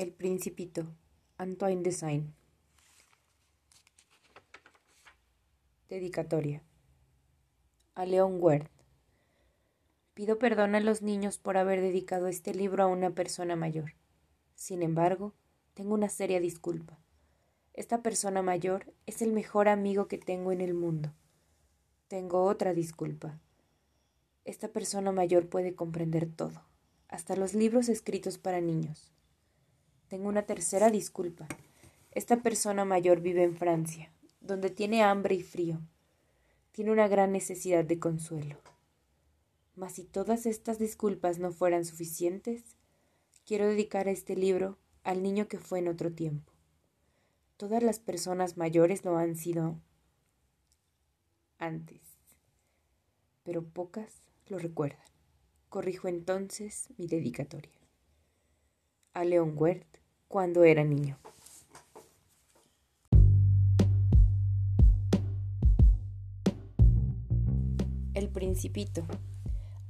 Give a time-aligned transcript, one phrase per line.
[0.00, 0.86] El Principito,
[1.36, 2.34] Antoine de Saint.
[5.90, 6.62] Dedicatoria.
[7.94, 8.70] A León Wert.
[10.14, 13.92] Pido perdón a los niños por haber dedicado este libro a una persona mayor.
[14.54, 15.34] Sin embargo,
[15.74, 16.98] tengo una seria disculpa.
[17.74, 21.12] Esta persona mayor es el mejor amigo que tengo en el mundo.
[22.08, 23.38] Tengo otra disculpa.
[24.46, 26.64] Esta persona mayor puede comprender todo,
[27.08, 29.12] hasta los libros escritos para niños.
[30.10, 31.46] Tengo una tercera disculpa.
[32.10, 35.80] Esta persona mayor vive en Francia, donde tiene hambre y frío.
[36.72, 38.56] Tiene una gran necesidad de consuelo.
[39.76, 42.64] Mas si todas estas disculpas no fueran suficientes,
[43.46, 46.52] quiero dedicar este libro al niño que fue en otro tiempo.
[47.56, 49.78] Todas las personas mayores lo han sido
[51.58, 52.00] antes,
[53.44, 55.06] pero pocas lo recuerdan.
[55.68, 57.78] Corrijo entonces mi dedicatoria.
[59.12, 59.99] A León Wert
[60.30, 61.18] cuando era niño.
[68.14, 69.02] El Principito.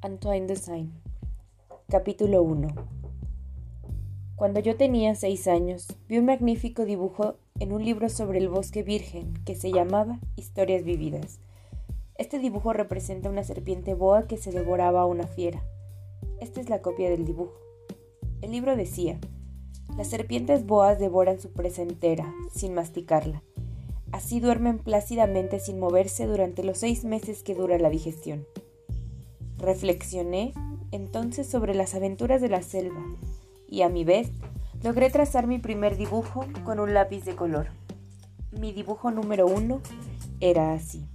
[0.01, 0.95] Antoine de Saint.
[1.91, 2.69] Capítulo 1.
[4.35, 8.83] Cuando yo tenía seis años, vi un magnífico dibujo en un libro sobre el bosque
[8.83, 11.39] virgen que se llamaba Historias Vividas.
[12.15, 15.63] Este dibujo representa una serpiente boa que se devoraba a una fiera.
[16.41, 17.61] Esta es la copia del dibujo.
[18.41, 19.21] El libro decía,
[19.97, 23.43] las serpientes boas devoran su presa entera, sin masticarla.
[24.13, 28.47] Así duermen plácidamente sin moverse durante los seis meses que dura la digestión.
[29.59, 30.53] Reflexioné
[30.91, 33.05] entonces sobre las aventuras de la selva
[33.69, 34.31] y a mi vez
[34.83, 37.69] logré trazar mi primer dibujo con un lápiz de color.
[38.51, 39.81] Mi dibujo número uno
[40.41, 41.07] era así.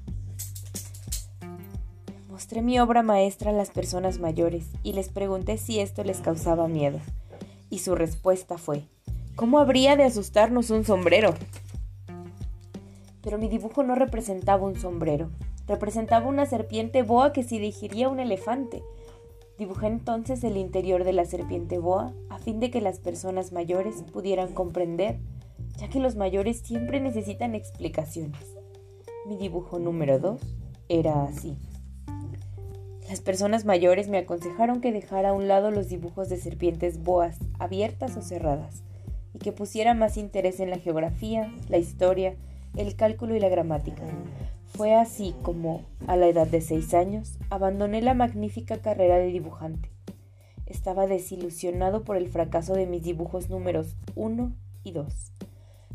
[2.29, 6.67] Mostré mi obra maestra a las personas mayores y les pregunté si esto les causaba
[6.67, 6.99] miedo
[7.69, 8.87] y su respuesta fue,
[9.35, 11.33] ¿cómo habría de asustarnos un sombrero?
[13.21, 15.29] Pero mi dibujo no representaba un sombrero,
[15.67, 18.83] representaba una serpiente boa que se dirigiría a un elefante.
[19.57, 24.03] Dibujé entonces el interior de la serpiente boa a fin de que las personas mayores
[24.13, 25.17] pudieran comprender,
[25.77, 28.55] ya que los mayores siempre necesitan explicaciones.
[29.25, 30.39] Mi dibujo número 2
[30.87, 31.57] era así.
[33.09, 37.37] Las personas mayores me aconsejaron que dejara a un lado los dibujos de serpientes boas,
[37.59, 38.81] abiertas o cerradas,
[39.33, 42.33] y que pusiera más interés en la geografía, la historia,
[42.75, 44.01] el cálculo y la gramática.
[44.65, 49.91] Fue así como, a la edad de seis años, abandoné la magnífica carrera de dibujante.
[50.65, 54.51] Estaba desilusionado por el fracaso de mis dibujos números 1
[54.83, 55.31] y 2.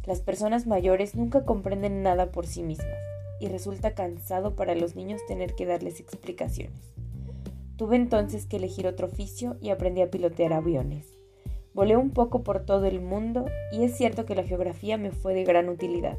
[0.06, 3.09] Las personas mayores nunca comprenden nada por sí mismas
[3.40, 6.94] y resulta cansado para los niños tener que darles explicaciones.
[7.76, 11.18] Tuve entonces que elegir otro oficio y aprendí a pilotear aviones.
[11.72, 15.34] Volé un poco por todo el mundo y es cierto que la geografía me fue
[15.34, 16.18] de gran utilidad.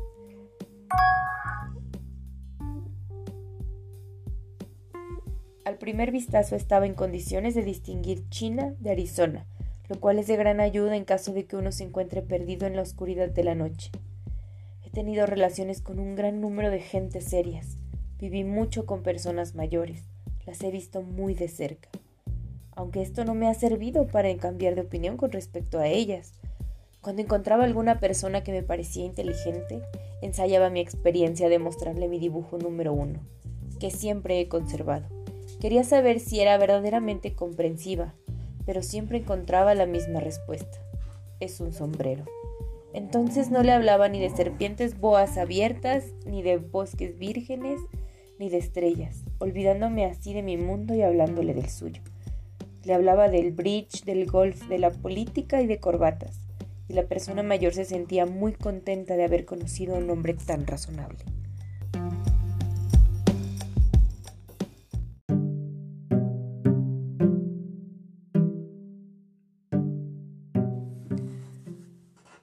[5.64, 9.46] Al primer vistazo estaba en condiciones de distinguir China de Arizona,
[9.88, 12.76] lo cual es de gran ayuda en caso de que uno se encuentre perdido en
[12.76, 13.92] la oscuridad de la noche.
[14.94, 17.78] Tenido relaciones con un gran número de gentes serias.
[18.20, 20.12] Viví mucho con personas mayores
[20.46, 21.90] las he visto muy de cerca.
[22.76, 26.34] Aunque esto no me ha servido para cambiar de opinión con respecto a ellas.
[27.02, 29.82] Cuando encontraba alguna persona que me parecía inteligente,
[30.22, 33.20] ensayaba mi experiencia de mostrarle mi dibujo número uno,
[33.80, 35.08] que siempre he conservado.
[35.60, 38.14] Quería saber si era verdaderamente comprensiva,
[38.66, 40.78] pero siempre encontraba la misma respuesta.
[41.40, 42.26] Es un sombrero.
[42.94, 47.80] Entonces no le hablaba ni de serpientes boas abiertas, ni de bosques vírgenes,
[48.38, 52.02] ni de estrellas, olvidándome así de mi mundo y hablándole del suyo.
[52.84, 56.40] Le hablaba del bridge, del golf, de la política y de corbatas,
[56.88, 60.66] y la persona mayor se sentía muy contenta de haber conocido a un hombre tan
[60.68, 61.20] razonable.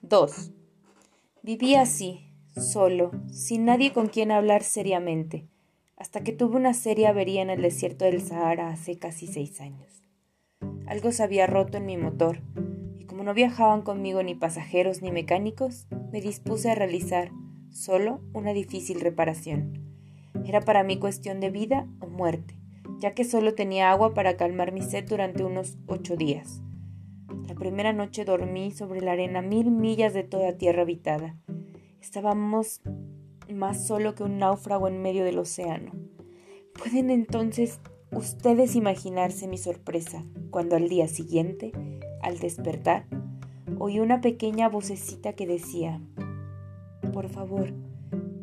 [0.09, 0.51] Dos.
[1.43, 5.47] Vivía así, solo, sin nadie con quien hablar seriamente
[5.99, 10.01] hasta que tuve una seria avería en el desierto del Sahara hace casi seis años.
[10.87, 12.41] Algo se había roto en mi motor,
[12.97, 17.31] y como no viajaban conmigo ni pasajeros ni mecánicos, me dispuse a realizar
[17.69, 19.93] solo una difícil reparación.
[20.45, 22.57] Era para mí cuestión de vida o muerte,
[22.99, 26.61] ya que solo tenía agua para calmar mi sed durante unos ocho días.
[27.49, 31.35] La primera noche dormí sobre la arena mil millas de toda tierra habitada.
[31.99, 32.79] Estábamos
[33.51, 35.91] más solo que un náufrago en medio del océano.
[36.77, 37.79] ¿Pueden entonces
[38.11, 41.71] ustedes imaginarse mi sorpresa cuando al día siguiente,
[42.21, 43.07] al despertar,
[43.79, 45.99] oí una pequeña vocecita que decía,
[47.11, 47.73] por favor,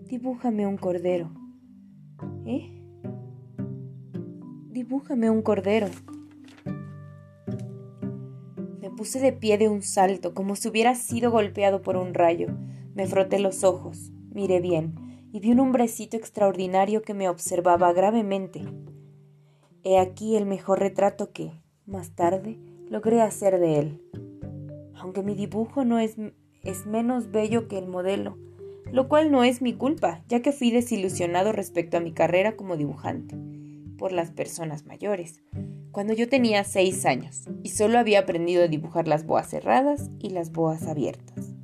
[0.08, 1.30] dibújame un cordero.
[2.44, 2.82] ¿Eh?
[4.72, 5.86] Dibújame un cordero.
[8.96, 12.48] Puse de pie de un salto, como si hubiera sido golpeado por un rayo.
[12.94, 14.94] Me froté los ojos, miré bien,
[15.32, 18.62] y vi un hombrecito extraordinario que me observaba gravemente.
[19.84, 21.52] He aquí el mejor retrato que,
[21.84, 22.58] más tarde,
[22.88, 24.02] logré hacer de él.
[24.94, 26.16] Aunque mi dibujo no es,
[26.62, 28.38] es menos bello que el modelo,
[28.90, 32.78] lo cual no es mi culpa, ya que fui desilusionado respecto a mi carrera como
[32.78, 33.36] dibujante
[33.98, 35.42] por las personas mayores,
[35.96, 40.28] cuando yo tenía seis años y solo había aprendido a dibujar las boas cerradas y
[40.28, 41.54] las boas abiertas.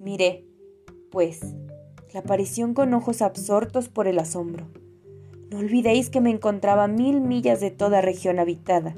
[0.00, 0.46] Miré,
[1.10, 1.40] pues,
[2.14, 4.68] la aparición con ojos absortos por el asombro.
[5.50, 8.96] No olvidéis que me encontraba mil millas de toda región habitada,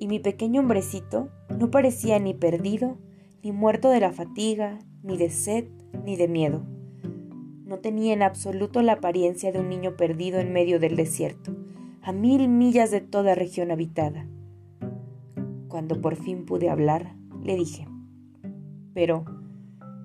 [0.00, 2.98] y mi pequeño hombrecito no parecía ni perdido,
[3.44, 5.68] ni muerto de la fatiga, ni de sed,
[6.04, 6.64] ni de miedo.
[7.64, 11.54] No tenía en absoluto la apariencia de un niño perdido en medio del desierto,
[12.02, 14.26] a mil millas de toda región habitada.
[15.68, 17.86] Cuando por fin pude hablar, le dije,
[18.94, 19.24] Pero,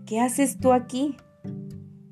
[0.06, 1.15] ¿qué haces tú aquí?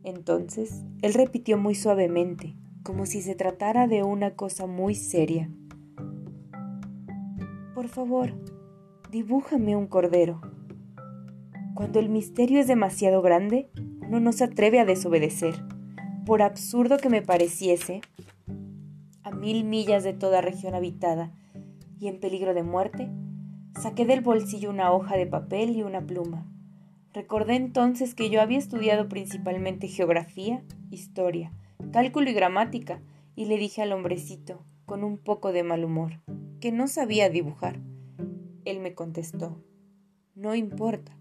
[0.04, 5.50] Entonces, él repitió muy suavemente, como si se tratara de una cosa muy seria.
[7.74, 8.34] Por favor,
[9.12, 10.42] dibújame un cordero.
[11.76, 13.70] Cuando el misterio es demasiado grande,
[14.08, 15.56] uno no se atreve a desobedecer.
[16.26, 18.02] Por absurdo que me pareciese,
[19.24, 21.32] a mil millas de toda región habitada
[22.00, 23.10] y en peligro de muerte,
[23.82, 26.46] saqué del bolsillo una hoja de papel y una pluma.
[27.14, 31.54] Recordé entonces que yo había estudiado principalmente geografía, historia,
[31.92, 33.02] cálculo y gramática,
[33.36, 36.22] y le dije al hombrecito, con un poco de mal humor,
[36.60, 37.80] que no sabía dibujar.
[38.66, 39.64] Él me contestó,
[40.36, 41.18] no importa,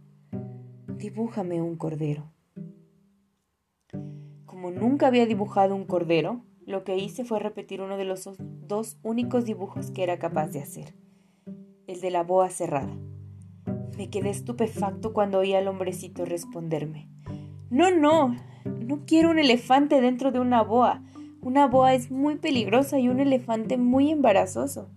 [0.96, 2.32] dibújame un cordero.
[4.46, 8.98] Como nunca había dibujado un cordero, lo que hice fue repetir uno de los dos
[9.02, 10.94] únicos dibujos que era capaz de hacer,
[11.86, 12.96] el de la boa cerrada.
[13.96, 17.08] Me quedé estupefacto cuando oí al hombrecito responderme.
[17.70, 21.02] No, no, no quiero un elefante dentro de una boa.
[21.40, 24.88] Una boa es muy peligrosa y un elefante muy embarazoso.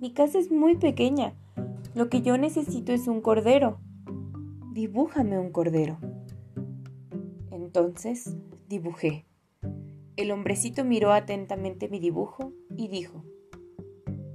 [0.00, 1.34] Mi casa es muy pequeña.
[1.94, 3.78] Lo que yo necesito es un cordero.
[4.72, 5.98] Dibújame un cordero.
[7.50, 8.36] Entonces
[8.68, 9.26] dibujé.
[10.20, 13.24] El hombrecito miró atentamente mi dibujo y dijo,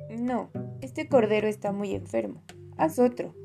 [0.09, 0.49] No,
[0.81, 2.41] este cordero está muy enfermo.
[2.75, 3.35] Haz otro.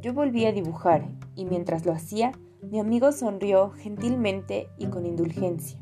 [0.00, 5.78] Yo volví a dibujar y mientras lo hacía, mi amigo sonrió gentilmente y con indulgencia.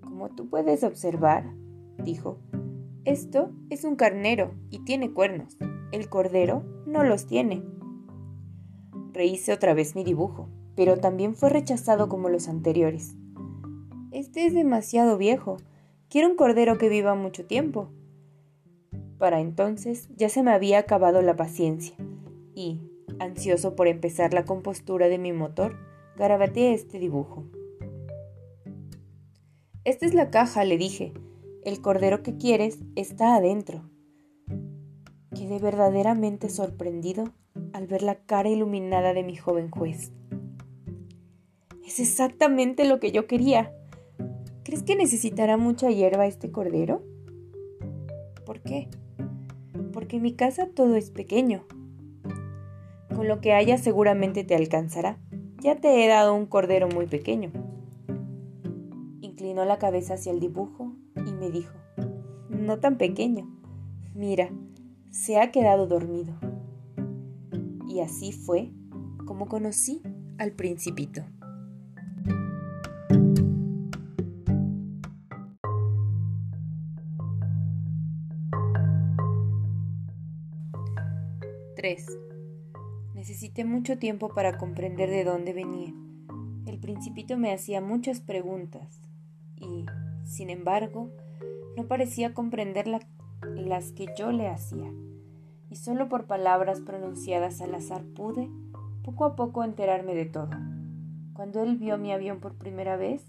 [0.00, 1.54] Como tú puedes observar,
[2.02, 2.40] dijo,
[3.04, 5.56] esto es un carnero y tiene cuernos.
[5.92, 7.62] El cordero no los tiene.
[9.12, 13.14] Rehice otra vez mi dibujo pero también fue rechazado como los anteriores.
[14.14, 15.56] Este es demasiado viejo.
[16.08, 17.88] Quiero un cordero que viva mucho tiempo.
[19.18, 21.96] Para entonces ya se me había acabado la paciencia
[22.54, 22.80] y,
[23.18, 25.76] ansioso por empezar la compostura de mi motor,
[26.16, 27.42] garabateé este dibujo.
[29.82, 31.12] Esta es la caja, le dije.
[31.64, 33.82] El cordero que quieres está adentro.
[35.34, 37.32] Quedé verdaderamente sorprendido
[37.72, 40.12] al ver la cara iluminada de mi joven juez.
[41.84, 43.72] Es exactamente lo que yo quería.
[44.64, 47.02] ¿Crees que necesitará mucha hierba este cordero?
[48.46, 48.88] ¿Por qué?
[49.92, 51.66] Porque en mi casa todo es pequeño.
[53.14, 55.18] Con lo que haya seguramente te alcanzará.
[55.60, 57.52] Ya te he dado un cordero muy pequeño.
[59.20, 61.74] Inclinó la cabeza hacia el dibujo y me dijo,
[62.48, 63.46] no tan pequeño.
[64.14, 64.48] Mira,
[65.10, 66.32] se ha quedado dormido.
[67.86, 68.70] Y así fue
[69.26, 70.00] como conocí
[70.38, 71.22] al principito.
[81.84, 82.06] 3.
[83.12, 85.92] Necesité mucho tiempo para comprender de dónde venía.
[86.64, 89.02] El principito me hacía muchas preguntas
[89.56, 89.84] y,
[90.24, 91.10] sin embargo,
[91.76, 94.90] no parecía comprender las que yo le hacía.
[95.68, 98.48] Y solo por palabras pronunciadas al azar pude,
[99.04, 100.52] poco a poco, enterarme de todo.
[101.34, 103.26] Cuando él vio mi avión por primera vez,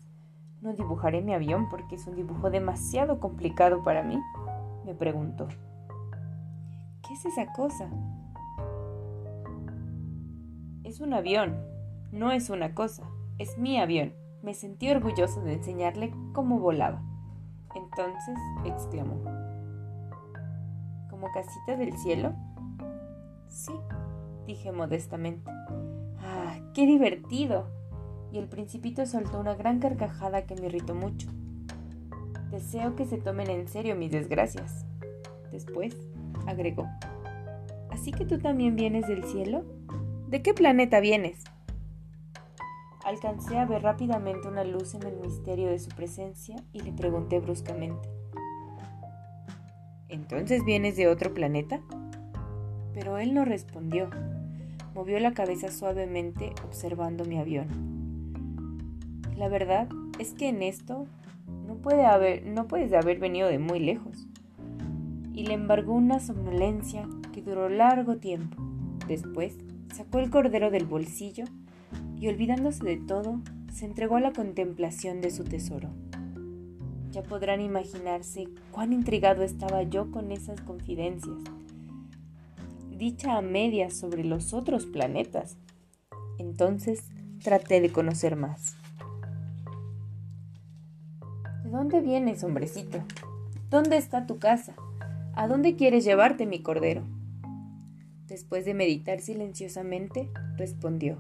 [0.62, 4.18] no dibujaré mi avión porque es un dibujo demasiado complicado para mí,
[4.86, 5.50] me preguntó.
[7.06, 7.92] ¿Qué es esa cosa?
[10.86, 11.56] Es un avión,
[12.12, 14.14] no es una cosa, es mi avión.
[14.44, 17.02] Me sentí orgulloso de enseñarle cómo volaba.
[17.74, 19.16] Entonces exclamó,
[21.10, 22.34] ¿Como casita del cielo?
[23.48, 23.74] Sí,
[24.46, 25.50] dije modestamente.
[26.20, 27.66] ¡Ah, qué divertido!
[28.32, 31.30] Y el principito soltó una gran carcajada que me irritó mucho.
[32.52, 34.86] Deseo que se tomen en serio mis desgracias.
[35.52, 35.98] Después,
[36.46, 36.86] agregó.
[37.90, 39.64] ¿Así que tú también vienes del cielo?
[40.36, 41.46] ¿De qué planeta vienes?
[43.06, 47.40] Alcancé a ver rápidamente una luz en el misterio de su presencia y le pregunté
[47.40, 48.10] bruscamente.
[50.10, 51.80] ¿Entonces vienes de otro planeta?
[52.94, 54.10] Pero él no respondió.
[54.94, 57.70] Movió la cabeza suavemente observando mi avión.
[59.38, 59.88] La verdad
[60.20, 61.08] es que en esto
[61.66, 64.28] no, puede haber, no puedes haber venido de muy lejos.
[65.32, 68.62] Y le embargó una somnolencia que duró largo tiempo.
[69.08, 69.60] Después
[69.96, 71.46] sacó el cordero del bolsillo
[72.20, 73.40] y olvidándose de todo,
[73.72, 75.90] se entregó a la contemplación de su tesoro.
[77.12, 81.38] Ya podrán imaginarse cuán intrigado estaba yo con esas confidencias.
[82.92, 85.58] Dicha a medias sobre los otros planetas.
[86.40, 87.04] Entonces
[87.42, 88.76] traté de conocer más.
[91.64, 93.02] ¿De dónde vienes, hombrecito?
[93.70, 94.76] ¿Dónde está tu casa?
[95.36, 97.04] ¿A dónde quieres llevarte mi cordero?
[98.28, 101.20] Después de meditar silenciosamente, respondió.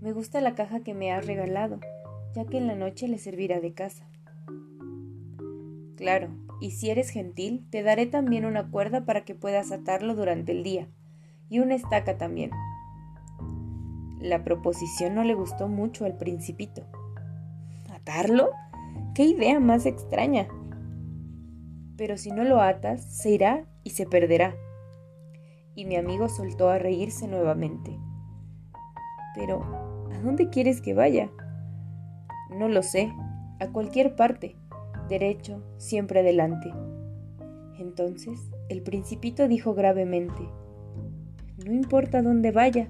[0.00, 1.78] Me gusta la caja que me has regalado,
[2.34, 4.08] ya que en la noche le servirá de casa.
[5.96, 6.30] Claro,
[6.60, 10.62] y si eres gentil, te daré también una cuerda para que puedas atarlo durante el
[10.62, 10.88] día,
[11.48, 12.50] y una estaca también.
[14.20, 16.86] La proposición no le gustó mucho al principito.
[17.92, 18.50] ¿Atarlo?
[19.14, 20.48] ¡Qué idea más extraña!
[21.96, 24.56] Pero si no lo atas, se irá y se perderá.
[25.74, 27.98] Y mi amigo soltó a reírse nuevamente.
[29.34, 29.82] Pero
[30.22, 31.30] dónde quieres que vaya?
[32.50, 33.12] No lo sé,
[33.60, 34.56] a cualquier parte,
[35.08, 36.72] derecho, siempre adelante.
[37.78, 38.38] Entonces
[38.68, 40.48] el principito dijo gravemente,
[41.64, 42.88] No importa dónde vaya,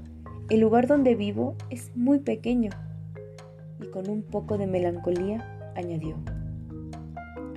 [0.50, 2.70] el lugar donde vivo es muy pequeño.
[3.80, 6.16] Y con un poco de melancolía añadió,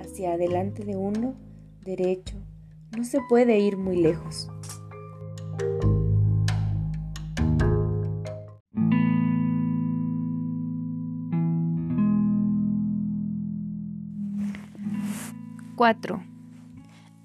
[0.00, 1.34] Hacia adelante de uno,
[1.84, 2.36] derecho,
[2.96, 4.50] no se puede ir muy lejos.
[15.76, 16.22] 4.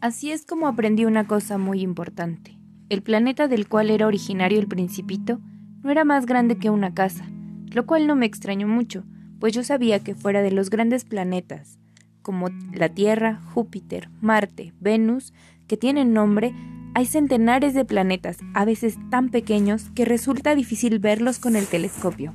[0.01, 2.57] Así es como aprendí una cosa muy importante.
[2.89, 5.39] El planeta del cual era originario el principito
[5.81, 7.25] no era más grande que una casa,
[7.71, 9.05] lo cual no me extrañó mucho,
[9.39, 11.79] pues yo sabía que fuera de los grandes planetas,
[12.21, 15.33] como la Tierra, Júpiter, Marte, Venus,
[15.67, 16.53] que tienen nombre,
[16.93, 22.33] hay centenares de planetas, a veces tan pequeños que resulta difícil verlos con el telescopio.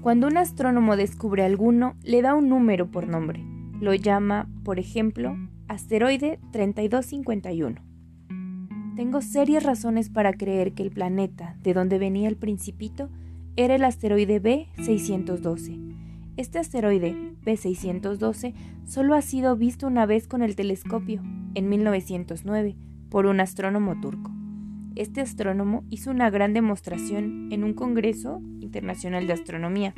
[0.00, 3.44] Cuando un astrónomo descubre alguno, le da un número por nombre.
[3.80, 5.36] Lo llama, por ejemplo,
[5.66, 7.82] asteroide 3251.
[8.94, 13.10] Tengo serias razones para creer que el planeta de donde venía el principito
[13.56, 15.96] era el asteroide B612.
[16.36, 21.22] Este asteroide B612 solo ha sido visto una vez con el telescopio,
[21.54, 22.76] en 1909,
[23.10, 24.37] por un astrónomo turco
[24.98, 29.94] este astrónomo hizo una gran demostración en un Congreso Internacional de Astronomía,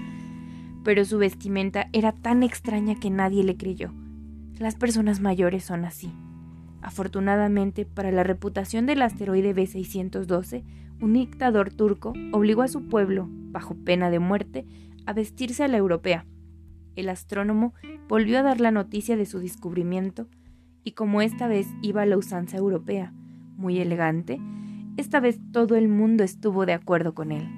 [0.85, 3.93] pero su vestimenta era tan extraña que nadie le creyó.
[4.59, 6.13] Las personas mayores son así.
[6.83, 10.65] Afortunadamente, para la reputación del asteroide B612,
[11.01, 14.67] un dictador turco obligó a su pueblo, bajo pena de muerte,
[15.07, 16.27] a vestirse a la europea.
[16.95, 17.73] El astrónomo
[18.07, 20.29] volvió a dar la noticia de su descubrimiento,
[20.85, 23.15] y como esta vez iba a la usanza europea,
[23.57, 24.39] muy elegante,
[25.01, 27.49] esta vez todo el mundo estuvo de acuerdo con él.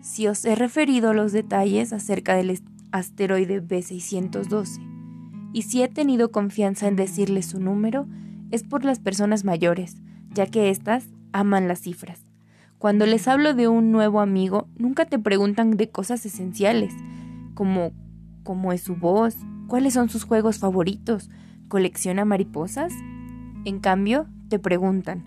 [0.00, 2.60] Si os he referido los detalles acerca del
[2.92, 4.80] asteroide B612,
[5.52, 8.06] y si he tenido confianza en decirles su número,
[8.50, 9.96] es por las personas mayores,
[10.32, 12.20] ya que éstas aman las cifras.
[12.78, 16.94] Cuando les hablo de un nuevo amigo, nunca te preguntan de cosas esenciales,
[17.54, 17.92] como
[18.42, 21.30] cómo es su voz, cuáles son sus juegos favoritos,
[21.68, 22.92] colecciona mariposas.
[23.64, 25.24] En cambio, te preguntan,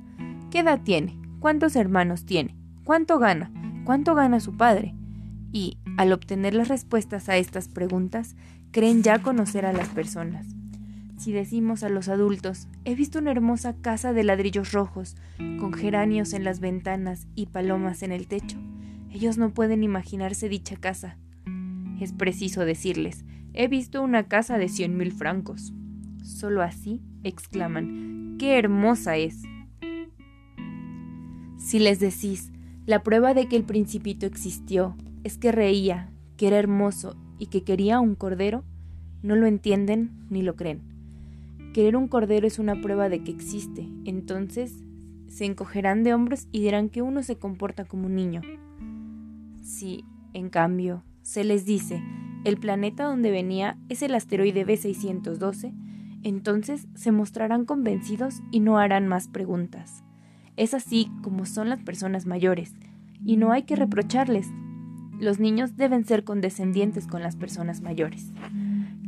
[0.54, 1.18] ¿Qué edad tiene?
[1.40, 2.56] ¿Cuántos hermanos tiene?
[2.84, 3.52] ¿Cuánto gana?
[3.86, 4.94] ¿Cuánto gana su padre?
[5.52, 8.36] Y, al obtener las respuestas a estas preguntas,
[8.70, 10.46] creen ya conocer a las personas.
[11.18, 15.16] Si decimos a los adultos, he visto una hermosa casa de ladrillos rojos,
[15.60, 18.60] con geranios en las ventanas y palomas en el techo,
[19.12, 21.18] ellos no pueden imaginarse dicha casa.
[22.00, 25.74] Es preciso decirles, he visto una casa de cien mil francos.
[26.22, 29.42] Solo así exclaman, ¡qué hermosa es!
[31.64, 32.52] Si les decís,
[32.86, 37.64] la prueba de que el principito existió es que reía, que era hermoso y que
[37.64, 38.66] quería un cordero,
[39.22, 40.82] no lo entienden ni lo creen.
[41.74, 44.84] Querer un cordero es una prueba de que existe, entonces
[45.30, 48.42] se encogerán de hombros y dirán que uno se comporta como un niño.
[49.64, 50.04] Si,
[50.34, 52.04] en cambio, se les dice,
[52.44, 55.74] el planeta donde venía es el asteroide B612,
[56.24, 60.03] entonces se mostrarán convencidos y no harán más preguntas.
[60.56, 62.74] Es así como son las personas mayores,
[63.26, 64.48] y no hay que reprocharles.
[65.20, 68.32] Los niños deben ser condescendientes con las personas mayores.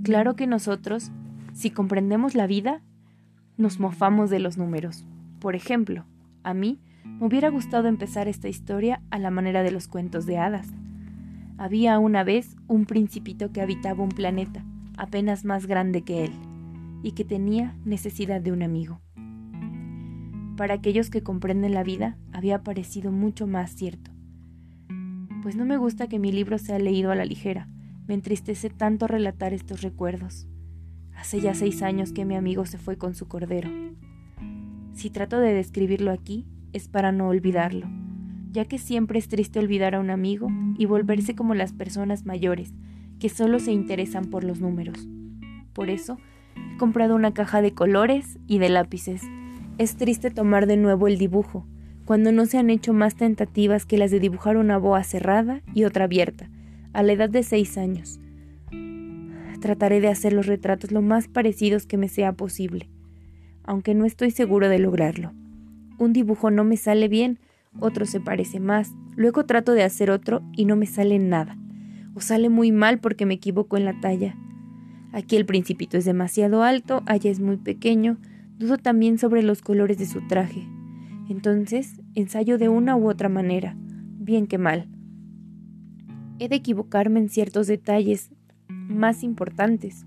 [0.04, 1.12] Claro que nosotros,
[1.54, 2.82] si comprendemos la vida,
[3.58, 5.06] nos mofamos de los números.
[5.40, 6.06] Por ejemplo,
[6.44, 10.38] a mí me hubiera gustado empezar esta historia a la manera de los cuentos de
[10.38, 10.68] hadas.
[11.58, 14.64] Había una vez un principito que habitaba un planeta
[14.98, 16.32] apenas más grande que él
[17.04, 19.00] y que tenía necesidad de un amigo.
[20.58, 24.12] Para aquellos que comprenden la vida había parecido mucho más cierto.
[25.44, 27.68] Pues no me gusta que mi libro sea leído a la ligera,
[28.08, 30.48] me entristece tanto relatar estos recuerdos.
[31.16, 33.70] Hace ya seis años que mi amigo se fue con su cordero.
[34.94, 37.88] Si trato de describirlo aquí, es para no olvidarlo,
[38.52, 40.48] ya que siempre es triste olvidar a un amigo
[40.78, 42.74] y volverse como las personas mayores,
[43.20, 45.08] que solo se interesan por los números.
[45.74, 46.18] Por eso,
[46.74, 49.22] he comprado una caja de colores y de lápices.
[49.78, 51.66] Es triste tomar de nuevo el dibujo,
[52.06, 55.84] cuando no se han hecho más tentativas que las de dibujar una boa cerrada y
[55.84, 56.50] otra abierta,
[56.94, 58.20] a la edad de seis años.
[59.60, 62.90] Trataré de hacer los retratos lo más parecidos que me sea posible
[63.66, 65.34] aunque no estoy seguro de lograrlo.
[65.98, 67.40] Un dibujo no me sale bien,
[67.80, 71.58] otro se parece más, luego trato de hacer otro y no me sale nada,
[72.14, 74.36] o sale muy mal porque me equivoco en la talla.
[75.12, 78.18] Aquí el principito es demasiado alto, allá es muy pequeño,
[78.58, 80.68] dudo también sobre los colores de su traje.
[81.30, 84.90] Entonces, ensayo de una u otra manera, bien que mal.
[86.40, 88.32] He de equivocarme en ciertos detalles
[88.68, 90.06] más importantes,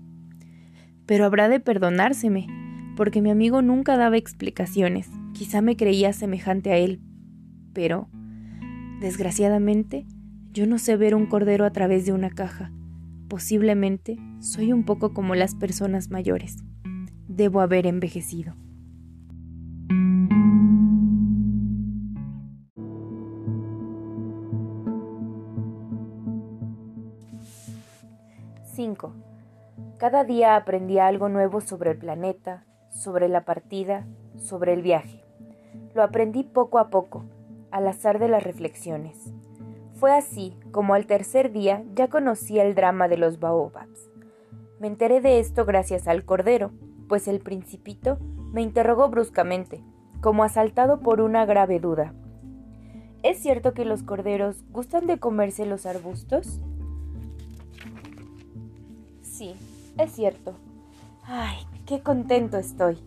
[1.05, 2.47] pero habrá de perdonárseme
[2.95, 5.09] porque mi amigo nunca daba explicaciones.
[5.33, 7.01] Quizá me creía semejante a él,
[7.73, 8.09] pero,
[8.99, 10.05] desgraciadamente,
[10.51, 12.71] yo no sé ver un cordero a través de una caja.
[13.27, 16.57] Posiblemente soy un poco como las personas mayores.
[17.29, 18.55] Debo haber envejecido.
[29.99, 35.21] Cada día aprendía algo nuevo sobre el planeta, sobre la partida, sobre el viaje.
[35.93, 37.25] Lo aprendí poco a poco,
[37.69, 39.33] al azar de las reflexiones.
[39.95, 44.09] Fue así como al tercer día ya conocía el drama de los baobabs.
[44.79, 46.71] Me enteré de esto gracias al cordero,
[47.09, 48.17] pues el principito
[48.53, 49.83] me interrogó bruscamente,
[50.21, 52.13] como asaltado por una grave duda.
[53.23, 56.61] ¿Es cierto que los corderos gustan de comerse los arbustos?
[59.21, 59.55] Sí,
[59.97, 60.53] es cierto.
[61.25, 62.97] Ay, qué contento estoy.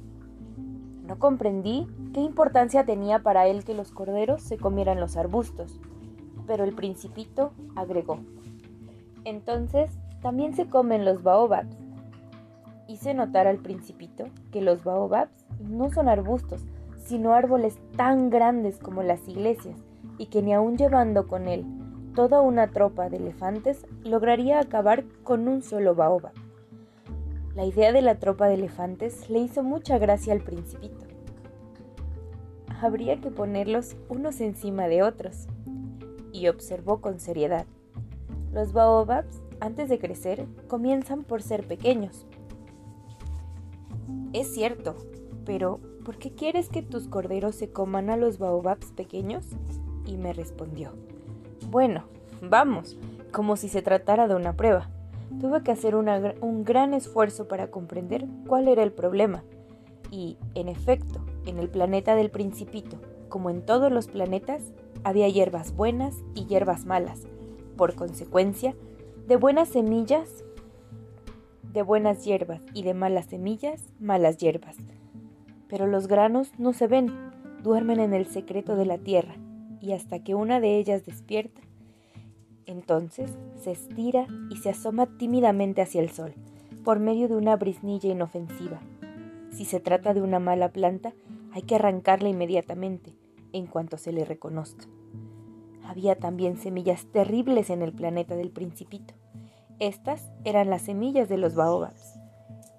[1.06, 5.80] No comprendí qué importancia tenía para él que los corderos se comieran los arbustos,
[6.46, 8.18] pero el principito agregó.
[9.24, 11.81] Entonces, también se comen los baobabs.
[12.92, 16.60] Hice notar al principito que los baobabs no son arbustos,
[17.06, 19.78] sino árboles tan grandes como las iglesias,
[20.18, 21.64] y que ni aun llevando con él
[22.14, 26.34] toda una tropa de elefantes lograría acabar con un solo baobab.
[27.54, 31.06] La idea de la tropa de elefantes le hizo mucha gracia al principito.
[32.82, 35.46] Habría que ponerlos unos encima de otros.
[36.30, 37.64] Y observó con seriedad.
[38.52, 42.26] Los baobabs, antes de crecer, comienzan por ser pequeños.
[44.32, 44.96] Es cierto,
[45.44, 49.44] pero ¿por qué quieres que tus corderos se coman a los baobabs pequeños?
[50.06, 50.92] Y me respondió,
[51.70, 52.04] bueno,
[52.40, 52.96] vamos,
[53.30, 54.90] como si se tratara de una prueba.
[55.40, 59.44] Tuve que hacer un gran esfuerzo para comprender cuál era el problema.
[60.10, 62.98] Y, en efecto, en el planeta del principito,
[63.28, 64.62] como en todos los planetas,
[65.04, 67.22] había hierbas buenas y hierbas malas.
[67.76, 68.76] Por consecuencia,
[69.26, 70.44] de buenas semillas,
[71.72, 74.76] de buenas hierbas y de malas semillas, malas hierbas.
[75.68, 77.10] Pero los granos no se ven,
[77.62, 79.34] duermen en el secreto de la tierra,
[79.80, 81.60] y hasta que una de ellas despierta,
[82.66, 86.34] entonces se estira y se asoma tímidamente hacia el sol,
[86.84, 88.80] por medio de una brisnilla inofensiva.
[89.50, 91.14] Si se trata de una mala planta,
[91.52, 93.14] hay que arrancarla inmediatamente,
[93.52, 94.86] en cuanto se le reconozca.
[95.84, 99.14] Había también semillas terribles en el planeta del principito.
[99.82, 102.14] Estas eran las semillas de los baobabs.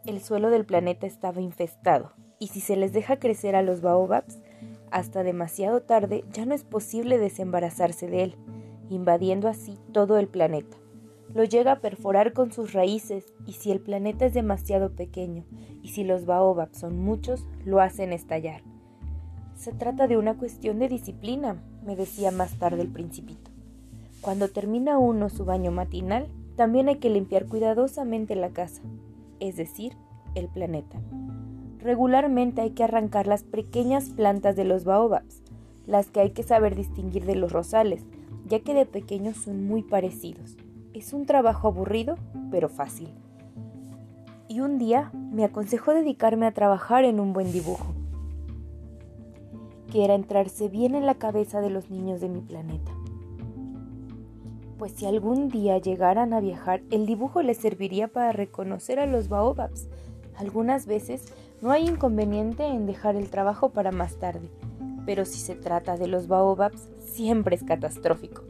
[0.06, 4.39] El suelo del planeta estaba infestado, y si se les deja crecer a los baobabs,
[4.89, 8.36] hasta demasiado tarde ya no es posible desembarazarse de él
[8.89, 10.78] invadiendo así todo el planeta.
[11.34, 15.44] lo llega a perforar con sus raíces y si el planeta es demasiado pequeño
[15.82, 18.62] y si los baobabs son muchos, lo hacen estallar.
[19.58, 23.52] Se trata de una cuestión de disciplina, me decía más tarde el principito.
[24.22, 28.82] Cuando termina uno su baño matinal, también hay que limpiar cuidadosamente la casa,
[29.39, 29.94] es decir,
[30.36, 31.00] el planeta.
[31.80, 35.42] Regularmente hay que arrancar las pequeñas plantas de los baobabs,
[35.86, 38.06] las que hay que saber distinguir de los rosales,
[38.48, 40.58] ya que de pequeños son muy parecidos.
[40.94, 42.16] Es un trabajo aburrido,
[42.52, 43.10] pero fácil.
[44.48, 47.94] Y un día me aconsejó dedicarme a trabajar en un buen dibujo,
[49.92, 52.92] que era entrarse bien en la cabeza de los niños de mi planeta.
[54.84, 59.30] Pues si algún día llegaran a viajar, el dibujo les serviría para reconocer a los
[59.30, 59.88] baobabs.
[60.36, 61.24] Algunas veces
[61.62, 64.50] no hay inconveniente en dejar el trabajo para más tarde,
[65.06, 68.43] pero si se trata de los baobabs, siempre es catastrófico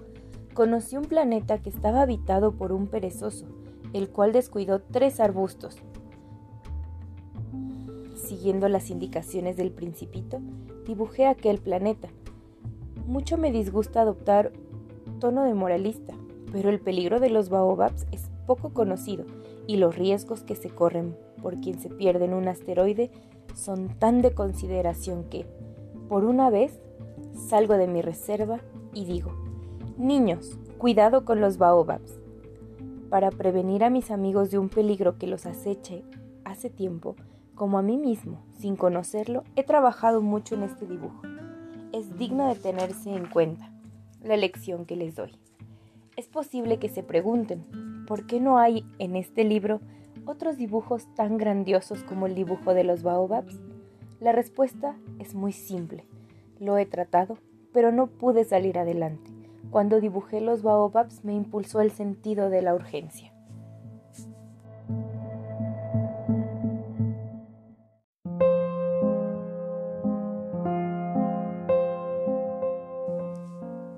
[0.56, 3.46] conocí un planeta que estaba habitado por un perezoso,
[3.93, 5.78] el cual descuidó tres arbustos.
[8.15, 10.39] Siguiendo las indicaciones del principito,
[10.88, 12.10] dibujé aquel planeta.
[13.06, 14.52] Mucho me disgusta adoptar
[15.24, 16.13] tono de moralista,
[16.54, 19.26] pero el peligro de los baobabs es poco conocido
[19.66, 23.10] y los riesgos que se corren por quien se pierde en un asteroide
[23.56, 25.48] son tan de consideración que,
[26.08, 26.80] por una vez,
[27.50, 28.60] salgo de mi reserva
[28.94, 29.32] y digo,
[29.98, 32.20] Niños, cuidado con los baobabs.
[33.10, 36.04] Para prevenir a mis amigos de un peligro que los aceche
[36.46, 37.16] hace tiempo,
[37.56, 41.22] como a mí mismo, sin conocerlo, he trabajado mucho en este dibujo.
[41.92, 43.72] Es digno de tenerse en cuenta
[44.24, 45.42] la lección que les doy.
[46.15, 49.82] Es posible que se pregunten, ¿por qué no hay en este libro
[50.28, 53.60] otros dibujos tan grandiosos como el dibujo de los baobabs?
[54.19, 56.06] La respuesta es muy simple.
[56.60, 57.39] Lo he tratado,
[57.73, 59.32] pero no pude salir adelante.
[59.71, 63.34] Cuando dibujé los baobabs me impulsó el sentido de la urgencia.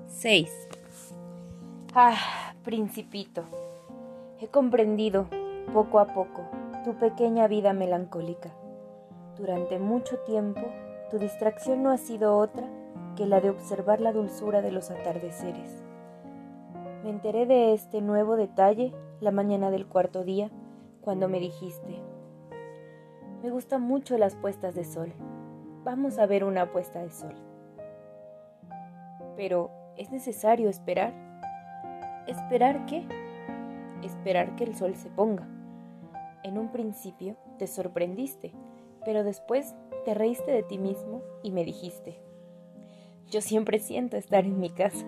[0.08, 0.65] ¡6!
[1.98, 3.44] Ah, principito,
[4.38, 5.28] he comprendido
[5.72, 6.42] poco a poco
[6.84, 8.50] tu pequeña vida melancólica.
[9.38, 10.60] Durante mucho tiempo,
[11.10, 12.68] tu distracción no ha sido otra
[13.16, 15.82] que la de observar la dulzura de los atardeceres.
[17.02, 20.50] Me enteré de este nuevo detalle la mañana del cuarto día,
[21.00, 22.02] cuando me dijiste,
[23.42, 25.14] me gustan mucho las puestas de sol.
[25.82, 27.34] Vamos a ver una puesta de sol.
[29.34, 31.25] Pero, ¿es necesario esperar?
[32.26, 33.06] ¿Esperar qué?
[34.02, 35.48] Esperar que el sol se ponga.
[36.42, 38.52] En un principio te sorprendiste,
[39.04, 42.18] pero después te reíste de ti mismo y me dijiste,
[43.30, 45.04] yo siempre siento estar en mi casa.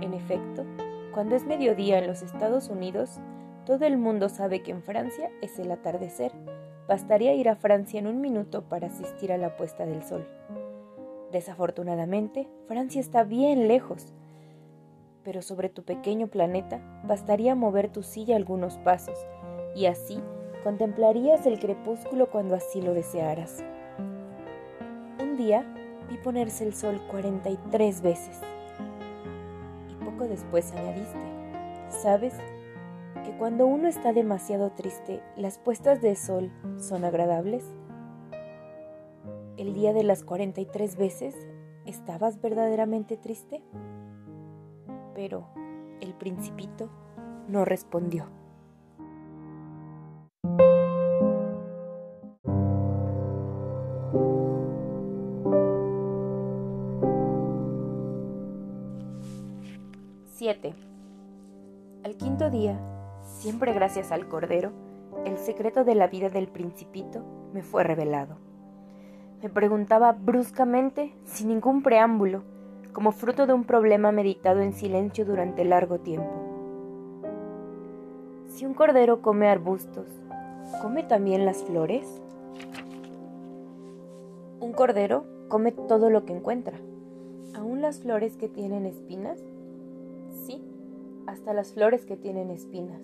[0.00, 0.64] En efecto,
[1.12, 3.20] cuando es mediodía en los Estados Unidos,
[3.66, 6.32] todo el mundo sabe que en Francia es el atardecer.
[6.88, 10.26] Bastaría ir a Francia en un minuto para asistir a la puesta del sol.
[11.32, 14.14] Desafortunadamente, Francia está bien lejos,
[15.24, 19.18] pero sobre tu pequeño planeta bastaría mover tu silla algunos pasos,
[19.74, 20.20] y así
[20.64, 23.64] contemplarías el crepúsculo cuando así lo desearas.
[25.20, 25.64] Un día
[26.08, 28.40] vi ponerse el sol 43 veces.
[29.90, 31.18] Y poco después añadiste,
[31.90, 32.34] ¿sabes?
[33.24, 37.64] Que cuando uno está demasiado triste, las puestas de sol son agradables.
[39.56, 41.34] El día de las 43 veces,
[41.84, 43.62] ¿estabas verdaderamente triste?
[45.18, 45.48] Pero
[46.00, 46.88] el principito
[47.48, 48.26] no respondió.
[60.36, 60.72] 7.
[62.04, 62.78] Al quinto día,
[63.24, 64.70] siempre gracias al Cordero,
[65.24, 68.38] el secreto de la vida del principito me fue revelado.
[69.42, 72.44] Me preguntaba bruscamente, sin ningún preámbulo,
[72.92, 76.30] como fruto de un problema meditado en silencio durante largo tiempo.
[78.48, 80.06] Si un cordero come arbustos,
[80.82, 82.20] ¿come también las flores?
[84.60, 86.78] Un cordero come todo lo que encuentra,
[87.54, 89.40] aún las flores que tienen espinas
[91.28, 93.02] hasta las flores que tienen espinas.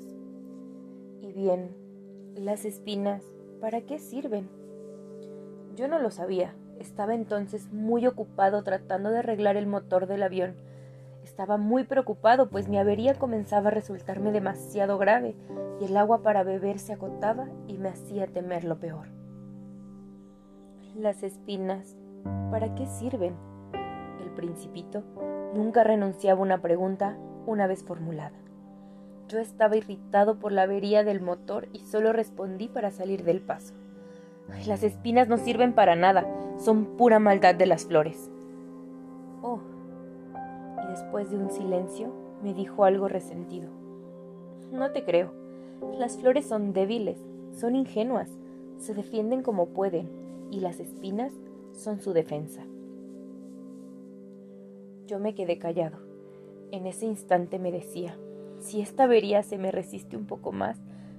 [1.21, 1.77] Y bien,
[2.35, 3.23] las espinas,
[3.61, 4.49] ¿para qué sirven?
[5.77, 6.55] Yo no lo sabía.
[6.79, 10.55] Estaba entonces muy ocupado tratando de arreglar el motor del avión.
[11.23, 15.35] Estaba muy preocupado, pues mi avería comenzaba a resultarme demasiado grave
[15.81, 19.07] y el agua para beber se agotaba y me hacía temer lo peor.
[20.97, 21.97] Las espinas,
[22.51, 23.35] ¿para qué sirven?
[24.23, 25.03] El principito
[25.55, 28.37] nunca renunciaba a una pregunta una vez formulada.
[29.29, 33.75] Yo estaba irritado por la avería del motor y solo respondí para salir del paso.
[34.67, 36.27] Las espinas no sirven para nada,
[36.59, 38.31] son pura maldad de las flores.
[39.43, 39.61] Oh.
[40.83, 43.71] Y después de un silencio, me dijo algo resentido.
[44.73, 45.33] No te creo.
[45.99, 47.19] Las flores son débiles,
[47.53, 48.31] son ingenuas,
[48.79, 50.09] se defienden como pueden,
[50.51, 51.33] y las espinas
[51.73, 52.63] son su defensa.
[55.07, 55.99] Yo me quedé callado.
[56.71, 58.17] En ese instante me decía,
[58.59, 60.79] si esta avería se me resiste un poco más,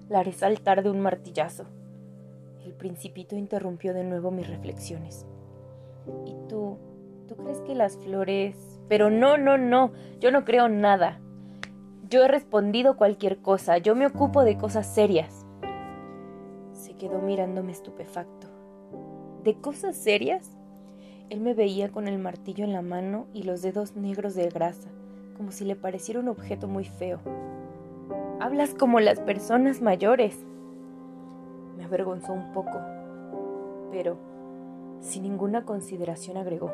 [0.10, 1.66] la haré saltar de un martillazo.
[2.66, 5.28] El principito interrumpió de nuevo mis reflexiones.
[6.26, 6.80] ¿Y tú?
[7.28, 8.56] ¿Tú crees que las flores...
[8.90, 11.20] Pero no, no, no, yo no creo nada.
[12.10, 15.46] Yo he respondido cualquier cosa, yo me ocupo de cosas serias.
[16.74, 18.48] Se quedó mirándome estupefacto.
[19.44, 20.58] ¿De cosas serias?
[21.30, 24.90] Él me veía con el martillo en la mano y los dedos negros de grasa,
[25.38, 27.20] como si le pareciera un objeto muy feo.
[28.40, 30.44] Hablas como las personas mayores.
[31.86, 32.80] Avergonzó un poco,
[33.92, 34.18] pero
[35.02, 36.72] sin ninguna consideración agregó.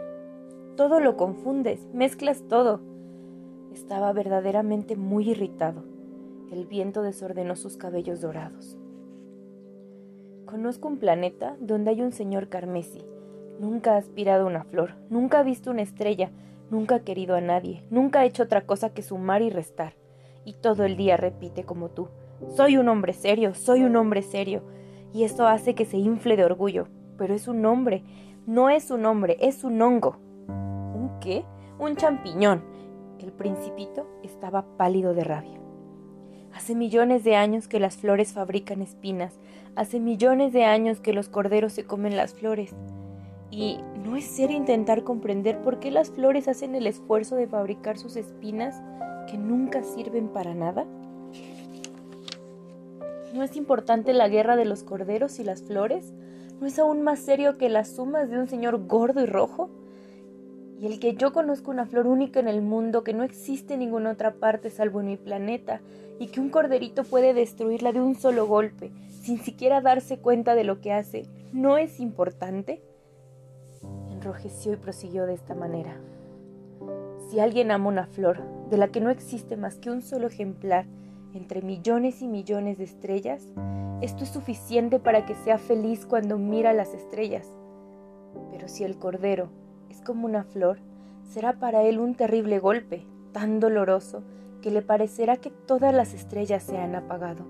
[0.78, 2.80] Todo lo confundes, mezclas todo.
[3.74, 5.84] Estaba verdaderamente muy irritado.
[6.50, 8.78] El viento desordenó sus cabellos dorados.
[10.46, 13.04] Conozco un planeta donde hay un señor Carmesi.
[13.60, 16.32] Nunca ha aspirado una flor, nunca ha visto una estrella,
[16.70, 19.94] nunca ha querido a nadie, nunca ha hecho otra cosa que sumar y restar.
[20.46, 22.08] Y todo el día repite como tú.
[22.56, 24.64] Soy un hombre serio, soy un hombre serio.
[25.14, 26.88] Y esto hace que se infle de orgullo.
[27.18, 28.04] Pero es un hombre,
[28.48, 30.18] no es un hombre, es un hongo.
[30.48, 31.46] ¿Un qué?
[31.80, 32.64] Un champiñón.
[33.20, 35.60] El principito estaba pálido de rabia.
[36.54, 39.40] Hace millones de años que las flores fabrican espinas,
[39.76, 42.76] hace millones de años que los corderos se comen las flores.
[43.52, 47.98] ¿Y no es serio intentar comprender por qué las flores hacen el esfuerzo de fabricar
[47.98, 48.82] sus espinas
[49.30, 50.86] que nunca sirven para nada?
[53.34, 56.14] ¿No es importante la guerra de los corderos y las flores?
[56.60, 59.70] ¿No es aún más serio que las sumas de un señor gordo y rojo?
[60.82, 63.82] y el que yo conozco una flor única en el mundo que no existe en
[63.82, 65.80] ninguna otra parte salvo en mi planeta,
[66.18, 68.92] y que un corderito puede destruirla de un solo golpe,
[69.22, 72.82] sin siquiera darse cuenta de lo que hace, ¿no es importante?
[74.10, 76.00] Enrojeció y prosiguió de esta manera.
[77.30, 78.42] Si alguien ama una flor,
[78.72, 80.88] de la que no existe más que un solo ejemplar,
[81.34, 83.48] entre millones y millones de estrellas,
[84.02, 87.48] esto es suficiente para que sea feliz cuando mira las estrellas.
[88.52, 89.50] Pero si el cordero
[89.90, 90.80] es como una flor,
[91.30, 94.24] será para él un terrible golpe, tan doloroso,
[94.62, 97.46] que le parecerá que todas las estrellas se han apagado.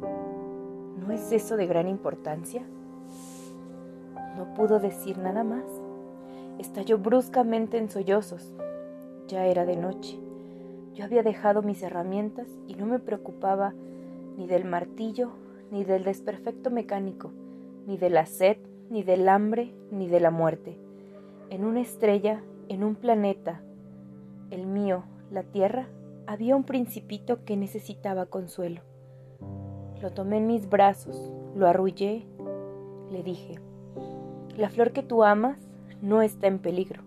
[0.99, 2.63] ¿No es eso de gran importancia?
[4.37, 5.65] No pudo decir nada más.
[6.57, 8.53] Estalló bruscamente en sollozos.
[9.27, 10.19] Ya era de noche.
[10.93, 13.73] Yo había dejado mis herramientas y no me preocupaba
[14.37, 15.31] ni del martillo,
[15.71, 17.31] ni del desperfecto mecánico,
[17.87, 18.57] ni de la sed,
[18.89, 20.77] ni del hambre, ni de la muerte
[21.51, 23.61] en una estrella, en un planeta,
[24.51, 25.89] el mío, la Tierra,
[26.25, 28.79] había un principito que necesitaba consuelo.
[30.01, 32.25] Lo tomé en mis brazos, lo arrullé,
[33.11, 33.59] le dije,
[34.55, 35.57] la flor que tú amas
[36.01, 37.03] no está en peligro.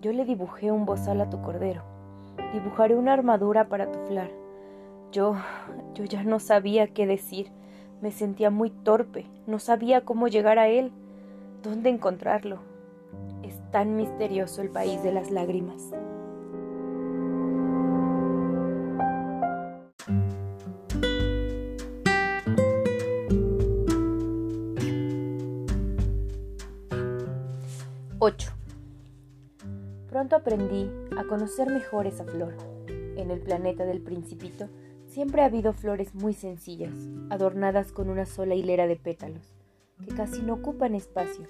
[0.00, 1.82] Yo le dibujé un bozal a tu cordero,
[2.52, 4.30] dibujaré una armadura para tu flar.
[5.12, 5.36] Yo,
[5.94, 7.52] yo ya no sabía qué decir,
[8.00, 10.92] me sentía muy torpe, no sabía cómo llegar a él,
[11.62, 12.60] dónde encontrarlo,
[13.70, 15.90] tan misterioso el país de las lágrimas.
[28.18, 28.50] ¡8!
[30.08, 32.54] Pronto aprendí a conocer mejor esa flor.
[33.16, 34.68] En el planeta del principito
[35.06, 36.94] siempre ha habido flores muy sencillas,
[37.30, 39.56] adornadas con una sola hilera de pétalos
[40.04, 41.48] que casi no ocupan espacio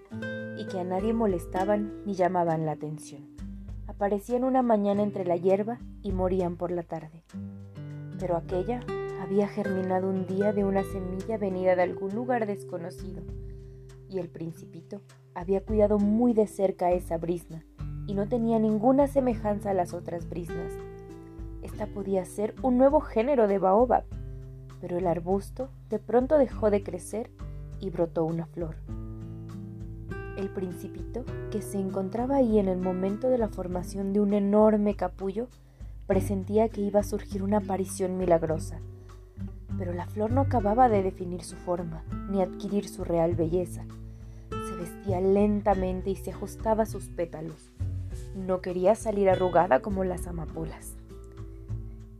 [0.57, 3.29] y que a nadie molestaban ni llamaban la atención.
[3.87, 7.24] Aparecían una mañana entre la hierba y morían por la tarde.
[8.18, 8.81] Pero aquella
[9.20, 13.22] había germinado un día de una semilla venida de algún lugar desconocido,
[14.09, 15.00] y el principito
[15.35, 17.64] había cuidado muy de cerca esa brisna,
[18.07, 20.73] y no tenía ninguna semejanza a las otras brisnas.
[21.62, 24.05] Esta podía ser un nuevo género de baobab,
[24.81, 27.31] pero el arbusto de pronto dejó de crecer
[27.81, 28.77] y brotó una flor.
[30.37, 34.95] El principito, que se encontraba ahí en el momento de la formación de un enorme
[34.95, 35.49] capullo,
[36.07, 38.81] presentía que iba a surgir una aparición milagrosa.
[39.79, 43.85] Pero la flor no acababa de definir su forma, ni adquirir su real belleza.
[44.51, 47.73] Se vestía lentamente y se ajustaba sus pétalos.
[48.37, 50.92] No quería salir arrugada como las amapolas.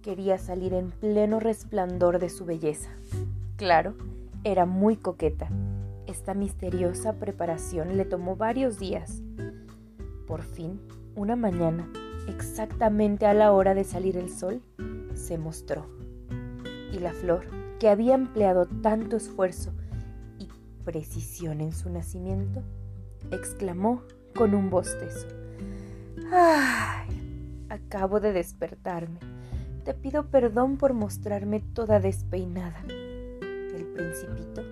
[0.01, 2.91] quería salir en pleno resplandor de su belleza.
[3.57, 3.95] Claro,
[4.45, 5.49] era muy coqueta.
[6.07, 9.21] Esta misteriosa preparación le tomó varios días.
[10.27, 10.81] Por fin,
[11.17, 11.91] una mañana,
[12.29, 14.63] exactamente a la hora de salir el sol,
[15.15, 15.87] se mostró.
[16.93, 17.47] Y la flor,
[17.79, 19.73] que había empleado tanto esfuerzo
[20.39, 20.49] y
[20.85, 22.63] precisión en su nacimiento,
[23.33, 24.03] exclamó
[24.37, 25.27] con un bostezo.
[26.33, 27.67] ¡Ay!
[27.69, 29.21] Acabo de despertarme.
[29.85, 32.83] Te pido perdón por mostrarme toda despeinada.
[32.89, 34.63] El principito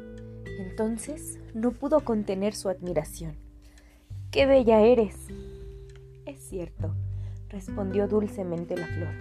[0.75, 3.37] entonces no pudo contener su admiración.
[4.33, 5.15] ¡Qué bella eres!
[6.27, 6.93] Es cierto,
[7.49, 9.15] respondió dulcemente la flor.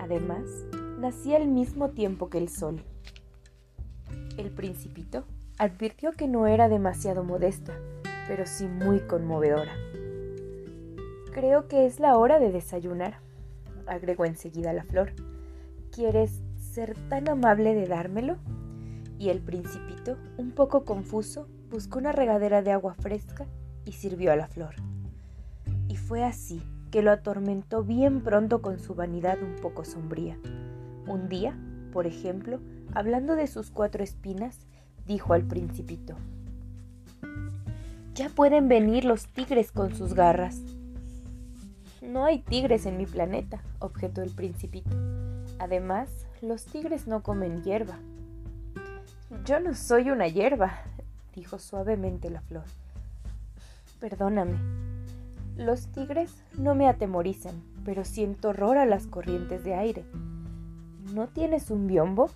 [0.00, 0.42] Además,
[0.98, 2.82] nací al mismo tiempo que el sol.
[4.36, 5.24] El principito
[5.56, 7.74] advirtió que no era demasiado modesta,
[8.26, 9.72] pero sí muy conmovedora.
[11.32, 13.20] Creo que es la hora de desayunar,
[13.86, 15.12] agregó enseguida la flor.
[15.90, 18.36] ¿Quieres ser tan amable de dármelo?
[19.18, 23.46] Y el principito, un poco confuso, buscó una regadera de agua fresca
[23.86, 24.74] y sirvió a la flor.
[25.88, 30.38] Y fue así que lo atormentó bien pronto con su vanidad un poco sombría.
[31.06, 31.58] Un día,
[31.94, 32.60] por ejemplo,
[32.92, 34.66] hablando de sus cuatro espinas,
[35.06, 36.14] dijo al principito,
[38.14, 40.60] Ya pueden venir los tigres con sus garras.
[42.02, 44.90] No hay tigres en mi planeta, objetó el principito.
[45.60, 47.96] Además, los tigres no comen hierba.
[49.44, 50.72] Yo no soy una hierba,
[51.32, 52.64] dijo suavemente la flor.
[54.00, 54.58] Perdóname,
[55.56, 60.04] los tigres no me atemorizan, pero siento horror a las corrientes de aire.
[61.14, 62.30] ¿No tienes un biombo?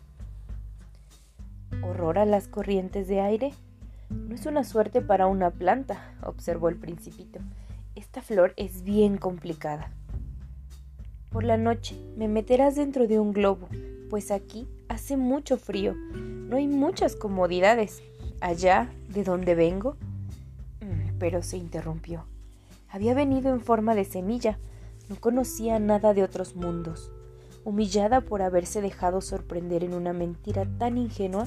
[1.83, 3.52] ¿Horror a las corrientes de aire?
[4.11, 7.40] No es una suerte para una planta, observó el principito.
[7.96, 9.90] Esta flor es bien complicada.
[11.30, 13.70] Por la noche me meterás dentro de un globo,
[14.11, 15.94] pues aquí hace mucho frío.
[15.94, 18.02] No hay muchas comodidades.
[18.42, 19.96] Allá, de donde vengo.
[20.82, 22.26] Mm, pero se interrumpió.
[22.90, 24.59] Había venido en forma de semilla,
[25.09, 27.11] no conocía nada de otros mundos.
[27.64, 31.46] Humillada por haberse dejado sorprender en una mentira tan ingenua,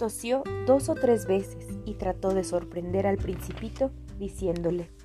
[0.00, 4.95] tosió dos o tres veces y trató de sorprender al principito diciéndole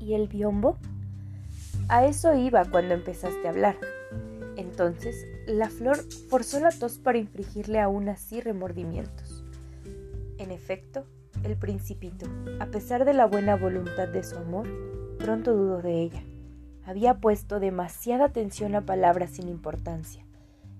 [0.00, 0.78] ¿Y el biombo?
[1.88, 3.76] A eso iba cuando empezaste a hablar.
[4.56, 9.44] Entonces, la flor forzó la tos para infligirle aún así remordimientos.
[10.38, 11.04] En efecto,
[11.44, 12.26] el principito,
[12.60, 14.66] a pesar de la buena voluntad de su amor,
[15.18, 16.22] pronto dudó de ella.
[16.84, 20.24] Había puesto demasiada atención a palabras sin importancia,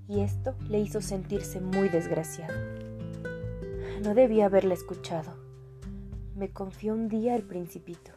[0.09, 2.55] y esto le hizo sentirse muy desgraciado.
[4.03, 5.33] No debía haberla escuchado.
[6.37, 8.13] Me confió un día el principito.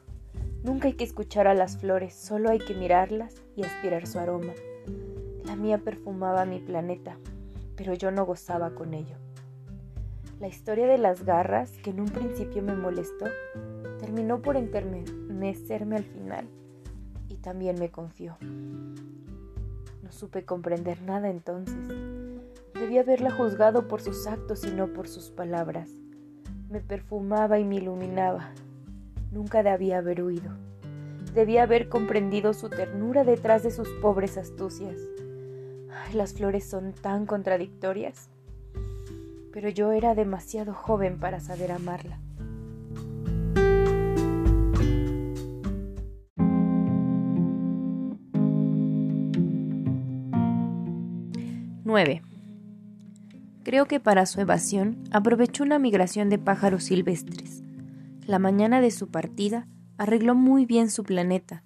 [0.64, 4.54] Nunca hay que escuchar a las flores, solo hay que mirarlas y aspirar su aroma.
[5.44, 7.18] La mía perfumaba mi planeta,
[7.76, 9.18] pero yo no gozaba con ello.
[10.40, 13.26] La historia de las garras, que en un principio me molestó,
[14.00, 16.48] terminó por enternecerme al final
[17.28, 18.38] y también me confió.
[20.02, 21.76] No supe comprender nada entonces.
[22.74, 25.90] Debía haberla juzgado por sus actos y no por sus palabras.
[26.70, 28.54] Me perfumaba y me iluminaba.
[29.34, 30.52] Nunca debía haber huido.
[31.34, 34.96] Debía haber comprendido su ternura detrás de sus pobres astucias.
[36.14, 38.30] las flores son tan contradictorias
[39.54, 42.20] pero yo era demasiado joven para saber amarla.
[51.86, 52.22] ¡9!
[53.64, 57.62] Creo que para su evasión aprovechó una migración de pájaros silvestres.
[58.26, 61.64] La mañana de su partida arregló muy bien su planeta,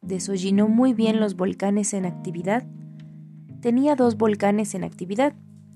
[0.00, 2.66] desollinó muy bien los volcanes en actividad.
[3.60, 5.34] Tenía dos volcanes en actividad,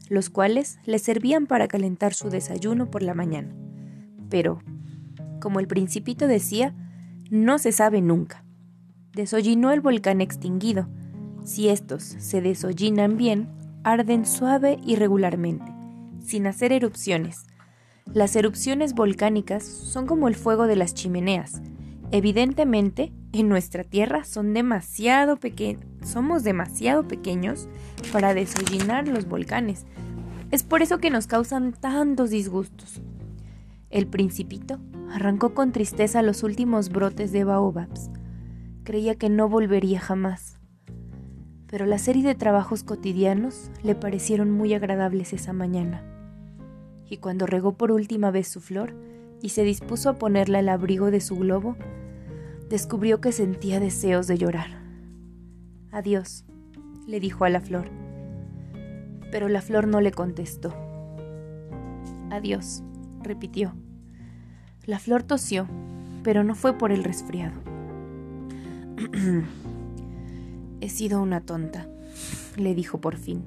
[0.09, 3.55] los cuales le servían para calentar su desayuno por la mañana.
[4.29, 4.59] Pero,
[5.41, 6.75] como el principito decía,
[7.31, 8.45] no se sabe nunca.
[9.13, 10.89] Desollinó el volcán extinguido.
[11.45, 13.49] Si estos se desollinan bien,
[13.85, 15.73] arden suave y regularmente,
[16.19, 17.46] sin hacer erupciones.
[18.13, 21.61] Las erupciones volcánicas son como el fuego de las chimeneas.
[22.13, 25.39] Evidentemente, en nuestra Tierra son demasiado
[26.03, 27.69] somos demasiado pequeños
[28.13, 29.87] para desollinar los volcanes.
[30.51, 33.03] Es por eso que nos causan tantos disgustos.
[33.91, 34.79] El principito
[35.11, 38.11] arrancó con tristeza los últimos brotes de baobabs.
[38.85, 40.59] Creía que no volvería jamás.
[41.67, 46.16] Pero la serie de trabajos cotidianos le parecieron muy agradables esa mañana.
[47.09, 48.95] Y cuando regó por última vez su flor
[49.43, 51.77] y se dispuso a ponerla al abrigo de su globo,
[52.69, 54.83] descubrió que sentía deseos de llorar.
[55.93, 56.45] Adiós,
[57.07, 57.91] le dijo a la flor.
[59.31, 60.75] Pero la flor no le contestó.
[62.31, 62.83] Adiós,
[63.23, 63.75] repitió.
[64.85, 65.69] La flor tosió,
[66.23, 67.61] pero no fue por el resfriado.
[70.81, 71.89] He sido una tonta,
[72.57, 73.45] le dijo por fin.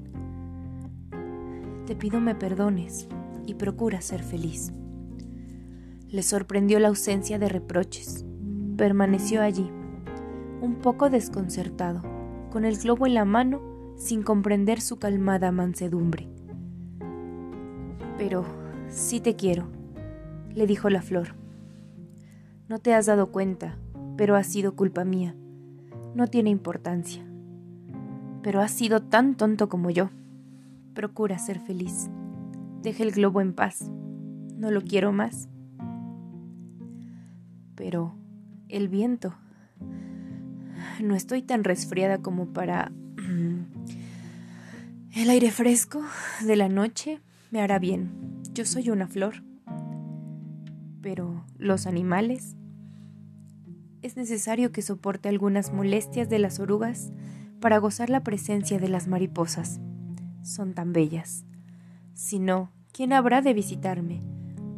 [1.85, 3.07] Te pido me perdones
[3.49, 4.71] y procura ser feliz.
[6.07, 8.23] Le sorprendió la ausencia de reproches.
[8.77, 9.71] Permaneció allí,
[10.61, 12.03] un poco desconcertado,
[12.51, 13.59] con el globo en la mano,
[13.97, 16.27] sin comprender su calmada mansedumbre.
[18.19, 18.45] Pero
[18.87, 19.67] sí te quiero,
[20.53, 21.35] le dijo la flor.
[22.67, 23.79] No te has dado cuenta,
[24.15, 25.35] pero ha sido culpa mía.
[26.13, 27.25] No tiene importancia.
[28.43, 30.11] Pero has sido tan tonto como yo.
[30.93, 32.09] Procura ser feliz.
[32.81, 33.89] Deja el globo en paz.
[34.55, 35.49] No lo quiero más.
[37.75, 38.15] Pero
[38.69, 39.35] el viento.
[41.01, 42.91] No estoy tan resfriada como para...
[45.13, 46.01] El aire fresco
[46.45, 47.19] de la noche
[47.51, 48.11] me hará bien.
[48.53, 49.43] Yo soy una flor.
[51.01, 52.55] Pero los animales...
[54.01, 57.11] Es necesario que soporte algunas molestias de las orugas
[57.59, 59.81] para gozar la presencia de las mariposas.
[60.41, 61.45] Son tan bellas.
[62.19, 64.19] Si no, ¿quién habrá de visitarme?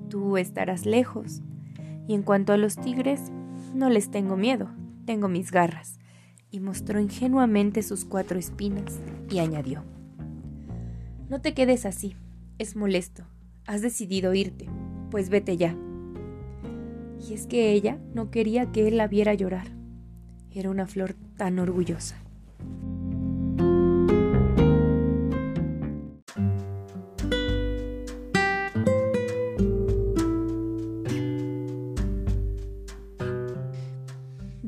[0.10, 1.42] Tú estarás lejos.
[2.08, 3.32] Y en cuanto a los tigres,
[3.74, 4.70] no les tengo miedo,
[5.06, 5.98] tengo mis garras.
[6.52, 9.84] Y mostró ingenuamente sus cuatro espinas y añadió,
[11.30, 12.16] No te quedes así,
[12.60, 13.24] es molesto.
[13.66, 14.70] Has decidido irte,
[15.10, 15.76] pues vete ya.
[17.28, 19.68] Y es que ella no quería que él la viera llorar.
[20.52, 22.21] Era una flor tan orgullosa.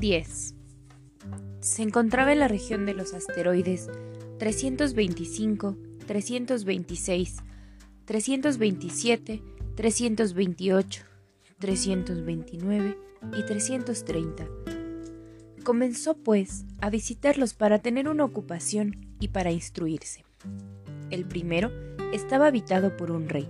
[0.03, 0.53] 10.
[1.61, 3.89] Se encontraba en la región de los asteroides
[4.37, 7.37] 325, 326,
[8.03, 9.41] 327,
[9.77, 11.03] 328,
[11.57, 12.97] 329
[13.37, 14.45] y 330.
[15.63, 20.25] Comenzó pues a visitarlos para tener una ocupación y para instruirse.
[21.11, 21.71] El primero
[22.11, 23.47] estaba habitado por un rey,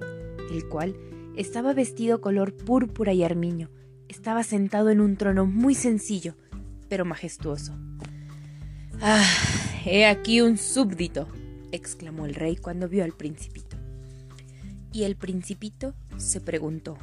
[0.52, 0.96] el cual
[1.36, 3.72] estaba vestido color púrpura y armiño,
[4.08, 6.36] estaba sentado en un trono muy sencillo,
[6.94, 7.74] pero majestuoso.
[9.02, 9.26] Ah,
[9.84, 11.28] he aquí un súbdito,
[11.72, 13.78] exclamó el rey cuando vio al principito.
[14.92, 17.00] Y el principito se preguntó,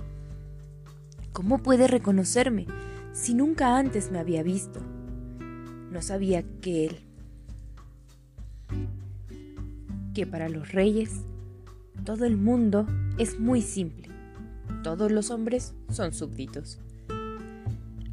[1.33, 2.69] ¿cómo puede reconocerme
[3.13, 4.81] si nunca antes me había visto?
[5.91, 7.01] No sabía que él,
[10.15, 11.11] que para los reyes,
[12.05, 12.87] todo el mundo
[13.19, 14.09] es muy simple.
[14.85, 16.79] Todos los hombres son súbditos.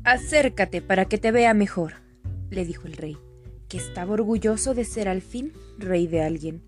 [0.03, 1.93] Acércate para que te vea mejor,
[2.49, 3.17] le dijo el rey,
[3.67, 6.61] que estaba orgulloso de ser al fin rey de alguien.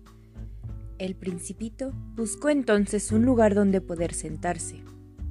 [0.98, 4.82] El principito buscó entonces un lugar donde poder sentarse,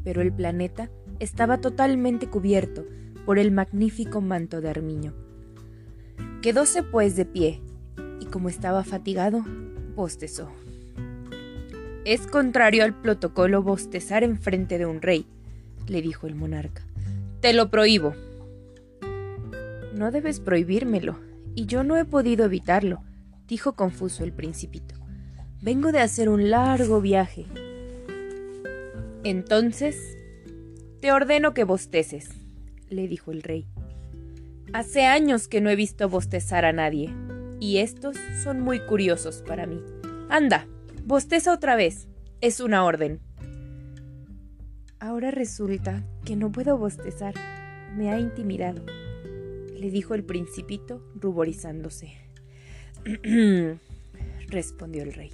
[0.04, 0.89] pero el planeta
[1.20, 2.86] estaba totalmente cubierto
[3.26, 5.14] por el magnífico manto de armiño.
[6.41, 7.62] Quedóse pues de pie,
[8.20, 9.45] y como estaba fatigado,
[9.95, 10.50] bostezó.
[12.06, 15.28] Es contrario al protocolo bostezar en frente de un rey,
[15.88, 16.89] le dijo el monarca.
[17.42, 18.16] Te lo prohíbo.
[19.96, 21.18] No debes prohibírmelo,
[21.56, 23.02] y yo no he podido evitarlo,
[23.48, 24.96] dijo confuso el principito.
[25.62, 27.46] Vengo de hacer un largo viaje.
[29.24, 30.18] Entonces,
[31.00, 32.30] te ordeno que bosteces,
[32.90, 33.66] le dijo el rey.
[34.74, 37.14] Hace años que no he visto bostezar a nadie,
[37.62, 39.82] y estos son muy curiosos para mí.
[40.30, 40.68] Anda,
[41.06, 42.08] bosteza otra vez.
[42.42, 43.22] Es una orden.
[45.00, 47.34] Ahora resulta que no puedo bostezar.
[47.95, 48.86] Me ha intimidado,
[49.75, 52.13] le dijo el principito, ruborizándose.
[54.47, 55.32] respondió el rey.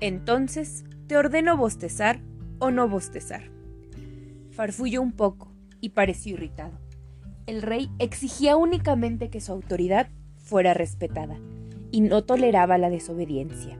[0.00, 2.20] Entonces, te ordeno bostezar
[2.58, 3.44] o no bostezar.
[4.50, 5.50] Farfulló un poco
[5.80, 6.78] y pareció irritado.
[7.46, 11.38] El rey exigía únicamente que su autoridad fuera respetada
[11.90, 13.78] y no toleraba la desobediencia.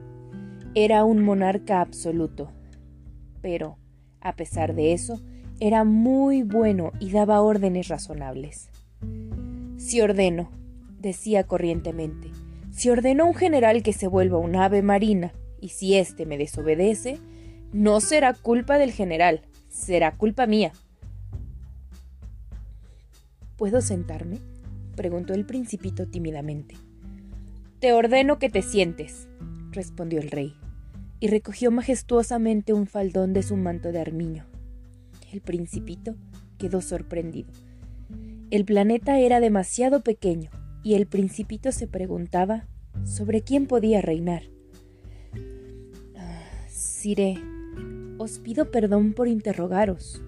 [0.73, 2.51] Era un monarca absoluto.
[3.43, 3.77] Pero,
[4.21, 5.21] a pesar de eso,
[5.59, 8.69] era muy bueno y daba órdenes razonables.
[9.77, 10.51] Si ordeno,
[10.99, 12.31] decía corrientemente,
[12.71, 16.37] si ordeno a un general que se vuelva un ave marina, y si éste me
[16.37, 17.19] desobedece,
[17.71, 20.73] no será culpa del general, será culpa mía.
[23.55, 24.39] ¿Puedo sentarme?
[24.95, 26.75] preguntó el principito tímidamente.
[27.79, 29.27] Te ordeno que te sientes,
[29.71, 30.55] respondió el rey
[31.19, 34.45] y recogió majestuosamente un faldón de su manto de armiño.
[35.35, 36.15] El principito
[36.57, 37.51] quedó sorprendido.
[38.51, 40.49] El planeta era demasiado pequeño
[40.81, 42.69] y el principito se preguntaba
[43.03, 44.43] sobre quién podía reinar.
[46.69, 47.37] Sire,
[48.17, 50.21] os pido perdón por interrogaros.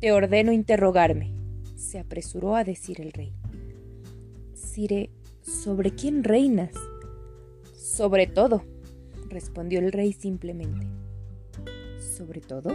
[0.00, 1.32] Te ordeno interrogarme,
[1.76, 3.32] se apresuró a decir el rey.
[4.52, 5.10] Sire,
[5.42, 6.72] ¿sobre quién reinas?
[7.72, 8.64] Sobre todo,
[9.28, 10.88] respondió el rey simplemente.
[12.16, 12.70] ¿Sobre todo?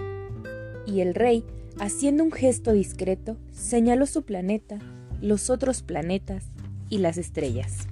[0.91, 1.45] Y el rey,
[1.79, 4.77] haciendo un gesto discreto, señaló su planeta,
[5.21, 6.49] los otros planetas
[6.89, 7.87] y las estrellas.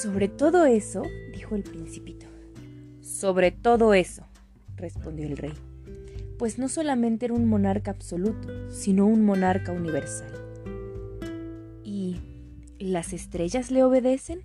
[0.00, 1.02] Sobre todo eso,
[1.32, 2.26] dijo el principito.
[3.00, 4.22] Sobre todo eso,
[4.76, 5.54] respondió el rey,
[6.38, 10.32] pues no solamente era un monarca absoluto, sino un monarca universal.
[11.82, 12.20] ¿Y
[12.78, 14.44] las estrellas le obedecen?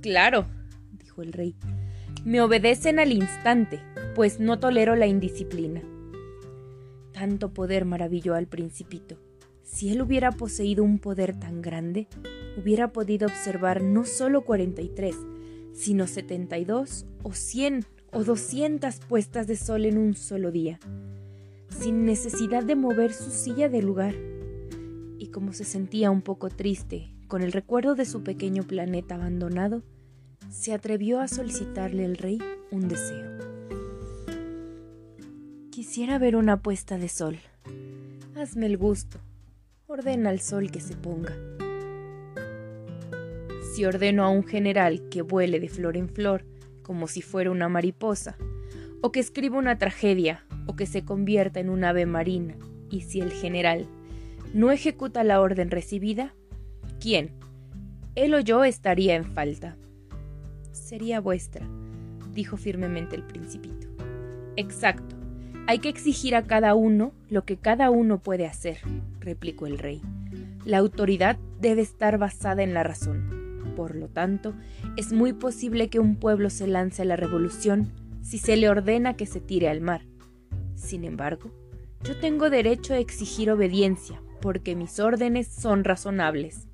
[0.00, 0.46] Claro,
[0.92, 1.56] dijo el rey,
[2.24, 3.80] me obedecen al instante,
[4.14, 5.82] pues no tolero la indisciplina.
[7.12, 9.18] Tanto poder maravilló al principito.
[9.62, 12.08] Si él hubiera poseído un poder tan grande,
[12.56, 15.14] hubiera podido observar no solo 43,
[15.74, 20.78] sino 72 o 100 o 200 puestas de sol en un solo día,
[21.68, 24.14] sin necesidad de mover su silla de lugar.
[25.18, 29.82] Y como se sentía un poco triste con el recuerdo de su pequeño planeta abandonado,
[30.54, 32.38] se atrevió a solicitarle al rey
[32.70, 33.28] un deseo.
[35.70, 37.38] Quisiera ver una puesta de sol.
[38.36, 39.18] Hazme el gusto.
[39.88, 41.34] Ordena al sol que se ponga.
[43.74, 46.44] Si ordeno a un general que vuele de flor en flor,
[46.82, 48.36] como si fuera una mariposa,
[49.02, 52.54] o que escriba una tragedia, o que se convierta en un ave marina,
[52.90, 53.86] y si el general
[54.54, 56.32] no ejecuta la orden recibida,
[57.00, 57.32] ¿quién?
[58.14, 59.76] Él o yo estaría en falta.
[60.84, 61.66] Sería vuestra,
[62.34, 63.88] dijo firmemente el principito.
[64.54, 65.16] Exacto.
[65.66, 68.80] Hay que exigir a cada uno lo que cada uno puede hacer,
[69.18, 70.02] replicó el rey.
[70.66, 73.62] La autoridad debe estar basada en la razón.
[73.74, 74.52] Por lo tanto,
[74.98, 79.16] es muy posible que un pueblo se lance a la revolución si se le ordena
[79.16, 80.02] que se tire al mar.
[80.74, 81.50] Sin embargo,
[82.02, 86.68] yo tengo derecho a exigir obediencia, porque mis órdenes son razonables.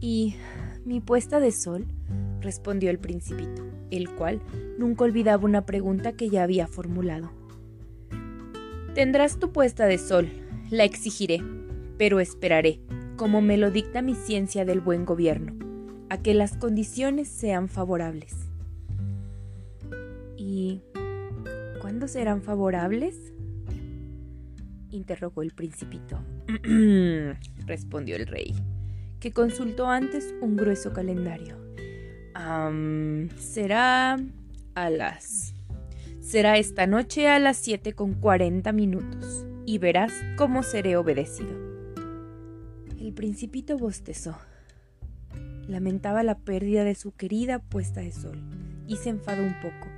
[0.00, 0.36] ¿Y
[0.84, 1.86] mi puesta de sol?
[2.42, 4.40] Respondió el principito, el cual
[4.78, 7.30] nunca olvidaba una pregunta que ya había formulado.
[8.94, 10.28] Tendrás tu puesta de sol,
[10.70, 11.42] la exigiré,
[11.96, 12.80] pero esperaré,
[13.16, 15.54] como me lo dicta mi ciencia del buen gobierno,
[16.10, 18.34] a que las condiciones sean favorables.
[20.36, 20.82] ¿Y
[21.80, 23.32] cuándo serán favorables?
[24.90, 26.18] interrogó el principito.
[27.66, 28.54] respondió el rey,
[29.20, 31.61] que consultó antes un grueso calendario.
[33.36, 34.18] Será
[34.74, 35.54] a las...
[36.20, 41.50] Será esta noche a las siete con cuarenta minutos, y verás cómo seré obedecido.
[42.98, 44.38] El principito bostezó.
[45.66, 48.38] Lamentaba la pérdida de su querida puesta de sol
[48.86, 49.88] y se enfadó un poco.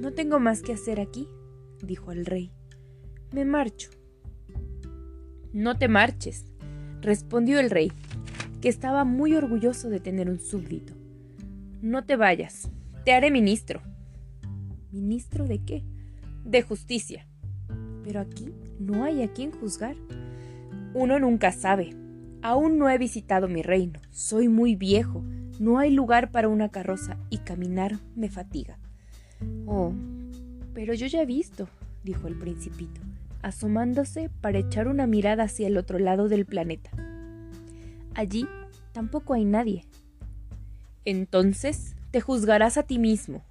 [0.00, 1.28] No tengo más que hacer aquí,
[1.82, 2.50] dijo al rey.
[3.32, 3.90] Me marcho.
[5.52, 6.46] No te marches,
[7.00, 7.92] respondió el rey,
[8.64, 10.94] que estaba muy orgulloso de tener un súbdito.
[11.82, 12.70] No te vayas,
[13.04, 13.82] te haré ministro.
[14.90, 15.84] ¿Ministro de qué?
[16.46, 17.26] De justicia.
[18.04, 19.96] Pero aquí no hay a quien juzgar.
[20.94, 21.94] Uno nunca sabe.
[22.40, 24.00] Aún no he visitado mi reino.
[24.10, 25.22] Soy muy viejo.
[25.60, 28.78] No hay lugar para una carroza y caminar me fatiga.
[29.66, 29.92] Oh,
[30.72, 31.68] pero yo ya he visto,
[32.02, 33.02] dijo el principito,
[33.42, 37.13] asomándose para echar una mirada hacia el otro lado del planeta.
[38.14, 38.46] Allí
[38.92, 39.84] tampoco hay nadie.
[41.04, 43.44] Entonces te juzgarás a ti mismo.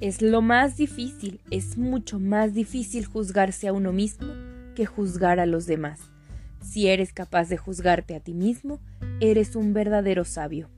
[0.00, 4.28] Es lo más difícil, es mucho más difícil juzgarse a uno mismo
[4.74, 6.00] que juzgar a los demás.
[6.62, 8.80] Si eres capaz de juzgarte a ti mismo,
[9.20, 10.68] eres un verdadero sabio.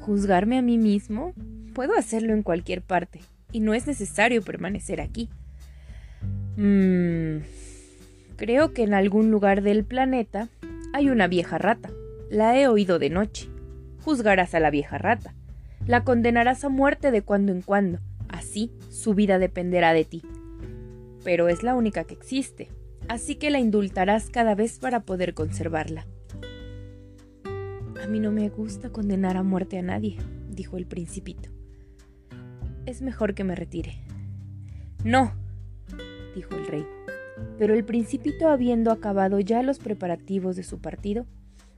[0.00, 1.34] ¿Juzgarme a mí mismo?
[1.74, 3.20] Puedo hacerlo en cualquier parte,
[3.52, 5.28] y no es necesario permanecer aquí.
[6.56, 7.42] Mmm.
[8.36, 10.48] Creo que en algún lugar del planeta
[10.92, 11.90] hay una vieja rata.
[12.30, 13.48] La he oído de noche.
[14.04, 15.34] Juzgarás a la vieja rata.
[15.86, 17.98] La condenarás a muerte de cuando en cuando.
[18.28, 20.22] Así su vida dependerá de ti.
[21.24, 22.68] Pero es la única que existe
[23.08, 26.06] así que la indultarás cada vez para poder conservarla.
[28.02, 30.16] A mí no me gusta condenar a muerte a nadie,
[30.48, 31.50] dijo el principito.
[32.86, 34.02] Es mejor que me retire.
[35.04, 35.32] No,
[36.34, 36.86] dijo el rey.
[37.58, 41.26] Pero el principito, habiendo acabado ya los preparativos de su partido,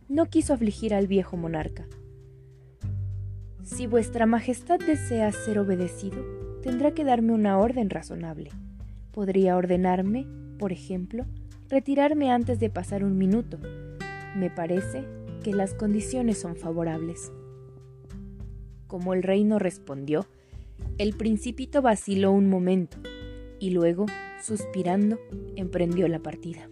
[0.09, 1.87] no quiso afligir al viejo monarca.
[3.63, 6.23] Si vuestra Majestad desea ser obedecido,
[6.63, 8.51] tendrá que darme una orden razonable.
[9.13, 10.27] Podría ordenarme
[10.59, 11.27] por ejemplo,
[11.69, 13.59] retirarme antes de pasar un minuto,
[14.37, 15.05] Me parece
[15.45, 17.31] que las condiciones son favorables.
[18.89, 20.27] Como el rey no respondió,
[20.99, 22.97] el principito vaciló un momento
[23.61, 24.07] y luego,
[24.45, 25.19] suspirando,
[25.57, 26.69] emprendió la partida.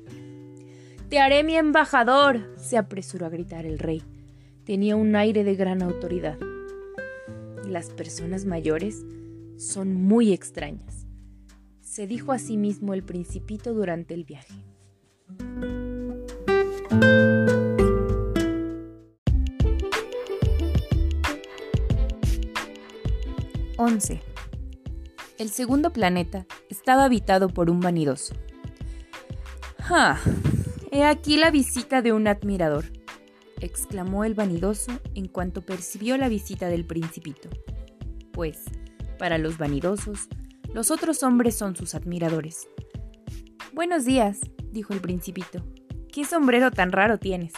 [1.09, 4.03] Te haré mi embajador, se apresuró a gritar el rey.
[4.65, 6.39] Tenía un aire de gran autoridad.
[7.67, 9.05] Las personas mayores
[9.57, 11.07] son muy extrañas,
[11.81, 14.55] se dijo a sí mismo el principito durante el viaje.
[23.79, 24.21] 11.
[25.39, 28.35] El segundo planeta estaba habitado por un vanidoso.
[29.79, 30.19] ¡Ah!
[30.91, 32.85] He aquí la visita de un admirador,
[33.61, 37.49] exclamó el vanidoso en cuanto percibió la visita del principito.
[38.33, 38.65] Pues,
[39.19, 40.29] para los vanidosos,
[40.75, 42.69] los otros hombres son sus admiradores.
[43.73, 45.63] Buenos días, dijo el principito.
[46.13, 47.53] ¿Qué sombrero tan raro tienes?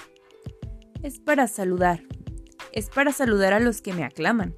[1.03, 2.03] Es para saludar.
[2.73, 4.55] Es para saludar a los que me aclaman,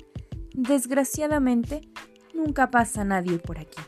[0.56, 1.82] Desgraciadamente,
[2.32, 3.78] nunca pasa nadie por aquí,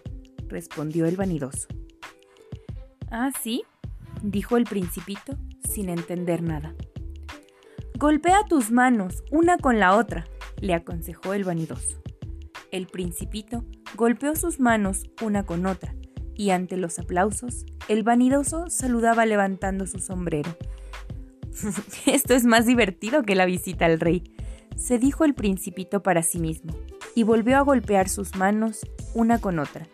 [0.49, 1.69] respondió el vanidoso.
[3.11, 3.63] Ah, sí,
[4.23, 5.37] dijo el principito,
[5.69, 6.75] sin entender nada.
[7.99, 10.27] Golpea tus manos, una con la otra,
[10.61, 12.01] le aconsejó el vanidoso.
[12.71, 13.65] El principito
[13.97, 15.95] golpeó sus manos una con otra,
[16.35, 20.57] y ante los aplausos, el vanidoso saludaba levantando su sombrero.
[22.07, 24.23] Esto es más divertido que la visita al rey,
[24.77, 26.77] se dijo el principito para sí mismo,
[27.15, 29.89] y volvió a golpear sus manos una con otra.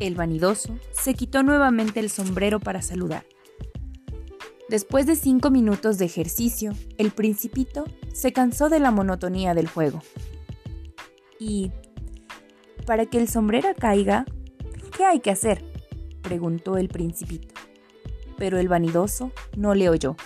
[0.00, 3.26] El vanidoso se quitó nuevamente el sombrero para saludar.
[4.70, 7.84] Después de cinco minutos de ejercicio, el principito
[8.14, 10.00] se cansó de la monotonía del juego.
[11.38, 11.70] Y,
[12.86, 14.24] para que el sombrero caiga,
[14.96, 15.62] ¿qué hay que hacer?
[16.22, 17.54] preguntó el principito.
[18.38, 20.16] Pero el vanidoso no le oyó.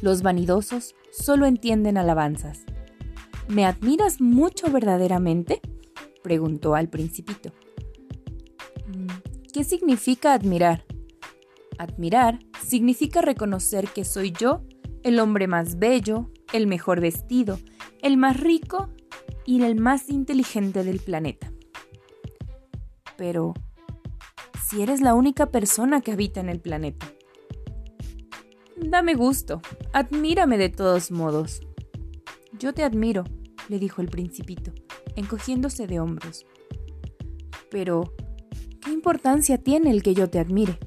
[0.00, 2.60] Los vanidosos solo entienden alabanzas.
[3.48, 5.60] ¿Me admiras mucho verdaderamente?
[6.22, 7.52] preguntó al principito.
[9.52, 10.84] ¿Qué significa admirar?
[11.76, 14.62] Admirar significa reconocer que soy yo
[15.02, 17.58] el hombre más bello, el mejor vestido,
[18.00, 18.90] el más rico
[19.44, 21.52] y el más inteligente del planeta.
[23.16, 23.54] Pero,
[24.68, 27.10] si eres la única persona que habita en el planeta.
[28.76, 31.60] Dame gusto, admírame de todos modos.
[32.56, 33.24] Yo te admiro,
[33.68, 34.72] le dijo el principito,
[35.16, 36.46] encogiéndose de hombros.
[37.68, 38.14] Pero,
[38.80, 40.78] ¿qué importancia tiene el que yo te admire?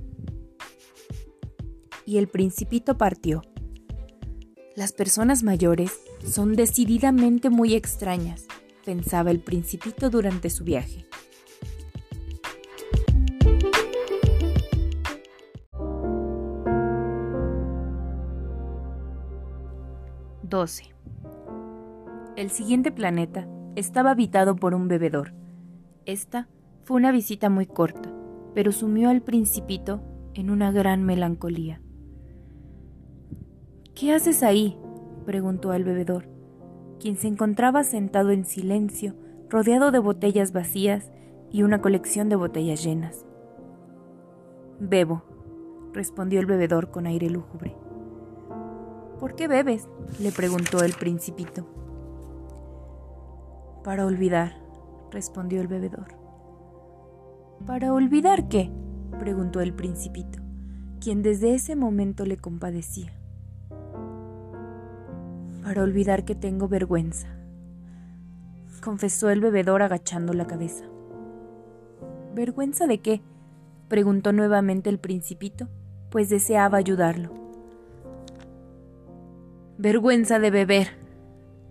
[2.06, 3.42] Y el principito partió.
[4.76, 5.92] Las personas mayores
[6.26, 8.46] son decididamente muy extrañas,
[8.86, 11.06] pensaba el principito durante su viaje.
[20.42, 20.94] Doce.
[22.36, 25.34] El siguiente planeta estaba habitado por un bebedor.
[26.06, 26.48] Esta
[26.84, 28.12] fue una visita muy corta,
[28.54, 30.02] pero sumió al principito
[30.34, 31.82] en una gran melancolía.
[33.96, 34.78] ¿Qué haces ahí?
[35.26, 36.28] preguntó al bebedor,
[37.00, 39.16] quien se encontraba sentado en silencio,
[39.50, 41.12] rodeado de botellas vacías
[41.52, 43.26] y una colección de botellas llenas.
[44.80, 45.24] Bebo,
[45.94, 47.76] respondió el bebedor con aire lúgubre.
[49.20, 49.88] ¿Por qué bebes?
[50.20, 51.66] le preguntó el principito.
[53.84, 54.58] Para olvidar,
[55.12, 56.23] respondió el bebedor.
[57.66, 58.70] ¿Para olvidar qué?
[59.20, 60.40] preguntó el principito,
[61.00, 63.14] quien desde ese momento le compadecía.
[65.64, 67.28] Para olvidar que tengo vergüenza,
[68.84, 70.84] confesó el bebedor agachando la cabeza.
[72.36, 73.22] ¿Vergüenza de qué?
[73.88, 75.70] preguntó nuevamente el principito,
[76.10, 77.32] pues deseaba ayudarlo.
[79.78, 80.88] Vergüenza de beber,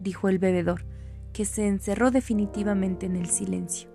[0.00, 0.86] dijo el bebedor,
[1.34, 3.90] que se encerró definitivamente en el silencio,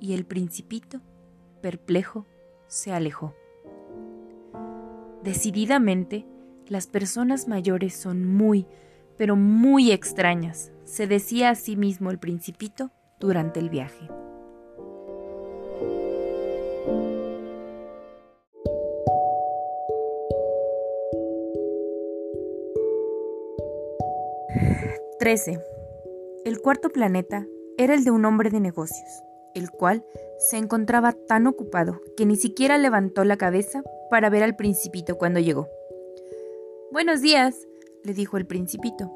[0.00, 1.02] y el principito,
[1.60, 2.26] perplejo,
[2.66, 3.34] se alejó.
[5.22, 6.26] Decididamente,
[6.66, 8.66] las personas mayores son muy,
[9.16, 14.08] pero muy extrañas, se decía a sí mismo el principito durante el viaje.
[25.20, 25.62] Trece.
[26.46, 27.46] El cuarto planeta
[27.76, 29.22] era el de un hombre de negocios,
[29.54, 30.04] el cual
[30.38, 35.40] se encontraba tan ocupado que ni siquiera levantó la cabeza para ver al principito cuando
[35.40, 35.68] llegó.
[36.92, 37.54] Buenos días,
[38.02, 39.10] le dijo el principito.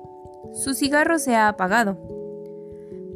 [0.53, 1.99] Su cigarro se ha apagado.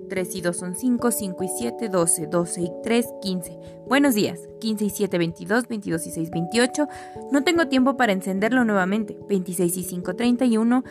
[0.08, 3.58] 3 y 2 son 5, 5 y 7, 12, 12 y 3, 15.
[3.86, 6.88] Buenos días, 15 y 7, 22, 22 y 6, 28.
[7.30, 9.16] No tengo tiempo para encenderlo nuevamente.
[9.28, 10.84] 26 y 5, 31.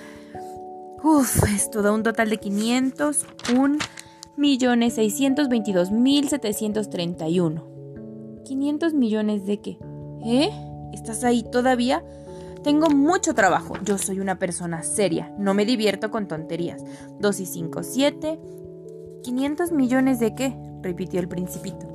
[1.03, 3.25] Uf, esto da un total de 500,
[3.57, 3.79] un
[4.37, 7.63] millones 622 mil 731.
[8.45, 9.77] ¿500 millones de qué?
[10.23, 10.49] ¿Eh?
[10.93, 12.03] ¿Estás ahí todavía?
[12.63, 13.75] Tengo mucho trabajo.
[13.83, 15.33] Yo soy una persona seria.
[15.37, 16.83] No me divierto con tonterías.
[17.19, 18.39] 2 y 5, 7.
[19.23, 20.55] ¿500 millones de qué?
[20.81, 21.87] repitió el principito,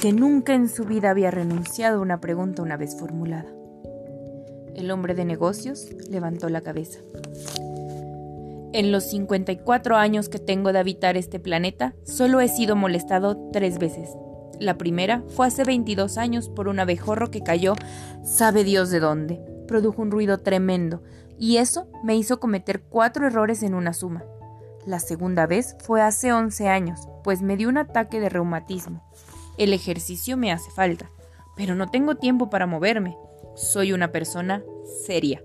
[0.00, 3.52] que nunca en su vida había renunciado a una pregunta una vez formulada.
[4.74, 7.00] El hombre de negocios levantó la cabeza.
[8.72, 13.78] En los 54 años que tengo de habitar este planeta, solo he sido molestado tres
[13.78, 14.10] veces.
[14.60, 17.74] La primera fue hace 22 años por un abejorro que cayó,
[18.22, 19.40] sabe Dios de dónde.
[19.66, 21.02] Produjo un ruido tremendo,
[21.38, 24.24] y eso me hizo cometer cuatro errores en una suma.
[24.84, 29.02] La segunda vez fue hace 11 años, pues me dio un ataque de reumatismo.
[29.56, 31.10] El ejercicio me hace falta,
[31.56, 33.16] pero no tengo tiempo para moverme.
[33.54, 34.62] Soy una persona
[35.06, 35.42] seria.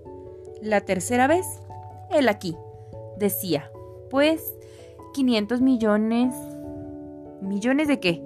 [0.60, 1.46] La tercera vez,
[2.10, 2.56] él aquí,
[3.18, 3.70] Decía,
[4.10, 4.56] pues,
[5.12, 6.34] 500 millones...
[7.40, 8.24] ¿Millones de qué?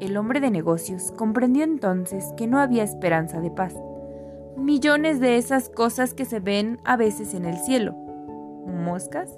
[0.00, 3.74] El hombre de negocios comprendió entonces que no había esperanza de paz.
[4.56, 7.92] Millones de esas cosas que se ven a veces en el cielo.
[8.66, 9.30] ¿Moscas?